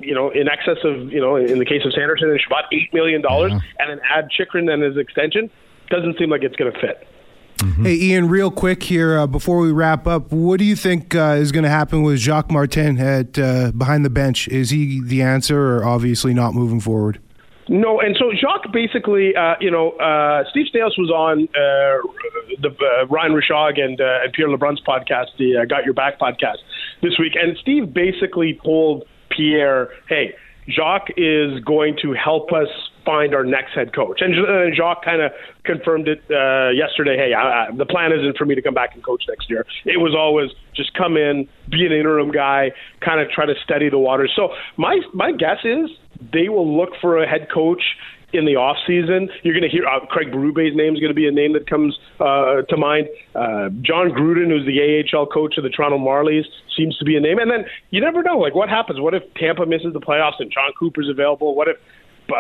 you 0.03 0.15
know, 0.15 0.31
in 0.31 0.49
excess 0.49 0.79
of, 0.85 1.13
you 1.13 1.21
know, 1.21 1.37
in 1.37 1.59
the 1.59 1.65
case 1.65 1.83
of 1.85 1.93
Sanderson 1.93 2.31
and 2.31 2.41
Chabot, 2.41 2.65
$8 2.73 2.93
million, 2.93 3.23
yeah. 3.23 3.61
and 3.79 3.91
then 3.91 4.01
add 4.05 4.29
Chychrun 4.31 4.69
and 4.69 4.83
his 4.83 4.97
extension, 4.97 5.51
doesn't 5.89 6.19
seem 6.19 6.31
like 6.31 6.43
it's 6.43 6.57
going 6.57 6.73
to 6.73 6.79
fit. 6.81 7.07
Mm-hmm. 7.59 7.85
Hey, 7.85 7.95
Ian, 7.95 8.29
real 8.29 8.51
quick 8.51 8.83
here 8.83 9.19
uh, 9.19 9.27
before 9.27 9.59
we 9.59 9.71
wrap 9.71 10.07
up, 10.07 10.33
what 10.33 10.59
do 10.59 10.65
you 10.65 10.77
think 10.77 11.15
uh, 11.15 11.37
is 11.39 11.53
going 11.53 11.65
to 11.65 11.71
happen 11.71 12.03
with 12.03 12.19
Jacques 12.19 12.51
Martin 12.51 12.99
at 12.99 13.39
uh, 13.39 13.71
behind 13.73 14.05
the 14.05 14.11
bench? 14.11 14.49
Is 14.49 14.71
he 14.71 15.03
the 15.05 15.21
answer, 15.21 15.77
or 15.77 15.85
obviously 15.85 16.33
not 16.33 16.55
moving 16.55 16.81
forward? 16.81 17.21
No, 17.69 18.01
and 18.01 18.17
so 18.19 18.33
Jacques 18.33 18.73
basically, 18.73 19.37
uh, 19.37 19.55
you 19.61 19.71
know, 19.71 19.91
uh, 19.93 20.43
Steve 20.51 20.67
Staios 20.75 20.99
was 20.99 21.09
on 21.09 21.45
uh, 21.55 22.03
the 22.61 22.71
uh, 22.71 23.07
Ryan 23.07 23.33
Rishaug 23.33 23.81
and, 23.81 24.01
uh, 24.01 24.25
and 24.25 24.33
Pierre 24.33 24.49
LeBrun's 24.49 24.81
podcast, 24.81 25.27
the 25.39 25.59
uh, 25.59 25.65
Got 25.67 25.85
Your 25.85 25.95
Back 25.95 26.19
podcast 26.19 26.57
this 27.01 27.17
week, 27.19 27.35
and 27.41 27.57
Steve 27.59 27.95
basically 27.95 28.59
told 28.65 29.05
Pierre, 29.41 29.89
hey, 30.09 30.35
Jacques 30.69 31.09
is 31.17 31.61
going 31.65 31.97
to 32.03 32.13
help 32.13 32.53
us 32.53 32.69
find 33.07 33.35
our 33.35 33.45
next 33.45 33.73
head 33.75 33.95
coach. 33.95 34.21
And 34.21 34.35
uh, 34.35 34.75
Jacques 34.77 35.03
kind 35.03 35.23
of 35.23 35.33
confirmed 35.65 36.09
it 36.09 36.21
uh, 36.31 36.71
yesterday. 36.71 37.17
Hey, 37.17 37.33
I, 37.33 37.69
I, 37.69 37.69
the 37.75 37.87
plan 37.87 38.13
isn't 38.13 38.37
for 38.37 38.45
me 38.45 38.55
to 38.55 38.61
come 38.61 38.75
back 38.75 38.91
and 38.95 39.03
coach 39.03 39.25
next 39.27 39.49
year. 39.49 39.65
It 39.87 39.99
was 39.99 40.15
always 40.15 40.51
just 40.77 40.93
come 40.93 41.17
in, 41.17 41.49
be 41.71 41.87
an 41.87 41.93
interim 41.93 42.31
guy, 42.31 42.73
kind 43.01 43.21
of 43.21 43.31
try 43.31 43.47
to 43.47 43.55
steady 43.65 43.89
the 43.89 43.99
waters. 43.99 44.31
So 44.37 44.51
my 44.77 45.01
my 45.15 45.33
guess 45.33 45.65
is 45.65 45.89
they 46.33 46.51
will 46.51 46.77
look 46.77 46.91
for 47.01 47.23
a 47.23 47.27
head 47.27 47.49
coach 47.53 47.83
in 48.33 48.45
the 48.45 48.57
off 48.57 48.77
season. 48.87 49.29
You're 49.43 49.55
going 49.55 49.69
to 49.69 49.69
hear 49.69 49.87
uh, 49.87 50.07
Craig 50.07 50.31
Berube's 50.31 50.77
name 50.77 50.95
is 50.95 51.01
going 51.01 51.11
to 51.11 51.15
be 51.15 51.27
a 51.27 51.33
name 51.33 51.53
that 51.55 51.69
comes 51.69 51.99
uh, 52.21 52.63
to 52.69 52.77
mind. 52.77 53.09
Uh, 53.35 53.71
John 53.83 54.11
Gruden, 54.11 54.49
who's 54.49 54.67
the 54.67 54.79
AHL 54.81 55.27
coach 55.27 55.57
of 55.59 55.65
the 55.65 55.71
Toronto 55.71 55.99
Marlies, 55.99 56.45
seems 56.77 56.97
to 56.99 57.05
be 57.05 57.17
a 57.17 57.21
name. 57.21 57.39
And 57.39 57.51
then 57.51 57.65
you 57.91 58.01
never 58.01 58.23
know, 58.23 58.39
like 58.39 58.55
what 58.55 58.69
happens? 58.69 59.01
What 59.01 59.15
if 59.15 59.23
Tampa 59.35 59.67
misses 59.67 59.93
the 59.93 60.01
playoffs 60.01 60.39
and 60.39 60.51
Jon 60.51 60.71
Cooper's 60.79 61.09
available? 61.09 61.55
What 61.55 61.69
if 61.69 61.77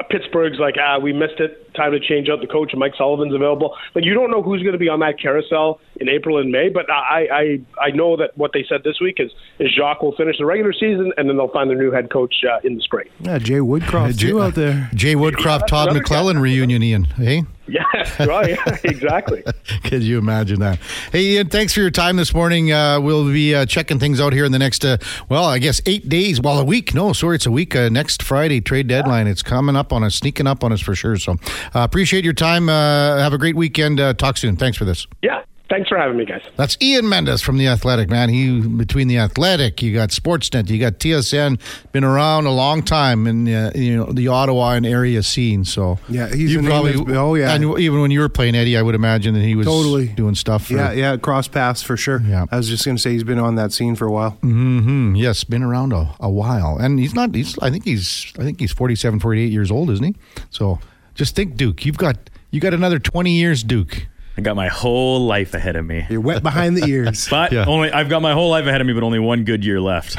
Pittsburgh's 0.08 0.58
like, 0.58 0.74
ah, 0.80 0.98
we 0.98 1.12
missed 1.12 1.40
it. 1.40 1.72
Time 1.74 1.92
to 1.92 2.00
change 2.00 2.28
out 2.28 2.40
the 2.40 2.46
coach. 2.46 2.72
Mike 2.74 2.92
Sullivan's 2.96 3.34
available. 3.34 3.76
Like 3.94 4.04
you 4.04 4.14
don't 4.14 4.30
know 4.30 4.42
who's 4.42 4.62
going 4.62 4.72
to 4.72 4.78
be 4.78 4.88
on 4.88 5.00
that 5.00 5.20
carousel 5.20 5.80
in 5.96 6.08
April 6.08 6.38
and 6.38 6.50
May. 6.50 6.68
But 6.68 6.90
I, 6.90 7.26
I, 7.32 7.60
I 7.80 7.90
know 7.90 8.16
that 8.16 8.36
what 8.36 8.52
they 8.52 8.64
said 8.68 8.82
this 8.84 9.00
week 9.00 9.16
is, 9.18 9.30
is 9.58 9.70
Jacques 9.74 10.02
will 10.02 10.14
finish 10.16 10.38
the 10.38 10.46
regular 10.46 10.72
season 10.72 11.12
and 11.16 11.28
then 11.28 11.36
they'll 11.36 11.48
find 11.48 11.70
their 11.70 11.78
new 11.78 11.90
head 11.90 12.10
coach 12.10 12.34
uh, 12.44 12.58
in 12.64 12.76
the 12.76 12.82
spring. 12.82 13.08
Yeah, 13.20 13.38
Jay 13.38 13.58
Woodcroft 13.58 14.16
Jay, 14.16 14.28
too 14.28 14.42
out 14.42 14.54
there. 14.54 14.90
Jay 14.94 15.14
Woodcroft, 15.14 15.66
Todd 15.66 15.90
McLellan 15.90 16.34
guy. 16.34 16.40
reunion, 16.40 16.82
Ian. 16.82 17.04
Hey, 17.04 17.44
Yeah, 17.80 18.24
right. 18.24 18.58
exactly. 18.84 19.44
could 19.84 20.02
you 20.02 20.18
imagine 20.18 20.58
that? 20.60 20.80
Hey, 21.12 21.34
Ian, 21.34 21.48
thanks 21.48 21.72
for 21.72 21.80
your 21.80 21.90
time 21.90 22.16
this 22.16 22.34
morning. 22.34 22.72
Uh, 22.72 23.00
we'll 23.00 23.24
be 23.26 23.54
uh, 23.54 23.64
checking 23.64 23.98
things 24.00 24.20
out 24.20 24.32
here 24.32 24.44
in 24.44 24.50
the 24.50 24.58
next, 24.58 24.84
uh, 24.84 24.96
well, 25.28 25.44
I 25.44 25.58
guess 25.58 25.80
eight 25.86 26.08
days. 26.08 26.40
Well, 26.40 26.58
a 26.58 26.64
week. 26.64 26.94
No, 26.94 27.12
sorry, 27.12 27.36
it's 27.36 27.46
a 27.46 27.50
week. 27.50 27.76
Uh, 27.76 27.88
next 27.88 28.22
Friday, 28.24 28.60
trade 28.60 28.88
deadline. 28.88 29.28
It's 29.28 29.42
coming 29.42 29.76
up 29.76 29.92
on 29.92 30.02
us, 30.02 30.16
sneaking 30.16 30.48
up 30.48 30.64
on 30.64 30.72
us 30.72 30.80
for 30.80 30.96
sure. 30.96 31.16
So 31.16 31.32
uh, 31.32 31.36
appreciate 31.74 32.24
your 32.24 32.32
time. 32.34 32.68
Uh, 32.68 33.18
have 33.18 33.32
a 33.32 33.38
great 33.38 33.54
weekend. 33.56 34.00
Uh, 34.00 34.14
talk 34.14 34.36
soon. 34.36 34.56
Thanks 34.56 34.76
for 34.76 34.84
this. 34.84 35.06
Yeah, 35.22 35.42
thanks 35.70 35.88
for 35.88 35.96
having 35.96 36.16
me, 36.18 36.24
guys. 36.26 36.42
That's 36.56 36.76
Ian 36.82 37.08
Mendes 37.08 37.40
from 37.40 37.56
the 37.56 37.68
Athletic, 37.68 38.10
man. 38.10 38.28
He 38.28 38.60
between 38.60 39.08
the 39.08 39.16
Athletic, 39.18 39.80
you 39.82 39.94
got 39.94 40.10
Sportsnet, 40.10 40.68
you 40.68 40.78
got 40.78 40.98
TSN, 40.98 41.58
been 41.92 42.04
around 42.04 42.44
a 42.46 42.50
long 42.52 42.82
time 42.82 43.26
in 43.26 43.48
uh, 43.48 43.70
you 43.74 43.96
know 43.96 44.12
the 44.12 44.28
Ottawa 44.28 44.72
and 44.72 44.84
area 44.84 45.22
scene. 45.22 45.64
So 45.64 45.98
Yeah, 46.08 46.28
he's 46.28 46.52
you 46.52 46.62
probably 46.62 46.92
that's- 46.92 47.16
oh, 47.16 47.34
yeah. 47.36 47.54
and 47.54 47.78
even 47.78 48.00
when 48.02 48.10
you 48.10 48.20
were 48.20 48.28
playing 48.28 48.54
Eddie, 48.54 48.76
I 48.76 48.82
would 48.82 48.94
imagine 48.94 49.32
that 49.34 49.42
he 49.42 49.54
was 49.54 49.66
Totally. 49.66 50.08
doing 50.08 50.34
stuff. 50.34 50.66
For, 50.66 50.74
Yeah, 50.74 50.92
yeah, 50.92 51.16
cross 51.16 51.48
paths 51.48 51.82
for 51.82 51.96
sure. 51.96 52.20
Yeah. 52.20 52.44
I 52.50 52.56
was 52.56 52.68
just 52.68 52.84
going 52.84 52.96
to 52.96 53.02
say 53.02 53.12
he's 53.12 53.24
been 53.24 53.38
on 53.38 53.54
that 53.54 53.72
scene 53.72 53.94
for 53.96 54.06
a 54.06 54.12
while. 54.12 54.32
Mm-hmm. 54.42 55.14
Yes, 55.14 55.44
been 55.44 55.62
around 55.62 55.92
a, 55.92 56.14
a 56.20 56.28
while, 56.30 56.76
and 56.78 56.98
he's 56.98 57.14
not. 57.14 57.34
He's 57.34 57.58
I 57.60 57.70
think 57.70 57.84
he's 57.84 58.32
I 58.38 58.42
think 58.42 58.60
he's 58.60 58.72
47, 58.72 59.20
48 59.20 59.50
years 59.52 59.70
old, 59.70 59.90
isn't 59.90 60.04
he? 60.04 60.14
So 60.50 60.78
just 61.14 61.34
think, 61.36 61.56
Duke, 61.56 61.84
you've 61.86 61.98
got 61.98 62.16
you 62.50 62.60
got 62.60 62.74
another 62.74 62.98
twenty 62.98 63.32
years, 63.32 63.62
Duke. 63.62 64.06
I 64.40 64.42
got 64.42 64.56
my 64.56 64.68
whole 64.68 65.26
life 65.26 65.52
ahead 65.52 65.76
of 65.76 65.84
me. 65.84 66.06
You're 66.08 66.22
wet 66.22 66.42
behind 66.42 66.74
the 66.74 66.86
ears. 66.88 67.28
But 67.30 67.52
Yeah. 67.52 67.66
only 67.66 67.92
I've 67.92 68.08
got 68.08 68.22
my 68.22 68.32
whole 68.32 68.48
life 68.48 68.64
ahead 68.64 68.80
of 68.80 68.86
me, 68.86 68.94
but 68.94 69.02
only 69.02 69.18
one 69.18 69.44
good 69.44 69.62
year 69.62 69.82
left. 69.82 70.16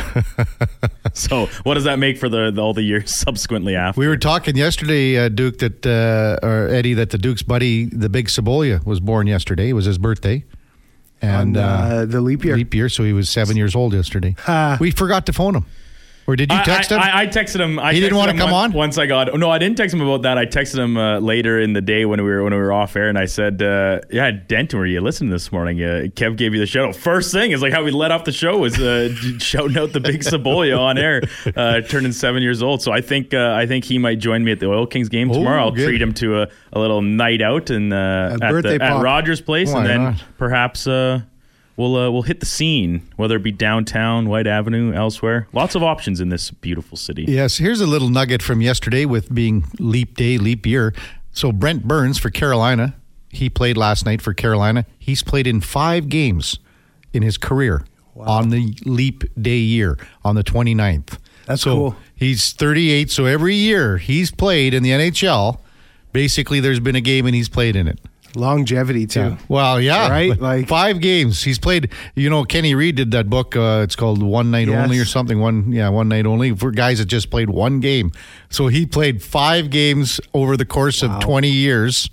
so 1.14 1.48
what 1.64 1.74
does 1.74 1.86
that 1.86 1.98
make 1.98 2.20
for 2.20 2.30
the, 2.30 2.52
the 2.52 2.62
all 2.62 2.76
the 2.76 2.84
years 2.84 3.12
subsequently 3.16 3.76
after? 3.76 4.00
We 4.00 4.08
were 4.08 4.18
talking 4.18 4.56
yesterday, 4.56 5.18
uh, 5.18 5.30
Duke, 5.30 5.58
that 5.58 5.88
uh, 5.88 6.46
or 6.46 6.68
Eddie, 6.68 6.94
that 6.94 7.10
the 7.10 7.18
Duke's 7.18 7.42
buddy, 7.42 7.86
the 7.86 8.10
Big 8.10 8.28
Sabolia, 8.28 8.86
was 8.86 9.00
born 9.00 9.26
yesterday. 9.26 9.70
It 9.70 9.74
was 9.74 9.86
his 9.86 9.98
birthday, 9.98 10.46
and 11.20 11.58
on, 11.58 11.64
uh, 11.64 11.68
uh, 11.68 12.06
the 12.06 12.22
leap 12.22 12.46
year. 12.46 12.56
leap 12.56 12.76
year, 12.76 12.88
so 12.90 13.04
he 13.04 13.14
was 13.14 13.28
seven 13.28 13.58
years 13.58 13.76
old 13.76 13.94
yesterday. 13.96 14.36
Ha. 14.42 14.78
we 14.80 14.92
forgot 14.92 15.26
to 15.26 15.34
phone 15.34 15.56
him, 15.56 15.66
or 16.28 16.36
did 16.36 16.52
you 16.52 16.58
I- 16.58 16.64
text 16.64 16.92
him? 16.92 17.00
I, 17.00 17.22
I 17.22 17.28
texted 17.28 17.60
him. 17.60 17.80
I 17.80 17.94
He 17.94 18.00
didn't 18.00 18.18
wanna 18.18 18.34
come 18.38 18.52
once- 18.52 18.74
on? 18.74 18.78
once 18.78 18.98
I 18.98 19.06
got. 19.06 19.38
No, 19.38 19.50
I 19.50 19.58
didn't 19.58 19.78
text 19.78 19.94
him 19.94 20.02
about 20.02 20.22
that. 20.22 20.38
I 20.38 20.46
texted 20.46 20.78
him 20.80 20.96
uh, 20.98 21.20
later 21.20 21.60
in 21.60 21.74
the 21.74 21.82
day 21.82 22.06
when 22.06 22.24
we 22.24 22.30
were 22.30 22.44
when 22.44 22.54
we 22.54 22.60
were 22.60 22.72
off 22.74 22.96
air, 22.96 23.10
and 23.10 23.18
I 23.18 23.26
said, 23.26 23.62
uh, 23.62 24.00
"Yeah, 24.12 24.32
Denton, 24.32 24.80
were 24.80 24.86
you 24.86 25.02
listening 25.02 25.30
this 25.32 25.52
morning? 25.52 25.82
Uh, 25.82 26.08
Kev 26.16 26.38
gave 26.38 26.54
you 26.54 26.60
the 26.60 26.66
shout 26.66 26.88
out. 26.88 26.96
First 26.96 27.32
thing 27.32 27.52
is 27.52 27.62
like 27.62 27.74
how 27.74 27.84
we 27.84 27.92
let 27.92 28.12
off 28.12 28.24
the 28.26 28.32
show 28.32 28.58
was 28.58 28.80
uh, 28.80 29.14
shouting 29.40 29.78
out 29.78 29.94
the 29.94 30.00
big 30.00 30.22
Saboya 30.22 30.80
on 30.80 30.98
air, 30.98 31.22
uh, 31.56 31.82
turning 31.82 32.12
seven 32.12 32.42
years 32.44 32.62
old. 32.62 32.82
So 32.82 32.92
I 32.92 33.02
think 33.02 33.34
uh, 33.34 33.54
I 33.56 33.66
think 33.66 33.86
he 33.86 33.98
might 33.98 34.20
join 34.20 34.44
me 34.44 34.52
at 34.52 34.60
the 34.60 34.68
Oil 34.68 34.86
Kings 34.88 35.10
game 35.10 35.32
Oh, 35.32 35.36
tomorrow. 35.36 35.62
I'll 35.62 35.72
good. 35.72 35.88
treat 35.88 36.02
him 36.02 36.14
to 36.16 36.44
a, 36.44 36.48
a 36.74 36.80
little 36.80 37.02
night 37.02 37.42
out 37.42 37.70
and 37.70 37.92
uh, 37.94 38.38
at, 38.42 38.62
the, 38.64 38.78
at. 38.82 39.02
Rogers 39.02 39.42
Place, 39.42 39.72
Why 39.72 39.80
and 39.82 39.90
then 39.90 40.04
not? 40.04 40.24
perhaps. 40.38 40.88
We'll, 41.78 41.96
uh, 41.96 42.12
we'll 42.12 42.24
hit 42.24 42.40
the 42.42 42.46
scene, 42.46 43.08
whether 43.16 43.38
it 43.38 43.44
be 43.44 43.52
downtown, 43.52 44.28
Whyte 44.28 44.46
Avenue, 44.48 44.94
elsewhere. 44.94 45.48
Lots 45.54 45.74
of 45.76 45.84
options 45.84 46.20
in 46.22 46.30
this 46.30 46.52
beautiful 46.52 46.98
city. 46.98 47.26
yes, 47.28 47.58
here's 47.58 47.82
a 47.82 47.88
little 47.88 48.10
nugget 48.10 48.42
from 48.44 48.62
yesterday 48.62 49.06
with 49.06 49.34
being 49.34 49.66
leap 49.80 50.16
day, 50.16 50.38
leap 50.38 50.66
year. 50.66 50.94
So 51.32 51.52
Brent 51.52 51.88
Burns 51.88 52.18
for 52.18 52.30
Carolina, 52.30 52.96
he 53.30 53.50
played 53.50 53.78
last 53.78 54.06
night 54.06 54.22
for 54.22 54.34
Carolina. 54.34 54.86
He's 55.00 55.24
played 55.24 55.48
in 55.48 55.62
five 55.62 56.10
games 56.10 56.60
in 57.14 57.24
his 57.24 57.38
career 57.38 57.86
on 58.18 58.50
the 58.50 58.74
leap 58.86 59.24
day 59.42 59.58
year 59.58 59.98
on 60.24 60.36
the 60.36 60.44
29th. 60.44 61.18
That's 61.46 61.62
so 61.62 61.76
cool. 61.76 61.96
He's 62.14 62.52
38, 62.54 63.10
so 63.10 63.26
every 63.26 63.56
year 63.56 63.98
he's 63.98 64.30
played 64.32 64.74
in 64.74 64.84
the 64.84 64.92
NHL. 64.92 65.60
Basically, 66.14 66.60
there's 66.60 66.80
been 66.82 66.96
a 66.96 67.02
game 67.02 67.26
and 67.26 67.34
he's 67.34 67.50
played 67.50 67.76
in 67.76 67.88
it. 67.88 68.00
Longevity 68.36 69.08
too. 69.08 69.38
Well, 69.48 69.80
yeah, 69.82 70.10
Right? 70.10 70.40
Like- 70.40 70.68
five 70.68 71.02
games 71.02 71.44
he's 71.44 71.60
played. 71.60 71.92
You 72.16 72.30
know, 72.30 72.44
Kenny 72.44 72.76
Reid 72.76 72.96
did 72.96 73.12
that 73.12 73.30
book. 73.30 73.56
Uh, 73.56 73.82
it's 73.84 73.96
called 73.96 74.24
One 74.24 74.52
Night 74.52 74.68
Yes. 74.68 74.84
Only 74.84 75.00
or 75.00 75.06
something. 75.06 75.40
One, 75.40 75.72
yeah, 75.72 75.90
One 75.90 76.08
Night 76.10 76.26
Only 76.26 76.56
for 76.56 76.72
guys 76.72 77.00
that 77.00 77.06
just 77.06 77.30
played 77.30 77.50
one 77.50 77.80
game. 77.80 78.12
So 78.50 78.68
he 78.68 78.86
played 78.86 79.22
five 79.22 79.70
games 79.70 80.20
over 80.34 80.56
the 80.58 80.66
course 80.66 81.02
of 81.04 81.20
twenty 81.20 81.52
years, 81.52 82.10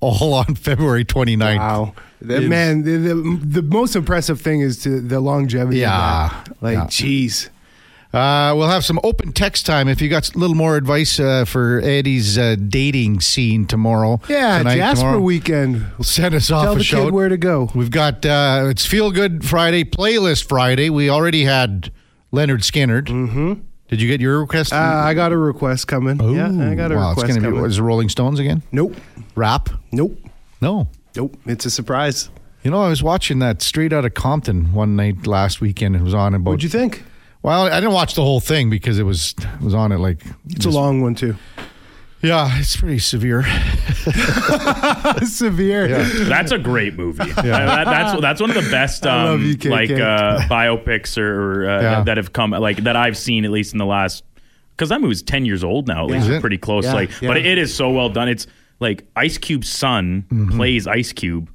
all 0.00 0.34
on 0.34 0.54
February 0.54 1.04
29th. 1.04 1.58
Wow. 1.58 1.94
The, 2.20 2.40
man, 2.40 2.82
the, 2.82 2.96
the, 2.96 3.14
the 3.44 3.62
most 3.62 3.94
impressive 3.94 4.40
thing 4.40 4.60
is 4.60 4.82
to 4.84 5.00
the 5.00 5.20
longevity. 5.20 5.78
Yeah. 5.80 6.44
Like, 6.62 6.74
Yeah. 6.74 6.84
jeez. 6.86 7.48
Uh, 8.16 8.54
we'll 8.56 8.68
have 8.68 8.82
some 8.84 8.98
open 9.04 9.30
text 9.32 9.66
time 9.66 9.88
if 9.88 10.00
you 10.00 10.08
got 10.08 10.34
a 10.34 10.38
little 10.38 10.56
more 10.56 10.76
advice 10.76 11.20
uh, 11.20 11.44
for 11.44 11.80
Eddie's 11.82 12.38
uh, 12.38 12.56
dating 12.68 13.20
scene 13.20 13.66
tomorrow. 13.66 14.18
Yeah, 14.26 14.58
tonight, 14.58 14.76
Jasper 14.76 15.00
tomorrow. 15.02 15.20
weekend. 15.20 15.86
Send 16.00 16.34
us 16.34 16.50
off 16.50 16.64
Tell 16.64 16.72
a 16.72 16.76
the 16.78 16.84
shout. 16.84 17.04
kid 17.04 17.12
where 17.12 17.28
to 17.28 17.36
go. 17.36 17.70
We've 17.74 17.90
got 17.90 18.24
uh, 18.24 18.68
it's 18.70 18.86
Feel 18.86 19.10
Good 19.10 19.44
Friday 19.44 19.84
playlist 19.84 20.48
Friday. 20.48 20.88
We 20.88 21.10
already 21.10 21.44
had 21.44 21.90
Lynyrd 22.32 22.60
Skynyrd. 22.62 23.06
Mm-hmm. 23.08 23.60
Did 23.88 24.00
you 24.00 24.08
get 24.08 24.20
your 24.22 24.40
request? 24.40 24.72
Uh, 24.72 24.76
I 24.76 25.12
got 25.12 25.32
a 25.32 25.36
request 25.36 25.86
coming. 25.86 26.18
yeah, 26.34 26.70
I 26.70 26.74
got 26.74 26.90
a 26.92 26.96
wow, 26.96 27.10
request 27.10 27.28
it's 27.28 27.36
gonna 27.36 27.48
coming. 27.48 27.62
be 27.64 27.68
is 27.68 27.78
it 27.78 27.82
Rolling 27.82 28.08
Stones 28.08 28.40
again? 28.40 28.62
Nope. 28.72 28.96
Rap? 29.34 29.68
Nope. 29.92 30.18
No. 30.62 30.88
Nope. 31.14 31.36
It's 31.44 31.66
a 31.66 31.70
surprise. 31.70 32.30
You 32.62 32.70
know, 32.70 32.82
I 32.82 32.88
was 32.88 33.02
watching 33.02 33.38
that 33.40 33.60
Straight 33.62 33.92
Out 33.92 34.04
of 34.06 34.14
Compton 34.14 34.72
one 34.72 34.96
night 34.96 35.26
last 35.26 35.60
weekend. 35.60 35.94
It 35.96 36.02
was 36.02 36.14
on 36.14 36.34
about. 36.34 36.52
What'd 36.52 36.62
you 36.64 36.68
think? 36.70 37.04
Well, 37.46 37.66
I 37.72 37.76
didn't 37.78 37.92
watch 37.94 38.14
the 38.16 38.22
whole 38.22 38.40
thing 38.40 38.70
because 38.70 38.98
it 38.98 39.04
was 39.04 39.32
it 39.38 39.60
was 39.62 39.72
on 39.72 39.92
it 39.92 39.98
like. 39.98 40.20
It's 40.48 40.66
a 40.66 40.70
long 40.70 41.00
one 41.00 41.14
too. 41.14 41.36
Yeah, 42.20 42.58
it's 42.58 42.74
pretty 42.76 42.98
severe. 42.98 43.42
Severe. 45.24 45.86
That's 46.24 46.50
a 46.50 46.58
great 46.58 46.94
movie. 46.96 47.22
Uh, 47.36 47.42
that- 47.42 47.84
that's 47.84 48.20
that's 48.20 48.40
one 48.40 48.50
of 48.50 48.56
the 48.56 48.68
best 48.70 49.06
um, 49.06 49.56
you, 49.62 49.70
like 49.70 49.90
uh, 49.90 50.40
biopics 50.48 51.16
or, 51.18 51.62
or 51.64 51.70
uh, 51.70 51.82
Yeah. 51.82 52.02
that 52.02 52.16
have 52.16 52.32
come 52.32 52.50
like 52.50 52.78
that 52.78 52.96
I've 52.96 53.16
seen 53.16 53.44
at 53.44 53.52
least 53.52 53.72
in 53.72 53.78
the 53.78 53.86
last 53.86 54.24
because 54.72 54.88
that 54.88 55.00
movie's 55.00 55.22
ten 55.22 55.44
years 55.44 55.62
old 55.62 55.86
now. 55.86 56.04
At 56.04 56.10
least 56.10 56.22
Is 56.24 56.28
it's 56.30 56.38
it? 56.38 56.40
pretty 56.40 56.58
close. 56.58 56.84
Yeah, 56.84 56.94
like, 56.94 57.20
yeah. 57.20 57.28
but 57.28 57.36
it 57.36 57.58
is 57.58 57.72
so 57.72 57.90
well 57.90 58.08
done. 58.08 58.28
It's 58.28 58.48
like 58.80 59.06
Ice 59.14 59.38
Cube's 59.38 59.68
son 59.68 60.24
Mm-hmm. 60.30 60.56
plays 60.56 60.86
Ice 60.88 61.12
Cube. 61.12 61.48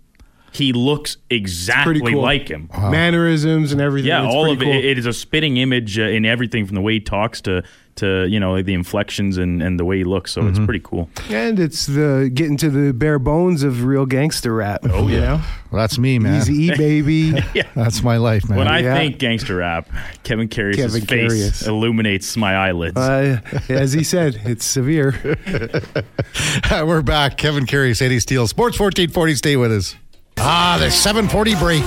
He 0.53 0.73
looks 0.73 1.15
exactly 1.29 1.99
cool. 2.13 2.21
like 2.21 2.49
him. 2.49 2.69
Mannerisms 2.77 3.71
and 3.71 3.79
everything. 3.81 4.09
Yeah, 4.09 4.25
It's 4.25 4.35
all 4.35 4.51
of 4.51 4.59
cool. 4.59 4.67
it. 4.67 4.83
It 4.85 4.97
is 4.97 5.05
a 5.05 5.13
spitting 5.13 5.57
image 5.57 5.97
uh, 5.97 6.03
in 6.03 6.25
everything 6.25 6.65
from 6.65 6.75
the 6.75 6.81
way 6.81 6.93
he 6.93 6.99
talks 6.99 7.39
to 7.41 7.63
to 7.93 8.25
you 8.25 8.39
know 8.39 8.61
the 8.61 8.73
inflections 8.73 9.37
and, 9.37 9.61
and 9.61 9.77
the 9.79 9.83
way 9.85 9.97
he 9.97 10.03
looks. 10.05 10.31
So 10.31 10.41
Mm-hmm. 10.41 10.49
it's 10.49 10.59
pretty 10.65 10.79
cool. 10.83 11.09
And 11.29 11.59
it's 11.59 11.85
the 11.85 12.29
getting 12.33 12.57
to 12.57 12.69
the 12.69 12.93
bare 12.93 13.19
bones 13.19 13.63
of 13.63 13.83
real 13.85 14.05
gangster 14.05 14.53
rap. 14.55 14.81
Oh 14.89 15.07
yeah. 15.07 15.41
Well, 15.71 15.81
that's 15.81 15.97
me, 15.97 16.19
man. 16.19 16.41
Easy 16.41 16.53
E 16.53 16.75
baby. 16.75 17.31
That's 17.75 18.03
my 18.03 18.17
life, 18.17 18.49
man. 18.49 18.57
When 18.57 18.67
I 18.67 18.79
Yeah. 18.79 18.93
think 18.95 19.19
gangster 19.19 19.55
rap, 19.57 19.89
Kevin 20.23 20.49
Karius 20.49 20.75
Kevin 20.75 21.01
face 21.05 21.31
Karius. 21.33 21.67
illuminates 21.67 22.35
my 22.35 22.55
eyelids. 22.55 22.97
uh, 22.97 23.39
as 23.69 23.93
he 23.93 24.03
said, 24.03 24.41
it's 24.43 24.65
severe. 24.65 25.15
We're 26.71 27.01
back. 27.01 27.37
Kevin 27.37 27.65
Karius, 27.65 28.01
Eddie 28.01 28.19
Steele, 28.19 28.47
Sports 28.47 28.79
1440. 28.79 29.35
Stay 29.35 29.55
with 29.55 29.71
us. 29.71 29.95
Ah, 30.43 30.77
the 30.79 30.89
740 30.89 31.55
break. 31.55 31.83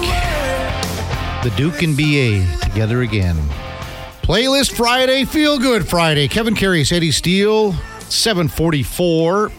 The 1.42 1.50
Duke 1.56 1.82
and 1.82 1.96
BA 1.96 2.46
together 2.64 3.02
again. 3.02 3.36
Playlist 4.22 4.76
Friday, 4.76 5.24
Feel 5.24 5.58
Good 5.58 5.88
Friday. 5.88 6.28
Kevin 6.28 6.54
Karius, 6.54 6.92
Eddie 6.92 7.10
Steele, 7.10 7.72
744. 8.08 9.50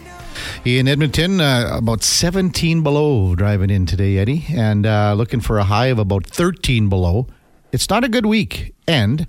In 0.64 0.88
Edmonton, 0.88 1.42
uh, 1.42 1.76
about 1.76 2.02
17 2.02 2.82
below 2.82 3.34
driving 3.34 3.68
in 3.68 3.84
today, 3.84 4.16
Eddie, 4.16 4.46
and 4.48 4.86
uh, 4.86 5.12
looking 5.12 5.40
for 5.40 5.58
a 5.58 5.64
high 5.64 5.88
of 5.88 5.98
about 5.98 6.26
13 6.26 6.88
below. 6.88 7.26
It's 7.72 7.90
not 7.90 8.02
a 8.02 8.08
good 8.08 8.24
week. 8.24 8.74
And 8.88 9.26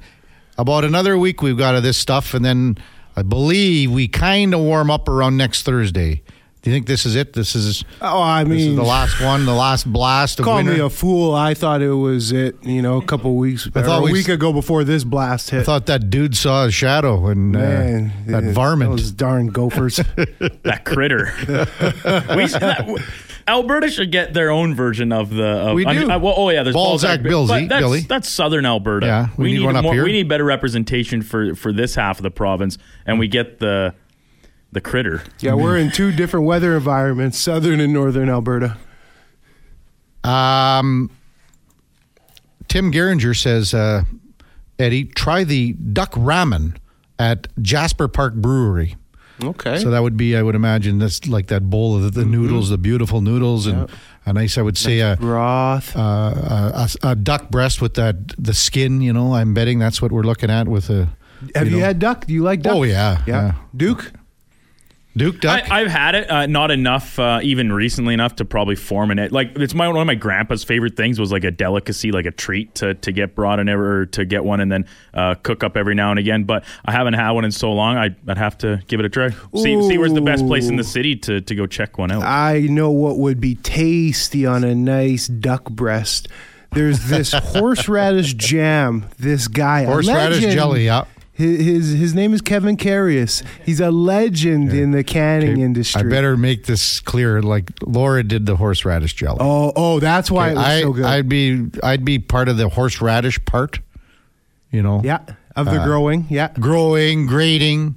about 0.58 0.86
another 0.86 1.18
week 1.18 1.42
we've 1.42 1.58
got 1.58 1.76
of 1.76 1.84
this 1.84 1.98
stuff, 1.98 2.34
and 2.34 2.46
then 2.46 2.78
I 3.18 3.22
believe 3.22 3.92
we 3.92 4.08
kind 4.08 4.54
of 4.54 4.62
warm 4.62 4.90
up 4.90 5.10
around 5.10 5.36
next 5.36 5.64
Thursday. 5.64 6.24
Do 6.64 6.72
you 6.72 6.76
think 6.76 6.88
this 6.88 7.06
is 7.06 7.16
it? 7.16 7.34
This 7.34 7.56
is 7.56 7.86
Oh, 8.02 8.20
I 8.20 8.44
this 8.44 8.62
is 8.62 8.68
mean, 8.70 8.76
the 8.76 8.84
last 8.84 9.22
one, 9.22 9.46
the 9.46 9.54
last 9.54 9.86
blast 9.92 10.40
of 10.40 10.46
call 10.46 10.56
winter. 10.58 10.74
me 10.74 10.80
a 10.80 10.90
fool. 10.90 11.34
I 11.34 11.54
thought 11.54 11.82
it 11.82 11.92
was 11.94 12.32
it. 12.34 12.56
You 12.64 12.82
know, 12.82 12.98
a 12.98 13.06
couple 13.06 13.36
weeks, 13.36 13.70
I 13.74 13.82
thought 13.84 14.00
or 14.00 14.02
a 14.02 14.04
we- 14.06 14.14
week 14.14 14.28
ago 14.28 14.52
before 14.52 14.84
this 14.84 15.04
blast 15.06 15.52
hit. 15.52 15.62
I 15.62 15.64
thought 15.64 15.86
that 15.86 16.10
dude 16.10 16.36
saw 16.36 16.66
a 16.66 16.72
shadow 16.72 17.28
and 17.28 17.56
uh, 17.56 17.60
that 17.60 18.44
it- 18.44 18.54
varmint. 18.54 18.92
those 18.92 19.12
darn 19.12 19.48
gophers. 19.48 19.98
that 20.64 20.82
critter. 20.84 21.32
we, 21.48 22.48
that, 22.48 23.04
Alberta 23.48 23.90
should 23.90 24.12
get 24.12 24.34
their 24.34 24.50
own 24.50 24.74
version 24.76 25.12
of 25.14 25.30
the. 25.30 25.46
Of, 25.46 25.76
We 25.76 25.86
I 25.86 25.94
mean, 25.94 26.08
do. 26.08 26.12
uh, 26.12 26.20
well, 26.20 26.34
oh 26.36 26.50
yeah, 26.50 26.64
there's 26.64 26.76
Balzac 26.76 27.24
Bi- 27.24 27.30
Billsy, 27.30 27.70
that's, 27.70 27.82
Billy. 27.82 28.00
That's 28.02 28.28
southern 28.28 28.66
Alberta. 28.66 29.06
Yeah, 29.06 29.28
we 29.38 29.54
need 29.54 29.64
one 29.64 29.76
up 29.78 29.84
more, 29.84 29.94
here. 29.94 30.04
We 30.04 30.12
need 30.12 30.28
better 30.28 30.44
representation 30.44 31.22
for 31.22 31.56
for 31.56 31.72
this 31.72 31.96
half 31.96 32.20
of 32.20 32.24
the 32.24 32.32
province, 32.32 32.78
and 33.06 33.20
we 33.20 33.28
get 33.30 33.60
the 33.60 33.94
the 34.72 34.82
critter. 34.82 35.24
yeah, 35.40 35.54
we're 35.54 35.78
in 35.78 35.92
two 35.92 36.12
different 36.12 36.46
weather 36.46 36.76
environments: 36.76 37.38
southern 37.40 37.80
and 37.80 37.94
northern 37.94 38.30
Alberta. 38.30 38.78
Um, 40.24 41.10
Tim 42.68 42.92
Geringer 42.92 43.34
says, 43.34 43.74
uh, 43.74 44.04
Eddie, 44.78 45.06
try 45.06 45.44
the 45.44 45.74
duck 45.74 46.12
ramen 46.14 46.76
at 47.18 47.48
Jasper 47.62 48.08
Park 48.08 48.36
Brewery. 48.36 48.96
Okay. 49.42 49.78
So 49.78 49.92
that 49.92 50.02
would 50.02 50.18
be, 50.18 50.36
I 50.36 50.42
would 50.42 50.56
imagine, 50.56 50.98
that's 51.00 51.28
like 51.28 51.48
that 51.48 51.70
bowl 51.70 51.96
of 51.96 52.02
the, 52.02 52.10
the 52.22 52.26
noodles, 52.26 52.70
the 52.70 52.78
beautiful 52.78 53.22
noodles, 53.22 53.68
and 53.68 53.90
a 54.26 54.34
nice, 54.34 54.58
I 54.58 54.64
would 54.64 54.78
say, 54.78 55.00
a, 55.00 55.16
broth. 55.16 55.96
a, 55.96 56.90
a, 57.04 57.10
a 57.12 57.16
duck 57.16 57.50
breast 57.50 57.80
with 57.82 57.94
that 57.94 58.30
the 58.38 58.54
skin. 58.54 59.00
You 59.02 59.14
know, 59.14 59.34
I'm 59.36 59.54
betting 59.54 59.78
that's 59.80 60.02
what 60.02 60.12
we're 60.12 60.24
looking 60.24 60.50
at 60.50 60.68
with 60.68 60.90
a. 60.90 61.08
Have 61.54 61.68
you, 61.70 61.78
know- 61.78 61.86
had 61.86 62.00
duck? 62.00 62.26
Do 62.26 62.34
you 62.34 62.42
like 62.44 62.64
duck? 62.64 62.76
Oh 62.76 62.84
yeah, 62.84 63.22
yeah. 63.28 63.54
Duke. 63.76 64.12
Duke 65.18 65.42
duck. 65.42 65.70
I, 65.70 65.82
I've 65.82 65.88
had 65.88 66.16
it, 66.16 66.30
uh, 66.30 66.46
not 66.46 66.72
enough, 66.72 67.18
uh, 67.20 67.40
even 67.44 67.72
recently 67.72 68.14
enough 68.14 68.36
to 68.38 68.46
probably 68.46 68.76
form 68.76 69.12
an 69.12 69.20
it. 69.20 69.32
Like 69.32 69.58
it's 69.58 69.74
my 69.74 69.88
one 69.88 70.00
of 70.00 70.08
my 70.08 70.16
grandpa's 70.16 70.64
favorite 70.64 70.96
things 70.96 71.20
was 71.20 71.32
like 71.32 71.44
a 71.44 71.52
delicacy, 71.52 72.12
like 72.12 72.26
a 72.26 72.32
treat 72.32 72.76
to, 72.76 72.94
to 72.94 73.12
get 73.12 73.36
brought 73.36 73.60
and 73.60 73.70
ever 73.70 74.06
to 74.08 74.26
get 74.26 74.44
one 74.44 74.60
and 74.60 74.72
then 74.72 74.86
uh, 75.14 75.36
cook 75.36 75.64
up 75.64 75.76
every 75.76 75.96
now 75.96 76.12
and 76.12 76.20
again. 76.20 76.44
But 76.44 76.64
I 76.86 76.92
haven't 76.92 77.16
had 77.16 77.32
one 77.32 77.46
in 77.46 77.52
so 77.52 77.74
long. 77.74 77.98
I'd, 77.98 78.16
I'd 78.30 78.38
have 78.38 78.58
to 78.60 78.82
give 78.88 79.00
it 79.00 79.06
a 79.06 79.10
try. 79.10 79.30
See 79.56 79.82
see 79.88 79.98
where's 79.98 80.14
the 80.14 80.22
best 80.22 80.46
place 80.48 80.68
in 80.68 80.76
the 80.76 80.84
city 80.84 81.16
to, 81.18 81.42
to 81.42 81.56
go 81.56 81.66
check 81.66 81.98
one 81.98 82.12
out. 82.12 82.24
I 82.24 82.62
know 82.62 82.92
what 82.92 83.18
would 83.18 83.40
be 83.42 83.56
tasty 83.56 84.46
on 84.46 84.64
a 84.64 84.76
nice 84.76 85.28
duck 85.28 85.70
breast. 85.70 86.28
There's 86.74 87.06
this 87.08 87.32
horseradish 87.34 88.34
jam. 88.34 89.06
This 89.18 89.48
guy, 89.48 89.86
Horseradish 89.86 90.38
legend. 90.40 90.54
jelly. 90.54 90.86
Yeah. 90.86 91.06
His, 91.38 91.60
his 91.66 91.92
his 91.94 92.16
name 92.16 92.34
is 92.34 92.42
Kevin 92.42 92.78
Karius. 92.78 93.44
He's 93.64 93.80
a 93.80 93.92
legend 93.92 94.74
in 94.74 94.90
the 94.90 95.04
canning 95.04 95.52
Okay, 95.54 95.62
industry. 95.62 96.02
I 96.02 96.04
better 96.10 96.36
make 96.36 96.66
this 96.66 97.00
clear. 97.00 97.44
Like 97.44 97.72
Laura 97.86 98.24
did 98.24 98.48
the 98.48 98.56
horseradish 98.56 99.14
jelly. 99.14 99.38
Oh, 99.40 99.72
oh, 99.76 100.00
that's 100.00 100.32
why 100.32 100.50
it 100.50 100.56
was 100.56 100.66
I, 100.66 100.82
so 100.82 100.94
good. 100.94 101.06
I'd 101.06 101.30
be 101.30 101.66
I'd 101.84 102.04
be 102.04 102.18
part 102.18 102.50
of 102.50 102.58
the 102.58 102.70
horseradish 102.70 103.44
part. 103.46 103.80
You 104.72 104.82
know, 104.82 105.02
yeah, 105.04 105.20
of 105.56 105.68
the 105.68 105.80
Uh, 105.82 105.86
growing. 105.86 106.26
Yeah, 106.30 106.50
growing, 106.60 107.28
grading, 107.28 107.96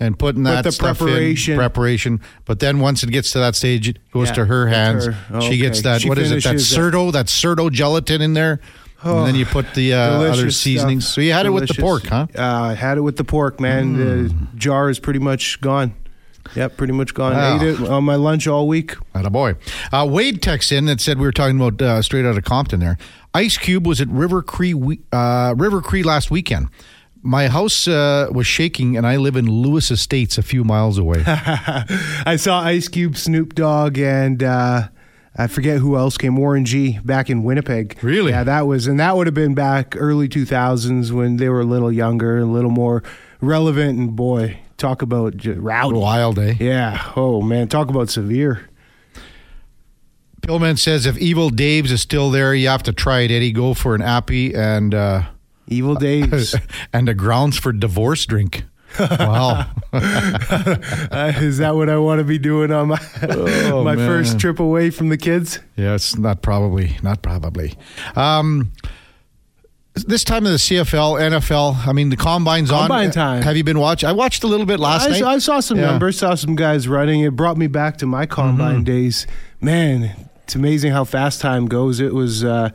and 0.00 0.18
putting 0.18 0.42
that 0.42 0.64
the 0.64 0.72
stuff 0.72 0.98
preparation. 0.98 1.52
in 1.54 1.58
preparation. 1.58 2.20
But 2.46 2.58
then 2.58 2.80
once 2.80 3.04
it 3.04 3.10
gets 3.12 3.30
to 3.32 3.38
that 3.38 3.54
stage, 3.54 3.88
it 3.88 3.98
goes 4.12 4.28
Yeah, 4.28 4.34
to 4.34 4.44
her 4.46 4.66
hands. 4.66 5.06
her. 5.06 5.16
Oh, 5.32 5.40
She 5.40 5.56
gets 5.56 5.82
that. 5.82 6.00
She 6.02 6.08
what 6.08 6.18
is 6.18 6.32
it? 6.32 6.42
That 6.42 6.58
Certo, 6.60 7.12
that 7.12 7.28
Certo 7.28 7.70
gelatin 7.70 8.20
in 8.20 8.34
there, 8.34 8.60
and 9.04 9.26
then 9.26 9.34
you 9.34 9.46
put 9.46 9.74
the 9.74 9.94
uh, 9.94 9.98
other 9.98 10.50
seasonings. 10.50 11.04
stuff. 11.04 11.14
So 11.14 11.20
you 11.20 11.32
had 11.32 11.46
it 11.46 11.50
with 11.50 11.68
the 11.68 11.80
pork, 11.80 12.04
huh? 12.06 12.26
Uh, 12.36 12.42
I 12.42 12.74
had 12.74 12.98
it 12.98 13.02
with 13.02 13.16
the 13.16 13.24
pork, 13.24 13.60
man. 13.60 13.96
The 13.96 14.34
jar 14.56 14.90
is 14.90 14.98
pretty 14.98 15.20
much 15.20 15.60
gone. 15.60 15.94
Yep, 16.56 16.76
pretty 16.76 16.92
much 16.92 17.14
gone. 17.14 17.32
Wow. 17.32 17.56
Ate 17.56 17.62
it 17.62 17.80
on 17.88 18.04
my 18.04 18.16
lunch 18.16 18.46
all 18.46 18.68
week. 18.68 18.96
At 19.14 19.24
a 19.24 19.30
boy. 19.30 19.54
Uh, 19.92 20.06
Wade 20.10 20.42
texts 20.42 20.72
in 20.72 20.86
that 20.86 21.00
said 21.00 21.18
we 21.18 21.26
were 21.26 21.32
talking 21.32 21.56
about 21.56 21.80
uh, 21.80 22.02
straight 22.02 22.24
out 22.26 22.36
of 22.36 22.44
Compton 22.44 22.80
there. 22.80 22.98
Ice 23.34 23.56
Cube 23.56 23.86
was 23.86 24.00
at 24.00 24.08
River 24.08 24.42
Cree 24.42 24.74
uh, 25.12 25.54
River 25.56 25.80
Cree 25.80 26.02
last 26.02 26.30
weekend. 26.30 26.68
My 27.24 27.46
house 27.46 27.86
uh, 27.86 28.28
was 28.32 28.48
shaking, 28.48 28.96
and 28.96 29.06
I 29.06 29.16
live 29.16 29.36
in 29.36 29.46
Lewis 29.46 29.92
Estates, 29.92 30.38
a 30.38 30.42
few 30.42 30.64
miles 30.64 30.98
away. 30.98 31.22
I 31.26 32.34
saw 32.36 32.60
Ice 32.62 32.88
Cube, 32.88 33.16
Snoop 33.16 33.54
Dogg, 33.54 33.96
and 33.96 34.42
uh, 34.42 34.88
I 35.36 35.46
forget 35.46 35.78
who 35.78 35.96
else 35.96 36.18
came. 36.18 36.36
Warren 36.36 36.64
G 36.64 36.98
back 37.04 37.30
in 37.30 37.42
Winnipeg. 37.42 37.98
Really? 38.02 38.32
Yeah, 38.32 38.44
that 38.44 38.62
was, 38.62 38.86
and 38.86 39.00
that 39.00 39.16
would 39.16 39.26
have 39.26 39.34
been 39.34 39.54
back 39.54 39.94
early 39.96 40.28
2000s 40.28 41.10
when 41.10 41.38
they 41.38 41.48
were 41.48 41.60
a 41.60 41.64
little 41.64 41.90
younger, 41.90 42.38
a 42.38 42.44
little 42.44 42.70
more 42.70 43.02
relevant. 43.40 43.98
And 43.98 44.14
boy, 44.14 44.60
talk 44.76 45.00
about 45.00 45.36
j- 45.36 45.52
rowdy. 45.52 45.98
Wild, 45.98 46.38
eh? 46.38 46.54
Yeah. 46.60 47.12
Oh 47.16 47.40
man, 47.40 47.68
talk 47.68 47.88
about 47.88 48.10
severe. 48.10 48.68
Pillman 50.42 50.78
says 50.78 51.06
if 51.06 51.16
Evil 51.18 51.50
Dave's 51.50 51.92
is 51.92 52.02
still 52.02 52.30
there, 52.30 52.52
you 52.52 52.68
have 52.68 52.82
to 52.82 52.92
try 52.92 53.20
it, 53.20 53.30
Eddie. 53.30 53.52
Go 53.52 53.74
for 53.74 53.94
an 53.94 54.02
appy 54.02 54.54
and 54.54 54.92
uh, 54.92 55.22
Evil 55.68 55.94
days. 55.94 56.54
and 56.92 57.08
a 57.08 57.14
grounds 57.14 57.58
for 57.58 57.72
divorce 57.72 58.26
drink. 58.26 58.64
Wow. 59.18 59.70
Uh, 59.92 61.32
is 61.36 61.58
that 61.58 61.74
what 61.74 61.88
I 61.90 61.98
want 61.98 62.18
to 62.20 62.24
be 62.24 62.38
doing 62.38 62.70
on 62.72 62.88
my 62.88 63.00
Oh, 63.22 63.84
my 63.84 63.94
man. 63.94 64.06
first 64.08 64.38
trip 64.40 64.58
away 64.60 64.90
from 64.90 65.08
the 65.10 65.16
kids? 65.18 65.58
yeah, 65.76 65.94
it's 65.94 66.16
not 66.16 66.40
probably, 66.42 66.96
not 67.02 67.20
probably. 67.22 67.74
Um, 68.16 68.72
this 69.94 70.24
time 70.24 70.46
of 70.46 70.52
the 70.52 70.58
CFL, 70.58 71.20
NFL, 71.20 71.86
I 71.86 71.92
mean, 71.92 72.08
the 72.08 72.16
combine's 72.16 72.70
Combine 72.70 73.06
on. 73.06 73.12
time. 73.12 73.42
Have 73.42 73.56
you 73.58 73.64
been 73.64 73.78
watching? 73.78 74.08
I 74.08 74.12
watched 74.12 74.42
a 74.42 74.46
little 74.46 74.64
bit 74.64 74.80
last 74.80 75.06
I, 75.06 75.10
night. 75.10 75.18
saw- 75.20 75.28
I 75.30 75.38
saw 75.38 75.60
some 75.60 75.78
Yeah. 75.78 75.86
numbers, 75.90 76.18
saw 76.18 76.34
some 76.34 76.56
guys 76.56 76.88
running. 76.88 77.20
It 77.20 77.36
brought 77.36 77.58
me 77.58 77.66
back 77.66 77.98
to 77.98 78.06
my 78.06 78.24
combine 78.24 78.76
Mm-hmm. 78.76 78.84
days. 78.84 79.26
Man, 79.60 80.10
it's 80.44 80.54
amazing 80.54 80.92
how 80.92 81.04
fast 81.04 81.42
time 81.42 81.66
goes. 81.66 82.00
It 82.00 82.14
was 82.14 82.42
uh, 82.42 82.70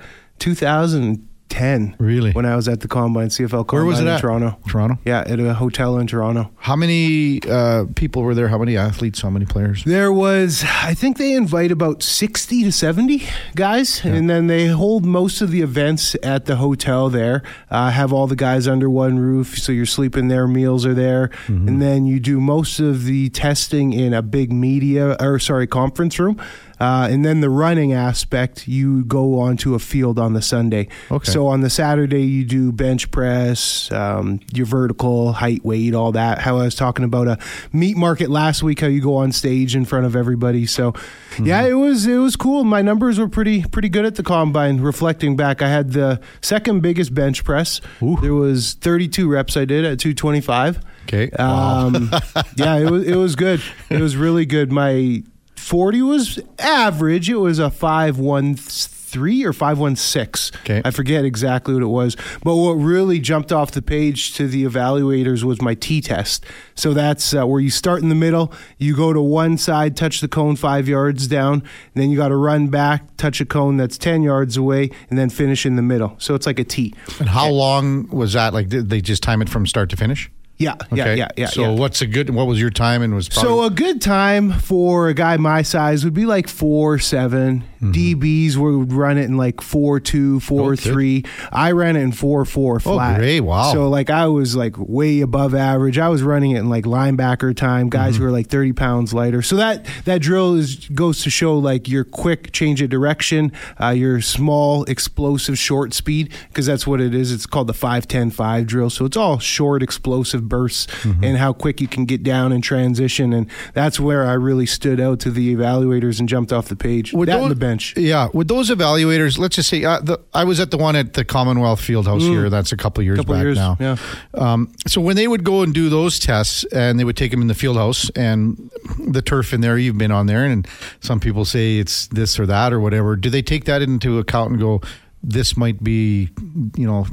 2010. 1.50 1.96
Really? 2.00 2.32
When 2.32 2.46
I 2.46 2.56
was 2.56 2.68
at 2.68 2.82
the 2.82 2.88
combine, 2.88 3.30
CFL 3.30 3.68
combine 3.68 3.78
Where 3.78 3.86
was 3.86 4.00
it 4.00 4.04
in 4.04 4.10
at? 4.10 4.22
Toronto. 4.22 4.58
Toronto. 4.68 5.00
Yeah, 5.06 5.24
at 5.26 5.40
a 5.40 5.54
hotel 5.54 5.98
in 5.98 6.08
Toronto. 6.08 6.52
How 6.58 6.76
many 6.76 7.42
uh, 7.50 7.86
people 7.96 8.24
were 8.24 8.36
there? 8.36 8.48
How 8.48 8.58
many 8.58 8.78
athletes? 8.78 9.22
How 9.22 9.30
many 9.30 9.46
players? 9.46 9.84
There 9.84 10.12
was, 10.12 10.64
I 10.84 10.94
think 10.94 11.18
they 11.18 11.34
invite 11.34 11.72
about 11.72 12.04
60 12.04 12.64
to 12.64 12.72
70 12.72 13.24
guys, 13.56 14.04
and 14.04 14.30
then 14.30 14.48
they 14.48 14.68
hold 14.68 15.06
most 15.06 15.42
of 15.42 15.52
the 15.52 15.62
events 15.62 16.16
at 16.24 16.46
the 16.46 16.58
hotel 16.58 17.10
there. 17.10 17.44
Uh, 17.70 17.90
have 17.92 18.14
all 18.14 18.28
the 18.28 18.36
guys 18.36 18.68
under 18.68 18.90
one 18.90 19.20
roof, 19.20 19.58
so 19.58 19.72
you're 19.72 19.86
sleeping 19.86 20.28
there, 20.28 20.48
meals 20.48 20.86
are 20.86 20.94
there, 20.94 21.30
and 21.48 21.82
then 21.82 22.06
you 22.06 22.20
do 22.20 22.40
most 22.40 22.80
of 22.80 23.06
the 23.06 23.30
testing 23.30 23.94
in 23.94 24.14
a 24.14 24.22
big 24.22 24.52
media, 24.52 25.16
or 25.20 25.40
sorry, 25.40 25.68
conference 25.68 26.20
room. 26.20 26.40
Uh, 26.80 27.08
and 27.10 27.26
then 27.26 27.42
the 27.42 27.50
running 27.50 27.94
aspect, 27.94 28.68
you 28.68 29.04
go 29.06 29.40
onto 29.40 29.74
a 29.74 29.80
field 29.80 30.20
on 30.20 30.34
the 30.34 30.42
Sunday. 30.42 30.88
Okay. 31.12 31.32
So 31.32 31.48
on 31.48 31.62
the 31.62 31.70
Saturday, 31.70 32.24
you 32.24 32.46
do 32.46 32.72
bench 32.72 33.10
press, 33.12 33.92
um, 33.92 34.40
your 34.54 34.66
vertical, 34.66 35.34
height, 35.34 35.64
weight, 35.66 35.94
all 35.94 36.12
that. 36.12 36.40
How 36.40 36.58
I 36.58 36.64
was 36.64 36.76
talking 36.76 37.06
about 37.06 37.28
a 37.28 37.38
meat 37.74 37.98
market 37.98 38.30
last 38.30 38.64
week, 38.64 38.80
how 38.80 38.88
you 38.88 39.02
go 39.02 39.16
on 39.16 39.32
stage 39.32 39.76
in 39.76 39.86
front 39.86 40.06
of 40.06 40.16
everybody. 40.16 40.66
So, 40.66 40.94
yeah, 41.42 41.64
it 41.66 41.74
was 41.74 42.06
it 42.06 42.18
was 42.18 42.36
cool. 42.36 42.64
My 42.64 42.82
numbers 42.82 43.20
were 43.20 43.30
pretty 43.30 43.64
pretty 43.64 43.90
good 43.90 44.06
at 44.06 44.16
the 44.16 44.24
combine. 44.24 44.80
Reflecting 44.82 45.36
back, 45.36 45.62
I 45.62 45.70
had 45.70 45.94
the 45.94 46.20
second 46.42 46.82
biggest 46.82 47.14
bench 47.14 47.44
press. 47.44 47.82
There 48.22 48.34
was 48.34 48.74
32 48.76 49.30
reps 49.30 49.58
I 49.58 49.66
did 49.66 49.86
at 49.86 50.00
225. 50.00 50.80
Okay. 51.04 51.30
Wow. 51.38 51.88
Um, 51.88 52.12
yeah, 52.56 52.76
it 52.78 52.90
was 52.90 53.08
it 53.08 53.16
was 53.16 53.36
good. 53.36 53.62
It 53.90 54.02
was 54.02 54.16
really 54.18 54.46
good. 54.46 54.72
My 54.72 55.24
40 55.58 56.02
was 56.02 56.40
average. 56.60 57.30
It 57.30 57.36
was 57.36 57.60
a 57.60 57.70
513 57.70 59.46
or 59.46 59.54
516. 59.54 60.60
Okay. 60.62 60.82
I 60.86 60.92
forget 60.92 61.26
exactly 61.26 61.74
what 61.74 61.84
it 61.84 61.88
was. 61.88 62.16
But 62.44 62.56
what 62.56 62.74
really 62.74 63.20
jumped 63.20 63.52
off 63.52 63.72
the 63.72 63.82
page 63.82 64.34
to 64.36 64.48
the 64.48 64.64
evaluators 64.66 65.44
was 65.44 65.62
my 65.62 65.74
T 65.74 66.00
test. 66.00 66.46
So 66.76 66.94
that's 66.94 67.34
uh, 67.34 67.46
where 67.46 67.60
you 67.60 67.70
start 67.70 68.02
in 68.02 68.10
the 68.10 68.16
middle, 68.16 68.54
you 68.78 68.96
go 68.96 69.14
to 69.14 69.22
one 69.22 69.58
side, 69.58 69.98
touch 69.98 70.22
the 70.22 70.28
cone 70.28 70.56
5 70.56 70.88
yards 70.88 71.28
down, 71.28 71.64
then 71.96 72.10
you 72.12 72.18
got 72.18 72.30
to 72.30 72.36
run 72.36 72.68
back, 72.68 73.18
touch 73.18 73.42
a 73.42 73.46
cone 73.46 73.78
that's 73.78 73.98
10 73.98 74.22
yards 74.24 74.58
away, 74.58 74.90
and 75.10 75.18
then 75.18 75.30
finish 75.30 75.66
in 75.66 75.76
the 75.76 75.82
middle. 75.82 76.16
So 76.20 76.36
it's 76.36 76.46
like 76.46 76.60
a 76.60 76.64
T. 76.64 76.94
and 77.20 77.28
how 77.28 77.50
long 77.50 78.08
was 78.10 78.34
that? 78.34 78.54
Like, 78.54 78.70
did 78.70 78.90
they 78.90 79.02
just 79.02 79.24
time 79.24 79.42
it 79.42 79.50
from 79.50 79.66
start 79.66 79.90
to 79.90 79.98
finish? 79.98 80.30
Yeah, 80.58 80.74
yeah, 80.92 81.04
Okay. 81.04 81.16
yeah, 81.18 81.28
yeah. 81.38 81.48
So 81.48 81.62
yeah. 81.62 81.80
what's 81.80 82.02
a 82.02 82.08
good? 82.08 82.32
What 82.32 82.48
was 82.48 82.60
your 82.60 82.72
time? 82.72 83.04
And 83.04 83.14
was 83.14 83.30
probably, 83.30 83.50
So 83.50 83.64
a 83.64 83.70
good 83.70 84.02
time 84.02 84.52
for 84.54 85.08
a 85.08 85.14
guy 85.14 85.38
my 85.38 85.62
size 85.62 86.04
would 86.04 86.16
be 86.16 86.26
like 86.26 86.48
four 86.48 86.98
seven. 86.98 87.64
DBs 87.82 88.56
would 88.58 88.92
run 88.94 89.18
it 89.18 89.24
in 89.26 89.38
like 89.38 89.62
four 89.62 90.00
two, 90.00 90.40
four 90.40 90.74
Okay. 90.74 90.90
three. 90.92 91.24
I 91.52 91.72
ran 91.72 91.96
it 91.96 92.02
in 92.02 92.12
four 92.12 92.44
four 92.46 92.80
flat. 92.80 93.18
great. 93.18 93.42
Wow. 93.42 93.72
So 93.74 93.90
like 93.90 94.10
I 94.10 94.28
was 94.28 94.56
like 94.56 94.76
way 94.78 95.22
above 95.22 95.54
average. 95.56 95.98
I 95.98 96.10
was 96.10 96.22
running 96.24 96.52
it 96.52 96.60
in 96.60 96.70
like 96.70 96.86
linebacker 96.86 97.56
time. 97.56 97.90
Guys 97.90 98.16
Mm-hmm. 98.16 98.24
who 98.24 98.30
are 98.30 98.32
like 98.32 98.48
thirty 98.48 98.74
pounds 98.74 99.14
lighter. 99.14 99.42
So 99.42 99.56
that 99.58 99.86
that 100.06 100.22
drill 100.22 100.56
is 100.56 100.88
goes 100.90 101.22
to 101.24 101.30
show 101.30 101.58
like 101.58 101.88
your 101.88 102.04
quick 102.04 102.52
change 102.52 102.82
of 102.82 102.90
direction, 102.90 103.52
uh, 103.82 103.90
your 103.90 104.22
small 104.22 104.84
explosive 104.86 105.58
short 105.58 105.94
speed 105.94 106.32
because 106.50 106.66
that's 106.66 106.88
what 106.88 107.02
it 107.02 107.14
is. 107.14 107.32
It's 107.32 107.46
called 107.46 107.68
the 107.68 107.74
5-10-5 107.74 108.66
drill. 108.66 108.90
So 108.90 109.06
it's 109.06 109.18
all 109.18 109.40
short 109.40 109.84
explosive 109.84 110.48
bursts 110.50 110.88
Mm-hmm. 110.88 111.24
and 111.24 111.38
how 111.38 111.54
quick 111.54 111.80
you 111.82 111.88
can 111.88 112.06
get 112.06 112.24
down 112.24 112.52
and 112.52 112.64
transition. 112.64 113.34
And 113.34 113.50
that's 113.74 114.00
where 114.00 114.26
I 114.26 114.34
really 114.34 114.66
stood 114.66 115.00
out 115.00 115.20
to 115.22 115.32
the 115.32 115.56
evaluators 115.56 116.20
and 116.20 116.28
jumped 116.28 116.52
off 116.52 116.68
the 116.68 116.76
page. 116.76 117.14
With 117.14 117.28
that 117.30 117.40
and 117.42 117.52
the 117.52 117.56
bench. 117.68 117.94
Yeah, 117.98 118.30
with 118.34 118.48
those 118.48 118.70
evaluators, 118.70 119.38
let's 119.38 119.56
just 119.56 119.70
say 119.70 119.84
uh, 119.84 120.00
the, 120.00 120.20
I 120.34 120.44
was 120.44 120.60
at 120.60 120.70
the 120.72 120.78
one 120.78 120.96
at 120.96 121.14
the 121.14 121.24
Commonwealth 121.26 121.82
Fieldhouse 121.82 122.22
here. 122.22 122.50
That's 122.50 122.72
a 122.72 122.78
couple 122.78 123.04
years 123.04 123.18
Mm. 123.18 123.22
Couple 123.22 123.36
back 123.36 123.44
years, 123.44 123.58
now. 123.58 123.78
yeah. 123.80 123.96
Um, 124.34 124.72
so 124.88 125.02
when 125.02 125.16
they 125.16 125.28
would 125.28 125.44
go 125.44 125.62
and 125.64 125.74
do 125.74 125.90
those 125.90 126.20
tests, 126.20 126.64
and 126.72 127.00
they 127.00 127.04
would 127.04 127.18
take 127.18 127.32
them 127.32 127.42
in 127.42 127.48
the 127.48 127.54
fieldhouse, 127.56 128.10
and 128.16 128.70
the 129.14 129.22
turf 129.22 129.54
in 129.54 129.62
there, 129.62 129.78
you've 129.78 129.98
been 129.98 130.12
on 130.12 130.26
there, 130.28 130.46
and 130.46 130.68
some 131.00 131.20
people 131.20 131.46
say 131.46 131.78
it's 131.80 132.08
this 132.08 132.40
or 132.40 132.46
that 132.46 132.72
or 132.74 132.80
whatever. 132.80 133.16
Do 133.16 133.30
they 133.30 133.42
take 133.42 133.66
that 133.66 133.82
into 133.82 134.20
account 134.20 134.52
and 134.52 134.60
go, 134.60 134.82
this 135.24 135.58
might 135.58 135.84
be, 135.84 136.30
you 136.78 136.86
know, 136.88 137.06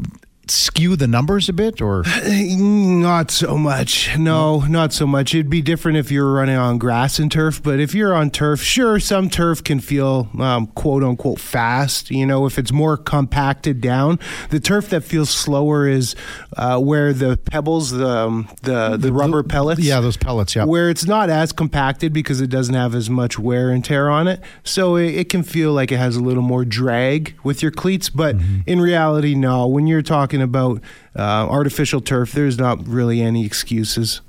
skew 0.50 0.96
the 0.96 1.06
numbers 1.06 1.48
a 1.48 1.52
bit, 1.52 1.80
or 1.80 2.04
Not 2.26 3.30
so 3.30 3.56
much. 3.56 4.16
No, 4.18 4.60
not 4.60 4.92
so 4.92 5.06
much. 5.06 5.34
It'd 5.34 5.50
be 5.50 5.62
different 5.62 5.98
if 5.98 6.10
you 6.10 6.22
were 6.22 6.32
running 6.32 6.56
on 6.56 6.78
grass 6.78 7.18
and 7.18 7.30
turf, 7.30 7.62
but 7.62 7.80
if 7.80 7.94
you're 7.94 8.14
on 8.14 8.30
turf, 8.30 8.60
sure, 8.60 8.98
some 9.00 9.30
turf 9.30 9.62
can 9.64 9.80
feel 9.80 10.28
um, 10.38 10.66
quote 10.68 11.02
unquote 11.02 11.38
fast. 11.40 12.10
You 12.10 12.26
know, 12.26 12.46
if 12.46 12.58
it's 12.58 12.72
more 12.72 12.96
compacted 12.96 13.80
down, 13.80 14.18
the 14.50 14.60
turf 14.60 14.90
that 14.90 15.02
feels 15.02 15.30
slower 15.30 15.86
is 15.88 16.14
uh, 16.56 16.78
where 16.78 17.12
the 17.12 17.36
pebbles, 17.36 17.90
the 17.90 18.08
um, 18.08 18.48
the 18.62 18.96
the 18.96 19.12
rubber 19.12 19.42
pellets, 19.42 19.80
yeah, 19.80 20.00
those 20.00 20.16
pellets, 20.16 20.54
yeah. 20.54 20.64
where 20.64 20.90
it's 20.90 21.06
not 21.06 21.30
as 21.30 21.52
compacted 21.52 22.12
because 22.12 22.40
it 22.40 22.48
doesn't 22.48 22.74
have 22.74 22.94
as 22.94 23.08
much 23.10 23.38
wear 23.38 23.70
and 23.70 23.84
tear 23.84 24.10
on 24.10 24.28
it. 24.28 24.40
So 24.62 24.96
it, 24.96 25.14
it 25.14 25.28
can 25.28 25.42
feel 25.42 25.72
like 25.72 25.90
it 25.92 25.98
has 25.98 26.16
a 26.16 26.20
little 26.20 26.42
more 26.42 26.64
drag 26.64 27.34
with 27.42 27.62
your 27.62 27.70
cleats. 27.70 28.10
But 28.10 28.34
Mm-hmm. 28.34 28.60
in 28.66 28.80
reality, 28.80 29.34
no. 29.34 29.66
When 29.66 29.86
you're 29.86 30.02
talking 30.02 30.33
about 30.42 30.80
uh, 31.16 31.22
artificial 31.48 32.00
turf, 32.00 32.32
there's 32.32 32.58
not 32.58 32.86
really 32.86 33.20
any 33.20 33.44
excuses. 33.44 34.20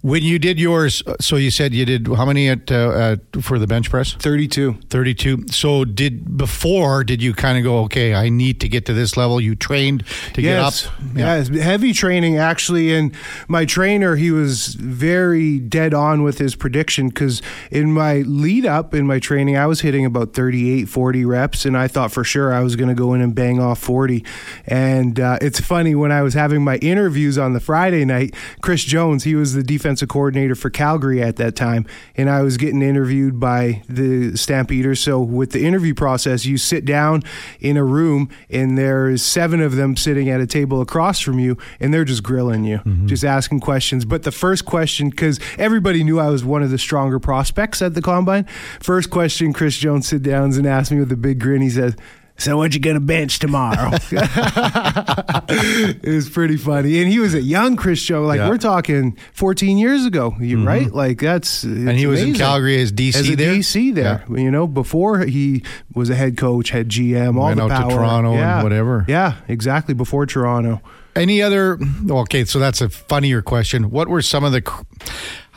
When 0.00 0.22
you 0.22 0.38
did 0.38 0.58
yours, 0.58 1.02
uh, 1.06 1.16
so 1.20 1.36
you 1.36 1.50
said 1.50 1.74
you 1.74 1.84
did 1.84 2.06
how 2.06 2.24
many 2.24 2.48
at, 2.48 2.70
uh, 2.70 3.16
at 3.34 3.42
for 3.42 3.58
the 3.58 3.66
bench 3.66 3.90
press? 3.90 4.12
32. 4.14 4.74
32. 4.90 5.48
So 5.50 5.84
did 5.84 6.36
before 6.36 7.04
did 7.04 7.22
you 7.22 7.34
kind 7.34 7.58
of 7.58 7.64
go 7.64 7.78
okay, 7.84 8.14
I 8.14 8.28
need 8.28 8.60
to 8.60 8.68
get 8.68 8.86
to 8.86 8.94
this 8.94 9.16
level? 9.16 9.40
You 9.40 9.54
trained 9.54 10.04
to 10.34 10.42
yes. 10.42 10.82
get 10.82 10.90
up. 10.90 11.00
Yes, 11.14 11.48
heavy 11.48 11.92
training 11.92 12.36
actually, 12.36 12.94
and 12.94 13.14
my 13.48 13.64
trainer 13.64 14.16
he 14.16 14.30
was 14.30 14.74
very 14.74 15.58
dead 15.58 15.94
on 15.94 16.22
with 16.22 16.38
his 16.38 16.54
prediction 16.54 17.08
because 17.08 17.42
in 17.70 17.92
my 17.92 18.18
lead 18.18 18.66
up 18.66 18.94
in 18.94 19.06
my 19.06 19.18
training 19.18 19.56
I 19.56 19.66
was 19.66 19.80
hitting 19.80 20.04
about 20.04 20.34
38, 20.34 20.88
40 20.88 21.24
reps, 21.24 21.64
and 21.64 21.76
I 21.76 21.88
thought 21.88 22.12
for 22.12 22.24
sure 22.24 22.52
I 22.52 22.60
was 22.60 22.76
going 22.76 22.88
to 22.88 22.94
go 22.94 23.14
in 23.14 23.20
and 23.20 23.34
bang 23.34 23.60
off 23.60 23.78
40. 23.78 24.24
And 24.66 25.18
uh, 25.18 25.38
it's 25.40 25.60
funny 25.60 25.94
when 25.94 26.12
I 26.12 26.22
was 26.22 26.34
having 26.34 26.62
my 26.62 26.76
interviews 26.76 27.38
on 27.38 27.52
the 27.52 27.60
Friday 27.60 28.04
night, 28.04 28.34
Chris 28.60 28.84
Jones 28.84 29.24
he 29.24 29.34
was 29.34 29.47
the 29.54 29.62
defensive 29.62 30.08
coordinator 30.08 30.54
for 30.54 30.70
Calgary 30.70 31.22
at 31.22 31.36
that 31.36 31.56
time, 31.56 31.86
and 32.16 32.28
I 32.28 32.42
was 32.42 32.56
getting 32.56 32.82
interviewed 32.82 33.38
by 33.38 33.82
the 33.88 34.36
Stampeders. 34.36 35.00
So 35.00 35.20
with 35.20 35.52
the 35.52 35.64
interview 35.64 35.94
process, 35.94 36.44
you 36.44 36.58
sit 36.58 36.84
down 36.84 37.22
in 37.60 37.76
a 37.76 37.84
room 37.84 38.28
and 38.50 38.76
there's 38.76 39.22
seven 39.22 39.60
of 39.60 39.76
them 39.76 39.96
sitting 39.96 40.28
at 40.28 40.40
a 40.40 40.46
table 40.46 40.80
across 40.80 41.20
from 41.20 41.38
you, 41.38 41.56
and 41.80 41.92
they're 41.92 42.04
just 42.04 42.22
grilling 42.22 42.64
you, 42.64 42.78
mm-hmm. 42.78 43.06
just 43.06 43.24
asking 43.24 43.60
questions. 43.60 44.04
But 44.04 44.22
the 44.22 44.32
first 44.32 44.64
question, 44.64 45.10
because 45.10 45.40
everybody 45.58 46.04
knew 46.04 46.18
I 46.18 46.28
was 46.28 46.44
one 46.44 46.62
of 46.62 46.70
the 46.70 46.78
stronger 46.78 47.18
prospects 47.18 47.82
at 47.82 47.94
the 47.94 48.02
combine, 48.02 48.44
first 48.80 49.10
question 49.10 49.52
Chris 49.52 49.76
Jones 49.76 50.08
sit 50.08 50.22
down 50.22 50.52
and 50.52 50.66
asked 50.66 50.92
me 50.92 50.98
with 50.98 51.12
a 51.12 51.16
big 51.16 51.38
grin. 51.38 51.62
He 51.62 51.70
says. 51.70 51.96
So 52.38 52.56
what 52.56 52.72
you 52.72 52.80
gonna 52.80 53.00
bench 53.00 53.40
tomorrow? 53.40 53.90
it 54.12 56.04
was 56.08 56.30
pretty 56.30 56.56
funny, 56.56 57.00
and 57.02 57.10
he 57.10 57.18
was 57.18 57.34
a 57.34 57.42
young 57.42 57.74
Chris 57.76 58.00
Jones. 58.02 58.28
Like 58.28 58.38
Yeah. 58.38 58.48
we're 58.48 58.58
talking 58.58 59.18
14 59.32 59.76
years 59.76 60.06
ago, 60.06 60.36
you 60.40 60.58
mm-hmm. 60.58 60.66
right? 60.66 60.92
Like 60.92 61.20
that's 61.20 61.64
And 61.64 61.90
he 61.90 62.06
was 62.06 62.22
in 62.22 62.34
Calgary 62.34 62.80
as 62.80 62.92
DC 62.92 63.16
as 63.16 63.36
there? 63.36 63.54
DC 63.54 63.94
there. 63.94 64.24
You 64.28 64.50
know, 64.50 64.66
before 64.66 65.20
he 65.26 65.64
was 65.94 66.10
a 66.10 66.14
head 66.14 66.36
coach, 66.36 66.70
had 66.70 66.88
GM, 66.88 67.36
all 67.36 67.46
Went 67.46 67.56
the 67.56 67.64
out 67.64 67.68
to 67.68 67.74
power. 67.74 67.90
Toronto 67.90 68.34
and 68.34 68.62
whatever. 68.62 69.04
Yeah, 69.08 69.34
exactly. 69.48 69.94
Before 69.94 70.24
Toronto. 70.24 70.80
Any 71.16 71.42
other? 71.42 71.78
Okay, 72.08 72.44
so 72.44 72.60
that's 72.60 72.80
a 72.80 72.88
funnier 72.88 73.42
question. 73.42 73.90
What 73.90 74.06
were 74.06 74.22
some 74.22 74.44
of 74.44 74.52
the, 74.52 74.62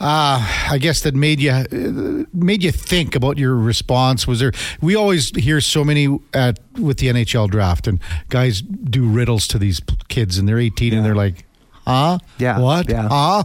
uh, 0.02 0.68
I 0.72 0.78
guess 0.80 1.02
that 1.02 1.14
made 1.14 1.40
you 1.40 1.52
uh, 1.52 2.26
made 2.34 2.64
you 2.64 2.72
think 2.72 3.16
about 3.16 3.38
your 3.38 3.56
response? 3.56 4.26
Was 4.28 4.40
there? 4.40 4.52
We 4.82 4.96
always 4.96 5.30
hear 5.36 5.62
so 5.62 5.84
many 5.84 6.20
at 6.34 6.60
with 6.80 6.98
the 6.98 7.08
NHL 7.08 7.50
draft, 7.50 7.88
and 7.88 8.00
guys 8.30 8.62
do 8.62 9.08
riddles 9.08 9.48
to 9.50 9.60
these 9.60 9.80
kids, 10.08 10.38
and 10.40 10.48
they're 10.48 10.60
18, 10.60 10.94
and 10.94 11.06
they're 11.06 11.16
like, 11.16 11.46
"Huh? 11.86 12.18
Yeah, 12.40 12.60
What? 12.60 12.90
yeah. 12.90 13.08
Huh?" 13.10 13.44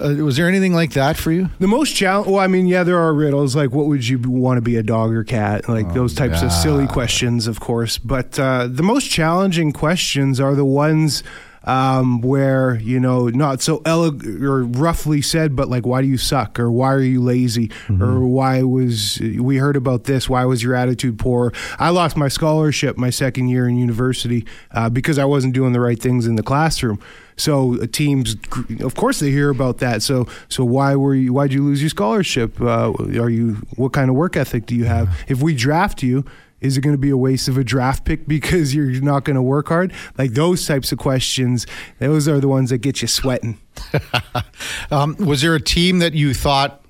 Uh, 0.00 0.08
was 0.24 0.36
there 0.36 0.48
anything 0.48 0.74
like 0.74 0.92
that 0.94 1.16
for 1.16 1.30
you? 1.30 1.48
The 1.60 1.68
most 1.68 1.94
challenge. 1.94 2.26
Well, 2.26 2.40
I 2.40 2.48
mean, 2.48 2.66
yeah, 2.66 2.82
there 2.82 2.98
are 2.98 3.14
riddles 3.14 3.54
like, 3.54 3.70
"What 3.70 3.86
would 3.86 4.06
you 4.06 4.18
want 4.18 4.58
to 4.58 4.60
be, 4.60 4.76
a 4.76 4.82
dog 4.82 5.12
or 5.14 5.22
cat?" 5.24 5.68
Like 5.68 5.94
those 5.94 6.14
types 6.14 6.42
of 6.42 6.50
silly 6.52 6.86
questions, 6.88 7.46
of 7.46 7.60
course. 7.60 7.96
But 7.98 8.38
uh, 8.38 8.66
the 8.68 8.82
most 8.82 9.08
challenging 9.08 9.72
questions 9.72 10.40
are 10.40 10.54
the 10.56 10.64
ones 10.64 11.22
um, 11.64 12.20
where 12.20 12.76
you 12.76 13.00
know, 13.00 13.28
not 13.28 13.62
so 13.62 13.78
eleg- 13.80 14.42
or 14.42 14.64
roughly 14.64 15.22
said, 15.22 15.56
but 15.56 15.68
like, 15.68 15.86
"Why 15.86 16.02
do 16.02 16.08
you 16.08 16.18
suck?" 16.18 16.58
or 16.58 16.70
"Why 16.70 16.92
are 16.92 17.00
you 17.00 17.22
lazy?" 17.22 17.70
or 17.88 18.20
"Why 18.20 18.62
was 18.62 19.20
we 19.20 19.56
heard 19.56 19.76
about 19.76 20.04
this? 20.04 20.28
Why 20.28 20.44
was 20.44 20.62
your 20.62 20.74
attitude 20.74 21.18
poor?" 21.18 21.52
I 21.78 21.90
lost 21.90 22.16
my 22.16 22.28
scholarship 22.28 22.96
my 22.96 23.10
second 23.10 23.48
year 23.48 23.68
in 23.68 23.76
university 23.76 24.44
uh, 24.72 24.90
because 24.90 25.18
I 25.18 25.24
wasn't 25.24 25.54
doing 25.54 25.72
the 25.72 25.80
right 25.80 26.00
things 26.00 26.26
in 26.26 26.36
the 26.36 26.42
classroom. 26.42 27.00
So 27.36 27.80
uh, 27.82 27.86
teams, 27.90 28.36
of 28.80 28.94
course, 28.94 29.18
they 29.20 29.30
hear 29.30 29.50
about 29.50 29.78
that. 29.78 30.02
So, 30.02 30.28
so 30.48 30.64
why 30.64 30.94
were 30.94 31.14
you? 31.14 31.32
Why'd 31.32 31.52
you 31.52 31.64
lose 31.64 31.80
your 31.80 31.90
scholarship? 31.90 32.60
Uh, 32.60 32.92
are 32.92 33.30
you? 33.30 33.54
What 33.76 33.92
kind 33.92 34.08
of 34.10 34.16
work 34.16 34.36
ethic 34.36 34.66
do 34.66 34.74
you 34.74 34.84
have? 34.84 35.08
If 35.28 35.42
we 35.42 35.54
draft 35.54 36.02
you, 36.02 36.24
is 36.64 36.78
it 36.78 36.80
going 36.80 36.94
to 36.94 36.98
be 36.98 37.10
a 37.10 37.16
waste 37.16 37.46
of 37.46 37.58
a 37.58 37.62
draft 37.62 38.04
pick 38.04 38.26
because 38.28 38.74
you're 38.74 39.00
not 39.00 39.24
going 39.24 39.36
to 39.36 39.42
work 39.42 39.68
hard? 39.68 39.92
Like 40.18 40.32
those 40.32 40.66
types 40.66 40.90
of 40.90 40.98
questions. 40.98 41.66
Those 41.98 42.26
are 42.26 42.40
the 42.40 42.48
ones 42.48 42.70
that 42.70 42.78
get 42.78 43.02
you 43.02 43.08
sweating. 43.08 43.58
Um, 44.90 45.16
was 45.16 45.42
there 45.42 45.54
a 45.54 45.60
team 45.60 45.98
that 45.98 46.12
you 46.12 46.34
thought, 46.34 46.82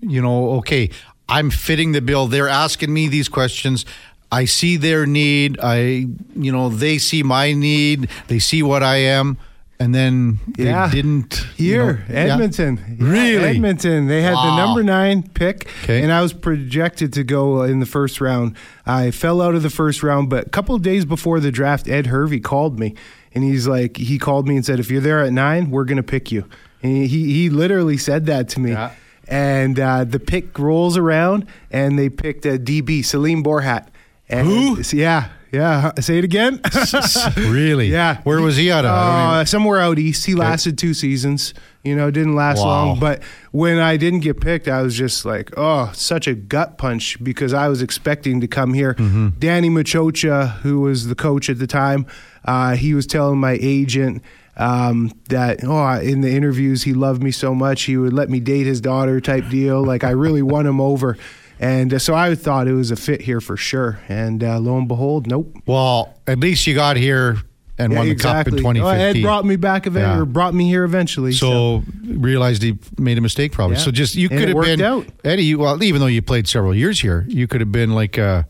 you 0.00 0.20
know, 0.20 0.50
okay, 0.58 0.90
I'm 1.28 1.50
fitting 1.50 1.92
the 1.92 2.00
bill. 2.00 2.26
They're 2.26 2.48
asking 2.48 2.92
me 2.92 3.08
these 3.08 3.28
questions. 3.28 3.86
I 4.30 4.44
see 4.44 4.76
their 4.76 5.06
need. 5.06 5.58
I, 5.62 6.06
you 6.34 6.52
know, 6.52 6.68
they 6.68 6.98
see 6.98 7.22
my 7.22 7.52
need. 7.52 8.10
They 8.26 8.38
see 8.38 8.62
what 8.62 8.82
I 8.82 8.96
am, 8.96 9.38
and 9.80 9.94
then 9.94 10.38
they 10.56 10.64
Yeah. 10.64 10.90
didn't. 10.90 11.46
you 11.56 11.66
Here, 11.72 12.04
know- 12.08 12.14
Edmonton. 12.14 12.80
Yeah, 12.98 13.08
Really? 13.10 13.44
Edmonton. 13.56 14.06
They 14.08 14.22
had 14.22 14.34
the 14.34 14.56
number 14.56 14.82
nine 14.82 15.22
pick, 15.34 15.68
Okay. 15.84 16.02
and 16.02 16.12
I 16.12 16.20
was 16.22 16.32
projected 16.32 17.12
to 17.14 17.24
go 17.24 17.62
in 17.62 17.80
the 17.80 17.86
first 17.86 18.20
round. 18.20 18.54
I 18.86 19.10
fell 19.10 19.40
out 19.40 19.54
of 19.54 19.62
the 19.62 19.70
first 19.70 20.02
round, 20.02 20.28
but 20.30 20.46
a 20.46 20.50
couple 20.50 20.74
of 20.74 20.82
days 20.82 21.04
before 21.04 21.40
the 21.40 21.50
draft, 21.52 21.88
Ed 21.88 22.06
Hervey 22.08 22.40
called 22.40 22.78
me, 22.78 22.94
and 23.34 23.44
he's 23.44 23.66
like, 23.68 23.96
he 23.96 24.18
called 24.18 24.48
me 24.48 24.56
and 24.56 24.64
said, 24.64 24.80
"If 24.80 24.90
you're 24.90 25.00
there 25.00 25.20
at 25.20 25.32
nine, 25.32 25.70
we're 25.70 25.84
gonna 25.84 26.02
pick 26.02 26.32
you." 26.32 26.44
And 26.82 27.06
he 27.06 27.32
he 27.32 27.50
literally 27.50 27.96
said 27.96 28.26
that 28.26 28.48
to 28.50 28.60
me. 28.60 28.70
Yeah. 28.72 28.90
And 29.30 29.78
uh, 29.78 30.04
the 30.04 30.18
pick 30.18 30.58
rolls 30.58 30.96
around, 30.96 31.44
and 31.70 31.98
they 31.98 32.08
picked 32.08 32.46
a 32.46 32.58
DB, 32.58 33.04
Salim 33.04 33.44
Borhat. 33.44 33.86
And, 34.30 34.46
Who? 34.46 34.80
Yeah, 34.92 35.28
yeah. 35.52 35.92
Say 36.00 36.18
it 36.18 36.24
again. 36.24 36.60
Really? 37.36 37.88
Yeah. 37.98 38.20
Where 38.22 38.40
was 38.40 38.56
he 38.56 38.70
out 38.70 38.84
of? 38.84 38.90
I 38.90 39.30
don't 39.32 39.40
Uh, 39.40 39.44
somewhere 39.44 39.78
out 39.80 39.98
east. 39.98 40.26
He 40.26 40.34
lasted 40.34 40.76
two 40.78 40.94
seasons. 40.94 41.54
You 41.84 41.94
know, 41.96 42.10
didn't 42.10 42.34
last 42.34 42.58
Wow. 42.58 42.64
long. 42.86 43.00
But 43.00 43.22
when 43.52 43.78
I 43.78 43.96
didn't 43.96 44.20
get 44.20 44.40
picked, 44.40 44.68
I 44.68 44.82
was 44.82 44.94
just 44.96 45.24
like, 45.24 45.50
oh, 45.56 45.90
such 45.94 46.26
a 46.26 46.34
gut 46.34 46.76
punch 46.76 47.22
because 47.22 47.54
I 47.54 47.68
was 47.68 47.80
expecting 47.82 48.40
to 48.40 48.48
come 48.48 48.74
here. 48.74 48.94
Mm-hmm. 48.94 49.28
Danny 49.38 49.70
Maciocia, 49.70 50.52
who 50.58 50.80
was 50.80 51.06
the 51.06 51.14
coach 51.14 51.48
at 51.48 51.58
the 51.58 51.66
time, 51.66 52.04
uh, 52.44 52.74
he 52.76 52.94
was 52.94 53.06
telling 53.06 53.38
my 53.38 53.56
agent. 53.60 54.22
Um, 54.60 55.12
that 55.28 55.60
oh, 55.62 56.00
in 56.00 56.20
the 56.20 56.30
interviews 56.32 56.82
he 56.82 56.92
loved 56.92 57.22
me 57.22 57.30
so 57.30 57.54
much 57.54 57.82
he 57.82 57.96
would 57.96 58.12
let 58.12 58.28
me 58.28 58.40
date 58.40 58.66
his 58.66 58.80
daughter 58.80 59.20
type 59.20 59.48
deal. 59.48 59.84
Like 59.84 60.02
I 60.02 60.10
really 60.10 60.42
won 60.42 60.66
him 60.66 60.80
over, 60.80 61.16
and 61.60 61.92
uh, 61.94 61.98
so 61.98 62.14
I 62.14 62.34
thought 62.34 62.68
it 62.68 62.72
was 62.72 62.90
a 62.90 62.96
fit 62.96 63.20
here 63.22 63.40
for 63.40 63.56
sure. 63.56 64.00
And 64.08 64.42
uh, 64.44 64.58
lo 64.58 64.76
and 64.78 64.86
behold, 64.88 65.26
nope. 65.26 65.54
well, 65.66 66.14
at 66.26 66.38
least 66.38 66.66
you 66.66 66.74
got 66.74 66.96
here 66.96 67.38
and 67.78 67.92
Yeah, 67.92 67.98
won 68.00 68.08
the 68.08 68.14
cup 68.16 68.46
in 68.48 68.54
exactly. 68.54 68.58
Oh, 68.60 68.72
2015. 68.72 69.22
Ed 69.22 69.24
brought 69.24 69.44
me 69.44 69.56
back 69.56 69.86
event 69.86 70.06
Yeah. 70.06 70.18
or 70.20 70.24
brought 70.24 70.52
me 70.54 70.66
here 70.68 70.84
eventually. 70.84 71.32
so 71.32 71.82
realized 72.04 72.62
he 72.62 72.76
made 72.98 73.18
a 73.18 73.20
mistake 73.20 73.52
probably. 73.52 73.76
Yeah. 73.76 73.82
So 73.82 73.90
just 73.90 74.14
you 74.16 74.28
could 74.28 74.48
have 74.48 74.60
been 74.60 74.80
out. 74.82 75.06
Eddie. 75.24 75.44
you- 75.44 75.58
Well, 75.58 75.82
even 75.82 76.00
though 76.00 76.06
you 76.08 76.22
played 76.22 76.48
several 76.48 76.74
years 76.74 77.00
here, 77.00 77.24
you 77.28 77.46
could 77.46 77.60
have 77.60 77.70
been 77.72 77.90
like 77.94 78.18
uh, 78.18 78.42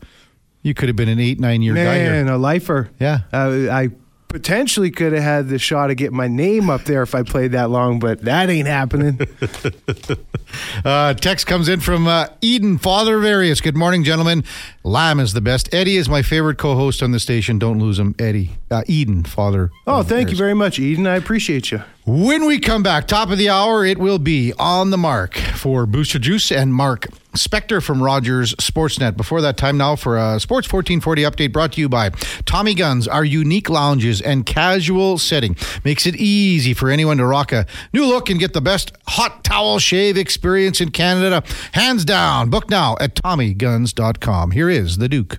you 0.63 0.73
could 0.73 0.89
have 0.89 0.95
been 0.95 1.09
an 1.09 1.19
eight 1.19 1.39
nine 1.39 1.61
year 1.61 1.75
guy 1.75 1.99
here. 1.99 2.11
man, 2.11 2.27
a 2.27 2.37
lifer. 2.37 2.89
Yeah. 2.99 3.19
Uh, 3.31 3.67
I 3.71 3.89
potentially 4.29 4.91
could 4.91 5.11
have 5.11 5.23
had 5.23 5.49
the 5.49 5.57
shot 5.59 5.87
to 5.87 5.95
get 5.95 6.13
my 6.13 6.27
name 6.27 6.69
up 6.69 6.83
there 6.85 7.01
if 7.01 7.13
I 7.15 7.23
played 7.23 7.51
that 7.51 7.69
long, 7.69 7.99
but 7.99 8.21
that 8.21 8.49
ain't 8.49 8.67
happening. 8.67 9.19
Uh, 10.83 11.13
text 11.13 11.45
comes 11.45 11.69
in 11.69 11.79
from 11.79 12.07
uh, 12.07 12.25
Eden, 12.41 12.79
father 12.79 13.17
of 13.19 13.23
Arius. 13.23 13.61
Good 13.61 13.77
morning, 13.77 14.03
gentlemen. 14.03 14.43
Lamb 14.83 15.19
is 15.19 15.33
the 15.33 15.41
best. 15.41 15.71
Eddie 15.73 15.97
is 15.97 16.09
my 16.09 16.23
favorite 16.23 16.57
co-host 16.57 17.03
on 17.03 17.11
the 17.11 17.19
station. 17.19 17.59
Don't 17.59 17.77
lose 17.77 17.99
him, 17.99 18.15
Eddie. 18.17 18.51
Uh, 18.71 18.81
Eden, 18.87 19.23
father. 19.23 19.69
oh, 19.85 20.01
thank 20.01 20.31
you 20.31 20.35
very 20.37 20.55
much, 20.55 20.79
Eden. 20.79 21.05
I 21.05 21.17
appreciate 21.17 21.69
you. 21.69 21.83
When 22.05 22.47
we 22.47 22.59
come 22.59 22.81
back, 22.81 23.07
top 23.07 23.29
of 23.29 23.37
the 23.37 23.49
hour, 23.49 23.85
it 23.85 23.99
will 23.99 24.17
be 24.17 24.53
on 24.57 24.89
the 24.89 24.97
mark 24.97 25.35
for 25.35 25.85
Booster 25.85 26.17
Juice 26.17 26.51
and 26.51 26.73
Mark 26.73 27.05
Spector 27.39 27.81
from 27.81 28.03
Rogers 28.03 28.53
Sportsnet. 28.55 29.15
Before 29.15 29.41
that 29.41 29.55
time 29.55 29.77
now 29.77 29.95
for 29.95 30.17
a 30.17 30.39
Sports 30.39 30.71
1440 30.71 31.23
update 31.23 31.53
brought 31.53 31.73
to 31.73 31.81
you 31.81 31.87
by 31.87 32.09
Tommy 32.45 32.73
Guns. 32.73 33.07
Our 33.07 33.23
unique 33.23 33.69
lounges 33.69 34.21
and 34.21 34.45
casual 34.45 35.17
setting 35.17 35.55
makes 35.85 36.05
it 36.05 36.15
easy 36.17 36.73
for 36.73 36.89
anyone 36.89 37.17
to 37.17 37.25
rock 37.25 37.51
a 37.51 37.65
new 37.93 38.05
look 38.05 38.29
and 38.29 38.39
get 38.39 38.53
the 38.53 38.61
best 38.61 38.91
hot 39.07 39.43
towel 39.43 39.79
shave 39.79 40.17
experience 40.17 40.81
in 40.81 40.91
Canada. 40.91 41.43
Hands 41.71 42.03
down. 42.03 42.49
Book 42.49 42.69
now 42.69 42.97
at 42.99 43.15
TommyGuns.com. 43.15 44.51
Here 44.51 44.69
is 44.69 44.97
the 44.97 45.07
Duke. 45.07 45.37